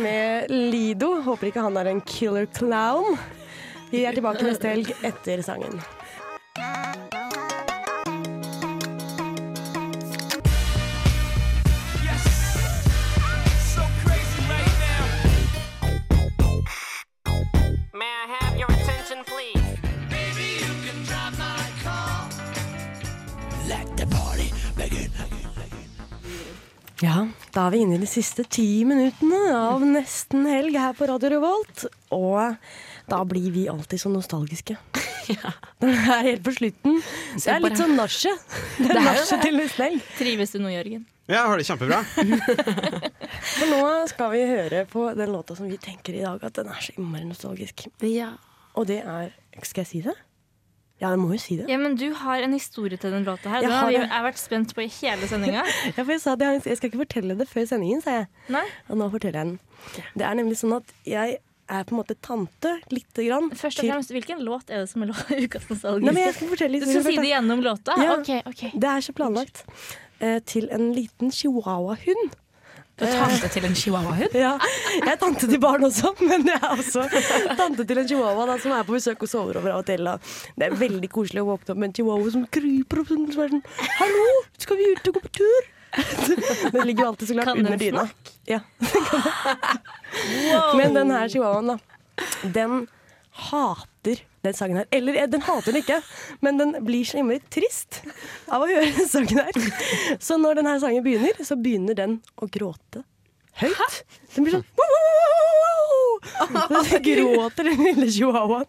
med 0.00 0.48
Lido. 0.48 1.18
Håper 1.26 1.50
ikke 1.50 1.66
han 1.66 1.76
er 1.76 1.92
en 1.92 2.00
killer 2.00 2.46
clown. 2.46 3.18
Vi 3.90 4.06
er 4.06 4.16
tilbake 4.16 4.46
neste 4.46 4.70
helg 4.70 4.94
etter 5.02 5.42
sangen. 5.44 5.82
Ja, 26.98 27.28
da 27.54 27.68
er 27.68 27.74
vi 27.76 27.84
inne 27.84 27.94
i 27.94 28.00
de 28.02 28.08
siste 28.10 28.42
ti 28.50 28.82
minuttene 28.86 29.38
av 29.54 29.84
nesten 29.86 30.48
helg 30.50 30.74
her 30.74 30.96
på 30.98 31.06
Radio 31.06 31.28
Revolt. 31.36 31.84
Og 32.14 32.56
da 33.06 33.20
blir 33.28 33.52
vi 33.54 33.68
alltid 33.70 34.02
så 34.02 34.10
nostalgiske. 34.10 34.74
ja. 35.36 35.52
det 35.78 35.92
er 35.94 36.26
helt 36.26 36.42
på 36.42 36.56
slutten. 36.56 36.98
Det 37.36 37.52
er 37.54 37.62
litt 37.62 37.78
sånn 37.78 37.94
nachet. 37.94 38.42
Det 38.82 38.90
er 38.90 39.02
nachet 39.06 39.46
til 39.46 39.60
nesten 39.60 39.84
helg. 39.86 40.10
Trives 40.18 40.56
du 40.56 40.58
nå, 40.64 40.72
Jørgen? 40.74 41.06
Ja, 41.28 41.36
jeg 41.36 41.46
har 41.52 41.62
det 41.62 41.68
kjempebra. 41.68 42.02
For 43.52 43.70
nå 43.70 43.82
skal 44.10 44.34
vi 44.34 44.44
høre 44.50 44.84
på 44.90 45.06
den 45.14 45.34
låta 45.36 45.54
som 45.54 45.70
vi 45.70 45.78
tenker 45.78 46.18
i 46.18 46.24
dag 46.24 46.42
at 46.50 46.58
den 46.58 46.72
er 46.72 46.82
så 46.82 46.96
innmari 46.98 47.28
nostalgisk. 47.30 47.86
Ja. 48.02 48.32
Og 48.74 48.90
det 48.90 49.04
er 49.04 49.30
Skal 49.62 49.84
jeg 49.84 49.90
si 49.90 50.02
det? 50.02 50.18
Ja, 51.00 51.10
jeg 51.14 51.18
må 51.22 51.28
jo 51.32 51.38
si 51.38 51.56
det. 51.60 51.68
Ja, 51.70 51.76
men 51.78 51.94
Du 51.96 52.08
har 52.12 52.42
en 52.42 52.52
historie 52.52 52.96
til 52.98 53.12
den 53.14 53.24
låta 53.24 53.48
her. 53.52 53.60
Jeg 53.62 53.68
Den 53.68 53.70
har 53.70 53.84
har 53.84 53.90
vi- 53.90 54.06
har 54.10 54.24
vært 54.26 54.38
spent 54.38 54.74
på 54.74 54.82
i 54.82 54.88
hele 54.88 55.28
sendinga. 55.30 55.62
Ja, 55.96 56.02
for 56.02 56.10
jeg 56.10 56.20
sa 56.20 56.34
det, 56.34 56.48
jeg, 56.66 56.76
skal 56.76 56.90
ikke 56.90 57.02
fortelle 57.06 57.36
det 57.38 57.46
før 57.48 57.66
sendingen, 57.70 58.02
sa 58.02 58.10
jeg. 58.10 58.26
Nei. 58.48 58.64
Og 58.90 58.96
nå 58.98 59.10
forteller 59.12 59.38
jeg 59.38 59.46
den. 59.46 59.60
Det 60.16 60.26
er 60.26 60.34
nemlig 60.34 60.58
sånn 60.58 60.74
at 60.76 60.90
jeg 61.06 61.38
er 61.68 61.84
på 61.84 61.92
en 61.94 61.98
måte 62.00 62.16
tante, 62.24 62.70
lite 62.90 63.26
grann. 63.28 63.50
Først 63.52 63.78
og 63.78 63.84
fremst, 63.92 64.10
Hvilken 64.10 64.40
låt 64.42 64.70
er 64.70 64.82
det 64.82 64.88
som 64.90 65.02
er 65.04 65.12
ukas 65.44 65.68
nostalgiske? 65.68 66.04
Nei, 66.08 66.12
men 66.16 66.24
jeg 66.24 66.34
skal 66.34 66.48
fortelle 66.48 66.80
Du 66.80 66.86
skal 66.90 67.04
si 67.04 67.16
det 67.20 67.30
gjennom 67.30 67.62
låta? 67.62 67.94
Ja. 68.02 68.16
Ok, 68.18 68.30
ok. 68.48 68.62
Det 68.74 68.88
er 68.88 69.00
så 69.04 69.12
planlagt. 69.14 69.64
Eh, 70.20 70.40
til 70.40 70.66
en 70.74 70.92
liten 70.96 71.30
chihuahua-hund. 71.30 72.32
Du 72.98 73.04
er 73.06 73.12
tante 73.14 73.48
til 73.54 73.64
en 73.68 73.74
chihuahua-hund? 73.78 74.34
Ja. 74.34 74.56
Jeg 74.98 75.12
er 75.12 75.18
tante 75.20 75.46
til 75.46 75.60
barn 75.62 75.84
også, 75.86 76.10
men 76.18 76.46
jeg 76.50 76.58
er 76.58 76.70
også 76.74 77.04
tante 77.58 77.84
til 77.86 77.98
en 78.02 78.08
chihuahua 78.10 78.46
da, 78.50 78.56
som 78.62 78.74
er 78.74 78.86
på 78.88 78.96
besøk 78.96 79.22
og 79.22 79.30
sover 79.30 79.60
over 79.60 79.70
av 79.76 79.82
og 79.84 79.86
til. 79.86 80.08
Det 80.58 80.66
er 80.66 80.76
veldig 80.80 81.10
koselig 81.14 81.44
å 81.44 81.48
våkne 81.52 81.74
opp 81.74 81.78
med 81.82 81.90
en 81.92 81.96
chihuahua 82.00 82.34
som 82.34 82.46
kryper 82.58 83.02
opp 83.04 83.12
som 83.12 83.24
er 83.44 83.52
sånn 83.54 83.64
Hallo, 84.00 84.28
skal 84.58 84.80
vi 84.80 84.84
ut 84.94 85.10
og 85.12 85.18
gå 85.18 85.24
på 85.28 85.34
tur? 85.40 85.62
Den 86.74 86.82
ligger 86.86 87.06
jo 87.06 87.08
alltid 87.12 87.30
så 87.30 87.34
klart 87.38 87.54
under 87.56 87.76
dyna. 87.80 88.08
Ja. 88.50 88.60
Ja. 90.48 90.62
Men 90.76 90.94
den 90.96 91.10
her 91.14 91.28
chihuahuaen, 91.30 91.66
da, 91.70 91.78
den 92.42 92.86
hater 93.48 93.97
den 94.46 94.54
sangen 94.56 94.80
her. 94.80 94.86
Eller 94.94 95.18
eh, 95.22 95.26
den 95.30 95.42
hater 95.46 95.72
den 95.74 95.82
ikke, 95.82 96.00
men 96.44 96.58
den 96.60 96.76
blir 96.86 97.04
så 97.08 97.18
innmari 97.20 97.40
trist 97.52 98.00
av 98.48 98.62
å 98.64 98.70
høre 98.70 98.90
den 98.96 99.08
sangen 99.10 99.42
her. 99.42 100.18
Så 100.22 100.38
når 100.40 100.60
denne 100.62 100.78
sangen 100.82 101.04
begynner, 101.06 101.38
så 101.44 101.58
begynner 101.58 101.98
den 101.98 102.20
å 102.38 102.48
gråte 102.54 103.04
høyt. 103.58 104.02
Den 104.36 104.46
blir 104.46 104.58
sånn 104.60 104.66
Den 106.68 107.02
gråter, 107.06 107.64
den 107.68 107.82
lille 107.84 108.06
chihuahuaen. 108.10 108.66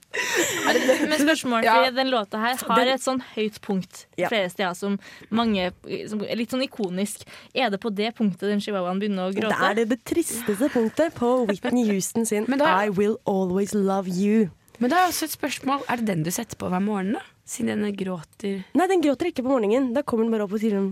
Men 1.10 1.18
spørsmålet 1.22 1.66
Ja. 1.66 1.74
fordi 1.80 1.96
den 1.96 2.10
låta 2.14 2.38
her 2.42 2.56
har 2.62 2.76
Den- 2.80 2.94
et 2.94 3.02
sånn 3.02 3.22
høyt 3.36 3.58
punkt 3.66 4.06
flere 4.18 4.50
steder 4.50 4.74
som 4.78 5.00
mange 5.32 5.72
som 6.10 6.22
er 6.24 6.36
Litt 6.40 6.52
sånn 6.54 6.64
ikonisk. 6.66 7.26
Er 7.56 7.70
det 7.74 7.80
på 7.82 7.90
det 7.94 8.14
punktet 8.18 8.50
den 8.54 8.62
chihuahuaen 8.62 9.00
begynner 9.02 9.30
å 9.30 9.34
gråte? 9.34 9.50
Det 9.58 9.70
er 9.70 9.74
det, 9.82 9.88
det 9.90 10.00
tristeste 10.06 10.70
punktet 10.70 11.14
på 11.18 11.32
Whitney 11.50 11.86
Houston 11.90 12.26
sin 12.26 12.46
I 12.62 12.90
Will 12.90 13.18
Always 13.26 13.74
Love 13.74 14.08
You. 14.10 14.50
Men 14.80 14.92
da 14.92 15.02
er 15.04 15.10
også 15.12 15.28
et 15.28 15.34
spørsmål 15.36 15.84
Er 15.92 16.00
det 16.00 16.08
den 16.08 16.24
du 16.24 16.32
setter 16.32 16.60
på 16.60 16.70
hver 16.72 16.82
morgen, 16.84 17.14
da? 17.18 17.24
Siden 17.50 17.84
den 17.84 17.96
gråter 18.00 18.62
Nei, 18.78 18.88
den 18.92 19.04
gråter 19.04 19.30
ikke 19.32 19.44
på 19.46 19.52
morgenen. 19.52 19.92
Da 19.96 20.04
kommer 20.08 20.28
den 20.28 20.34
bare 20.36 20.46
opp 20.48 20.56
og 20.56 20.62
sier 20.64 20.78
sånn 20.78 20.92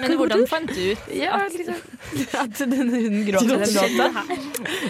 Men 0.00 0.16
hvordan 0.16 0.46
fant 0.48 0.72
du 0.72 0.80
ut 0.94 1.10
Ja, 1.16 1.42
at, 1.44 1.56
liksom, 1.58 1.80
at 2.42 2.62
denne 2.62 2.88
hunden 2.88 3.24
gråter 3.28 3.64
den 3.64 3.74
låta? 3.76 4.26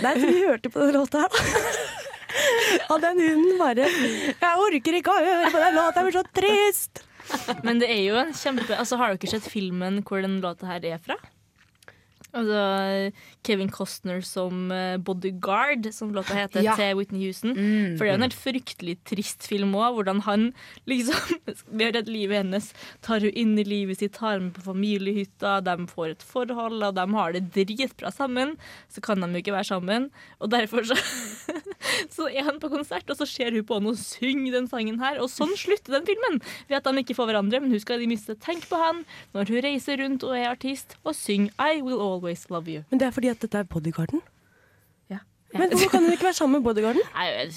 Nei, 0.05 0.12
for 0.14 0.27
vi 0.29 0.45
hørte 0.47 0.70
på 0.73 0.85
den 0.87 0.95
låta 1.01 1.25
her, 1.25 1.33
da. 1.37 1.87
Og 2.95 3.01
den 3.03 3.18
hunden 3.27 3.59
bare 3.61 3.89
Jeg 3.91 4.66
orker 4.68 4.99
ikke 5.01 5.12
å 5.16 5.25
høre 5.25 5.51
på 5.53 5.64
den 5.64 5.81
låta, 5.81 6.01
jeg 6.01 6.09
blir 6.11 6.20
så 6.20 6.27
trist! 6.39 7.03
Men 7.66 7.79
det 7.83 7.89
er 7.93 8.03
jo 8.03 8.16
en 8.20 8.33
kjempe 8.37 8.75
Altså, 8.77 8.99
Har 9.01 9.14
dere 9.14 9.31
sett 9.31 9.47
filmen 9.51 10.01
hvor 10.07 10.23
den 10.25 10.41
låta 10.45 10.68
her 10.70 10.85
er 10.95 11.03
fra? 11.03 11.18
Altså 12.33 13.12
Kevin 13.45 13.68
Costner 13.72 14.22
som 14.24 14.70
eh, 14.72 14.97
bodyguard, 14.97 15.91
som 15.93 16.14
låta 16.14 16.35
heter, 16.39 16.62
Ja. 16.64 16.74
til 16.78 16.97
Whitney 16.97 17.26
Houston. 17.26 17.53
Mm. 17.53 17.99
For 17.99 18.07
det 18.07 18.12
er 18.12 18.18
en 18.20 18.24
helt 18.24 18.39
fryktelig 18.39 18.95
trist 19.05 19.45
film 19.51 19.74
òg, 19.76 19.99
hvordan 19.99 20.22
han 20.24 20.47
liksom 20.89 21.37
ved 21.68 21.85
har 21.91 21.93
redd 21.99 22.09
livet 22.09 22.41
hennes 22.43 22.70
tar 23.05 23.20
hun 23.20 23.37
inn 23.37 23.53
i 23.61 23.66
livet 23.68 24.01
sitt, 24.01 24.14
tar 24.16 24.41
med 24.41 24.55
på 24.57 24.64
familiehytta, 24.64 25.59
de 25.66 25.76
får 25.91 26.14
et 26.14 26.24
forhold, 26.24 26.80
og 26.89 26.97
de 26.97 27.07
har 27.18 27.37
det 27.37 27.45
dritbra 27.53 28.12
sammen. 28.14 28.57
Så 28.89 29.05
kan 29.05 29.20
de 29.20 29.28
jo 29.28 29.43
ikke 29.45 29.57
være 29.59 29.68
sammen. 29.68 30.09
Og 30.41 30.49
derfor 30.55 30.89
så, 30.89 30.97
så 32.16 32.30
er 32.33 32.49
han 32.49 32.61
på 32.62 32.72
konsert, 32.72 33.09
og 33.12 33.20
så 33.20 33.28
ser 33.28 33.53
hun 33.53 33.66
på 33.68 33.76
han 33.76 33.91
og 33.93 34.01
synger 34.01 34.57
den 34.57 34.70
sangen 34.72 35.03
her. 35.03 35.20
Og 35.20 35.28
sånn 35.33 35.53
slutter 35.59 35.99
den 35.99 36.09
filmen. 36.09 36.41
Ved 36.70 36.80
at 36.80 36.89
de 36.89 37.05
ikke 37.05 37.18
får 37.18 37.28
hverandre, 37.28 37.61
men 37.61 37.74
hun 37.76 37.83
skal 37.83 38.01
i 38.01 38.07
det 38.07 38.12
minste 38.14 38.39
tenke 38.41 38.70
på 38.72 38.80
han 38.80 39.05
når 39.37 39.53
hun 39.53 39.64
reiser 39.68 40.01
rundt 40.01 40.24
og 40.24 40.37
er 40.39 40.49
artist, 40.55 40.97
og 41.05 41.12
synger 41.18 41.53
I 41.61 41.83
Will 41.85 42.01
Always 42.01 42.22
Love 42.51 42.70
You. 42.70 42.83
Men 42.91 43.01
det 43.01 43.07
er 43.07 43.11
fordi 43.16 43.29
at 43.33 43.43
dette 43.43 43.59
er 43.59 43.68
bodyguarden. 43.68 44.20
Ja. 45.11 45.18
Men 45.55 45.73
hvorfor 45.73 45.91
kan 45.91 46.05
hun 46.07 46.12
ikke 46.14 46.25
være 46.25 46.39
sammen 46.39 46.61
med 46.61 46.66
bodyguarden? 46.68 47.03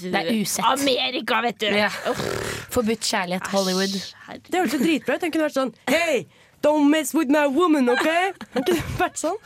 Det 0.02 0.22
er 0.22 0.32
usett. 0.42 0.66
Amerika, 0.66 1.42
vet 1.46 1.60
du! 1.62 1.68
Ja. 1.72 1.90
Forbudt 2.74 3.06
kjærlighet, 3.06 3.48
Hollywood. 3.54 3.94
Det 4.50 4.60
hørtes 4.60 4.72
så 4.78 4.82
dritbra 4.84 5.16
ut. 5.16 5.22
Den 5.22 5.32
kunne 5.36 5.48
vært 5.48 5.60
sånn 5.60 5.74
Hey, 5.90 6.26
don't 6.66 6.90
mess 6.90 7.14
with 7.16 7.30
my 7.32 7.46
woman, 7.48 7.90
OK? 7.94 8.08
Har 8.08 8.66
ikke 8.66 8.80
vært 9.00 9.22
sånn? 9.22 9.38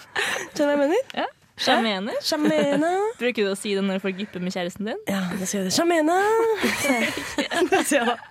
Skjønner 0.56 0.56
du 0.56 0.64
hva 0.64 0.72
jeg 0.78 0.82
mener? 0.86 1.14
Ja. 1.24 1.28
Sjamener. 1.60 2.16
Sjamene. 2.24 2.90
Bruker 3.20 3.44
du 3.46 3.50
å 3.52 3.56
si 3.60 3.74
det 3.76 3.84
når 3.86 4.00
folk 4.04 4.18
gipper 4.22 4.40
med 4.44 4.54
kjæresten 4.56 4.86
din? 4.90 5.00
Ja, 5.10 5.22
da 5.36 5.46
sier 5.50 5.62
jeg 5.68 5.70
det. 5.70 5.76
Da. 6.10 6.20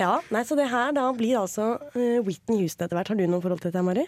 Ja, 0.00 0.14
nei, 0.32 0.40
så 0.48 0.56
det 0.56 0.70
her 0.70 0.94
da 0.96 1.02
blir 1.12 1.36
altså 1.36 1.76
uh, 1.76 2.20
Whitney 2.24 2.62
Houston 2.62 2.86
etter 2.86 2.96
hvert. 2.96 3.10
Har 3.12 3.18
du 3.18 3.26
noe 3.28 3.42
forhold 3.44 3.60
til 3.60 3.68
dette, 3.68 3.82
Mari? 3.84 4.04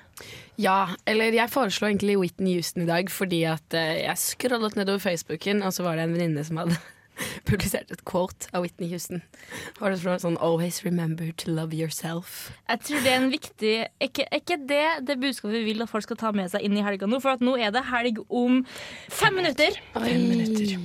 Ja, 0.61 0.87
eller 1.09 1.35
jeg 1.37 1.53
foreslo 1.53 1.87
egentlig 1.91 2.17
Whitney 2.23 2.55
Houston 2.57 2.87
i 2.87 2.89
dag 2.89 3.11
fordi 3.13 3.43
at 3.51 3.77
uh, 3.77 3.97
jeg 4.01 4.17
scrollet 4.23 4.79
nedover 4.81 5.01
Facebooken, 5.05 5.61
og 5.67 5.71
så 5.77 5.85
var 5.85 5.93
det 6.01 6.07
en 6.07 6.15
venninne 6.17 6.45
som 6.47 6.57
hadde 6.63 6.77
publisert 7.49 7.91
et 7.95 8.05
quote 8.05 8.49
av 8.53 8.63
Whitney 8.65 8.89
Houston. 8.91 9.23
Var 9.81 9.91
det 9.95 10.01
sånn 10.23 10.37
'Always 10.39 10.83
remember 10.85 11.33
to 11.37 11.51
love 11.51 11.73
yourself'. 11.77 12.51
Jeg 12.69 12.81
tror 12.81 13.03
det 13.03 13.13
er 13.13 13.21
en 13.21 13.31
viktig 13.33 13.75
Er 13.87 14.09
ikke, 14.09 14.27
er 14.31 14.41
ikke 14.41 14.59
det 14.69 15.07
det 15.07 15.19
budskapet 15.21 15.59
vi 15.61 15.65
vil 15.73 15.83
at 15.83 15.89
folk 15.89 16.03
skal 16.05 16.17
ta 16.17 16.33
med 16.33 16.51
seg 16.51 16.63
inn 16.63 16.77
i 16.77 16.83
helga 16.85 17.07
nå? 17.07 17.21
For 17.21 17.31
at 17.37 17.41
nå 17.41 17.57
er 17.59 17.71
det 17.71 17.85
helg 17.91 18.19
om 18.31 18.65
fem 19.09 19.35
minutter. 19.35 19.79
Fem 19.95 20.29
minutter. 20.29 20.77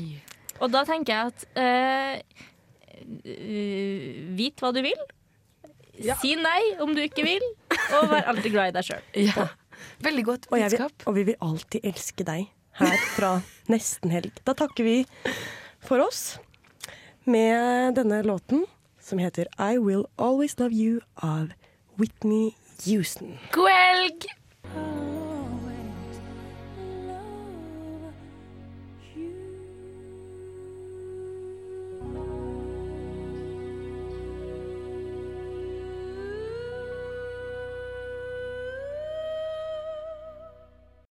Og 0.62 0.72
da 0.72 0.84
tenker 0.86 1.14
jeg 1.14 1.32
at 1.32 1.46
eh, 1.58 2.22
eh, 3.26 4.36
Vit 4.38 4.62
hva 4.62 4.72
du 4.76 4.82
vil. 4.86 5.02
Si 6.22 6.36
nei 6.40 6.62
om 6.82 6.96
du 6.96 7.02
ikke 7.04 7.24
vil, 7.28 7.44
og 7.98 8.08
vær 8.10 8.30
alltid 8.32 8.54
glad 8.56 8.72
i 8.72 8.76
deg 8.80 8.88
sjøl. 8.88 9.04
Ja. 9.22 9.50
Veldig 10.02 10.24
godt 10.26 10.48
Og, 10.50 10.58
vil, 10.58 10.70
budskap. 10.70 11.04
og 11.10 11.16
vi 11.18 11.24
vil 11.30 11.36
alltid 11.42 11.86
elske 11.86 12.26
deg 12.26 12.48
her 12.80 12.98
fra 13.18 13.32
Nesten 13.70 14.14
Helg. 14.14 14.32
Da 14.48 14.54
takker 14.58 14.86
vi 14.88 14.96
for 15.82 16.00
oss 16.00 16.40
med 17.24 17.96
denne 17.96 18.24
låten 18.24 18.66
som 19.02 19.20
heter 19.20 19.48
I 19.58 19.78
Will 19.78 20.06
Always 20.16 20.60
Love 20.60 20.76
You 20.76 21.02
av 21.16 21.52
Whitney 21.96 22.52
Houston. 22.86 23.38
God 23.52 23.70
helg! 23.70 25.11